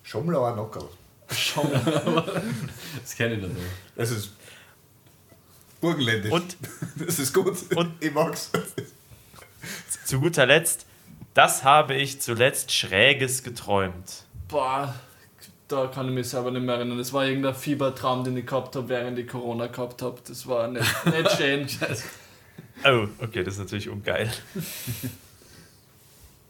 Schomlauer 0.04 0.54
Knockerl. 0.54 0.90
Das 3.02 3.16
kenne 3.16 3.36
ich 3.36 3.42
nicht. 3.42 3.54
mehr. 3.54 3.64
Das 3.96 4.12
ist 4.12 4.32
burgenländisch. 5.82 6.32
Und 6.32 6.58
das 6.96 7.20
ist 7.20 7.34
gut. 7.34 7.58
Und- 7.76 7.94
ich 8.00 8.14
mag's. 8.14 8.52
zu 10.06 10.20
guter 10.20 10.46
Letzt, 10.46 10.86
das 11.34 11.64
habe 11.64 11.96
ich 11.96 12.22
zuletzt 12.22 12.72
Schräges 12.72 13.44
geträumt. 13.44 14.24
Boah, 14.48 14.96
da 15.68 15.88
kann 15.88 16.08
ich 16.08 16.14
mich 16.14 16.30
selber 16.30 16.52
nicht 16.52 16.64
mehr 16.64 16.76
erinnern. 16.76 16.98
Das 16.98 17.12
war 17.12 17.26
irgendein 17.26 17.54
Fiebertraum, 17.56 18.24
den 18.24 18.38
ich 18.38 18.46
gehabt 18.46 18.76
habe, 18.76 18.88
während 18.90 19.20
ich 19.20 19.28
Corona 19.28 19.68
gehabt 19.68 20.02
habe. 20.02 20.18
Das 20.26 20.48
war 20.48 20.68
nicht, 20.70 20.86
nicht 21.06 21.32
schön. 21.32 21.68
Oh, 22.86 23.08
okay, 23.20 23.44
das 23.44 23.56
ist 23.56 23.60
natürlich 23.60 23.90
ungeil. 23.90 24.32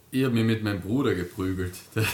Ich 0.10 0.24
habe 0.24 0.34
mich 0.34 0.46
mit 0.46 0.64
meinem 0.64 0.82
Bruder 0.82 1.14
geprügelt. 1.16 1.76
Ich 1.96 2.08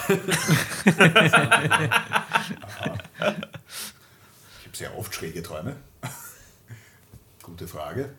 habe 4.65 4.73
sehr 4.73 4.97
oft 4.97 5.13
schräge 5.13 5.43
Träume. 5.43 5.75
Gute 7.43 7.67
Frage. 7.67 8.09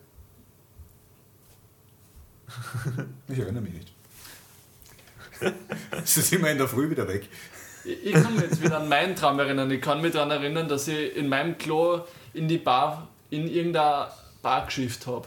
Ich 3.29 3.39
erinnere 3.39 3.63
mich 3.63 3.73
nicht. 3.73 3.93
Es 5.91 6.17
ist 6.17 6.33
immer 6.33 6.51
in 6.51 6.59
der 6.59 6.69
Früh 6.69 6.89
wieder 6.89 7.09
weg. 7.09 7.29
Ich, 7.85 8.13
kann 8.13 8.35
mich 8.35 8.45
jetzt 8.45 8.63
wieder 8.63 8.81
an 8.81 8.89
meinen 8.89 9.15
Traum 9.15 9.39
erinnern. 9.39 9.71
Ich 9.71 9.83
kann 9.83 10.01
mich 10.01 10.13
daran 10.13 10.31
erinnern, 10.31 10.69
dass 10.69 10.89
ich 10.89 11.17
in 11.17 11.29
meinem 11.29 11.59
Klo 11.59 12.01
in 12.33 12.49
die 12.49 12.59
Bar 12.59 13.09
in 13.31 13.49
irgendeiner 13.49 14.11
Parkschrift 14.41 15.07
habe. 15.07 15.27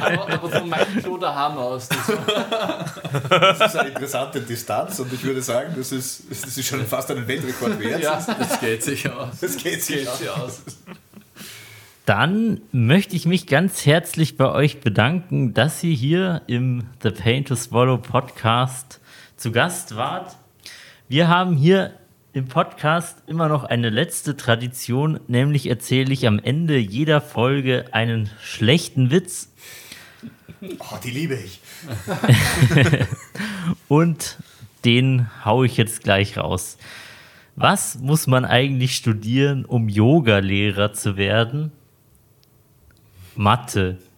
Aber, 0.00 0.32
aber 0.32 0.50
von 0.50 0.68
meinem 0.68 1.02
Klo 1.02 1.16
daheim 1.16 1.56
aus. 1.56 1.88
Das 1.88 3.58
Das 3.58 3.74
ist 3.74 3.80
eine 3.80 3.88
interessante 3.88 4.40
Distanz 4.40 4.98
und 5.00 5.12
ich 5.12 5.22
würde 5.24 5.40
sagen, 5.42 5.74
das 5.76 5.92
ist, 5.92 6.24
das 6.30 6.56
ist 6.56 6.66
schon 6.66 6.86
fast 6.86 7.10
einen 7.10 7.26
Weltrekord 7.26 7.78
wert. 7.80 8.02
ja, 8.02 8.20
Das 8.38 8.60
geht 8.60 8.82
sich 8.82 9.10
aus. 9.10 9.40
Das 9.40 9.56
geht 9.56 9.82
sich 9.82 9.96
geht 10.00 10.08
aus. 10.08 10.22
aus. 10.28 10.62
Dann 12.04 12.60
möchte 12.72 13.14
ich 13.14 13.26
mich 13.26 13.46
ganz 13.46 13.86
herzlich 13.86 14.36
bei 14.36 14.50
euch 14.50 14.80
bedanken, 14.80 15.54
dass 15.54 15.82
ihr 15.84 15.94
hier 15.94 16.42
im 16.48 16.84
The 17.02 17.10
Pain 17.10 17.44
to 17.44 17.54
Swallow 17.54 17.98
Podcast 17.98 19.00
zu 19.36 19.52
Gast 19.52 19.96
wart. 19.96 20.36
Wir 21.08 21.28
haben 21.28 21.56
hier 21.56 21.92
im 22.32 22.48
Podcast 22.48 23.22
immer 23.26 23.48
noch 23.48 23.64
eine 23.64 23.90
letzte 23.90 24.36
Tradition, 24.36 25.20
nämlich 25.28 25.68
erzähle 25.68 26.12
ich 26.12 26.26
am 26.26 26.38
Ende 26.38 26.78
jeder 26.78 27.20
Folge 27.20 27.86
einen 27.92 28.30
schlechten 28.42 29.10
Witz 29.10 29.52
Oh, 30.78 30.96
die 31.02 31.10
liebe 31.10 31.34
ich. 31.34 31.60
und 33.88 34.36
den 34.84 35.28
hau 35.44 35.64
ich 35.64 35.76
jetzt 35.76 36.02
gleich 36.02 36.38
raus. 36.38 36.78
Was 37.56 37.98
muss 37.98 38.26
man 38.26 38.44
eigentlich 38.44 38.96
studieren, 38.96 39.64
um 39.64 39.88
Yoga-Lehrer 39.88 40.92
zu 40.92 41.16
werden? 41.16 41.72
Mathe. 43.34 43.98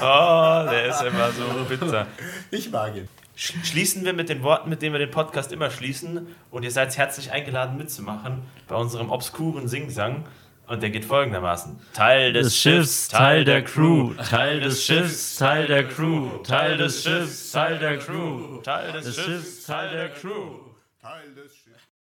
Oh, 0.00 0.64
der 0.70 0.86
ist 0.88 1.02
immer 1.02 1.30
so 1.32 1.64
bitter. 1.68 2.06
Ich 2.50 2.70
mag 2.70 2.94
ihn. 2.96 3.08
Sch- 3.38 3.64
Schließen 3.64 4.04
wir 4.04 4.12
mit 4.12 4.28
den 4.28 4.42
Worten, 4.42 4.68
mit 4.68 4.82
denen 4.82 4.92
wir 4.94 4.98
den 4.98 5.12
Podcast 5.12 5.52
immer 5.52 5.70
schließen. 5.70 6.26
Und 6.50 6.64
ihr 6.64 6.72
seid 6.72 6.96
herzlich 6.98 7.30
eingeladen 7.30 7.76
mitzumachen 7.78 8.42
bei 8.66 8.74
unserem 8.74 9.10
obskuren 9.10 9.68
Singsang. 9.68 10.24
Und 10.66 10.82
der 10.82 10.90
geht 10.90 11.04
folgendermaßen: 11.04 11.78
Teil 11.94 12.32
des, 12.32 12.48
des 12.48 12.56
Schiffs, 12.58 13.08
Teil 13.08 13.44
der 13.44 13.62
Crew, 13.62 14.12
Teil 14.14 14.60
des 14.60 14.84
Schiffs, 14.84 15.36
Teil 15.36 15.66
der 15.66 15.88
Crew, 15.88 16.28
Teil 16.42 16.76
des 16.76 17.02
Schiffs, 17.04 17.52
Teil 17.52 17.78
der 17.78 17.98
Crew, 17.98 18.58
Teil 18.62 18.92
des 18.92 19.04
des 19.04 19.14
Schiffs, 19.14 19.26
Schiffs, 19.28 19.66
Teil 19.66 19.90
der 19.90 20.08
Crew. 20.10 20.58
Teil 21.00 21.34
des 21.34 21.56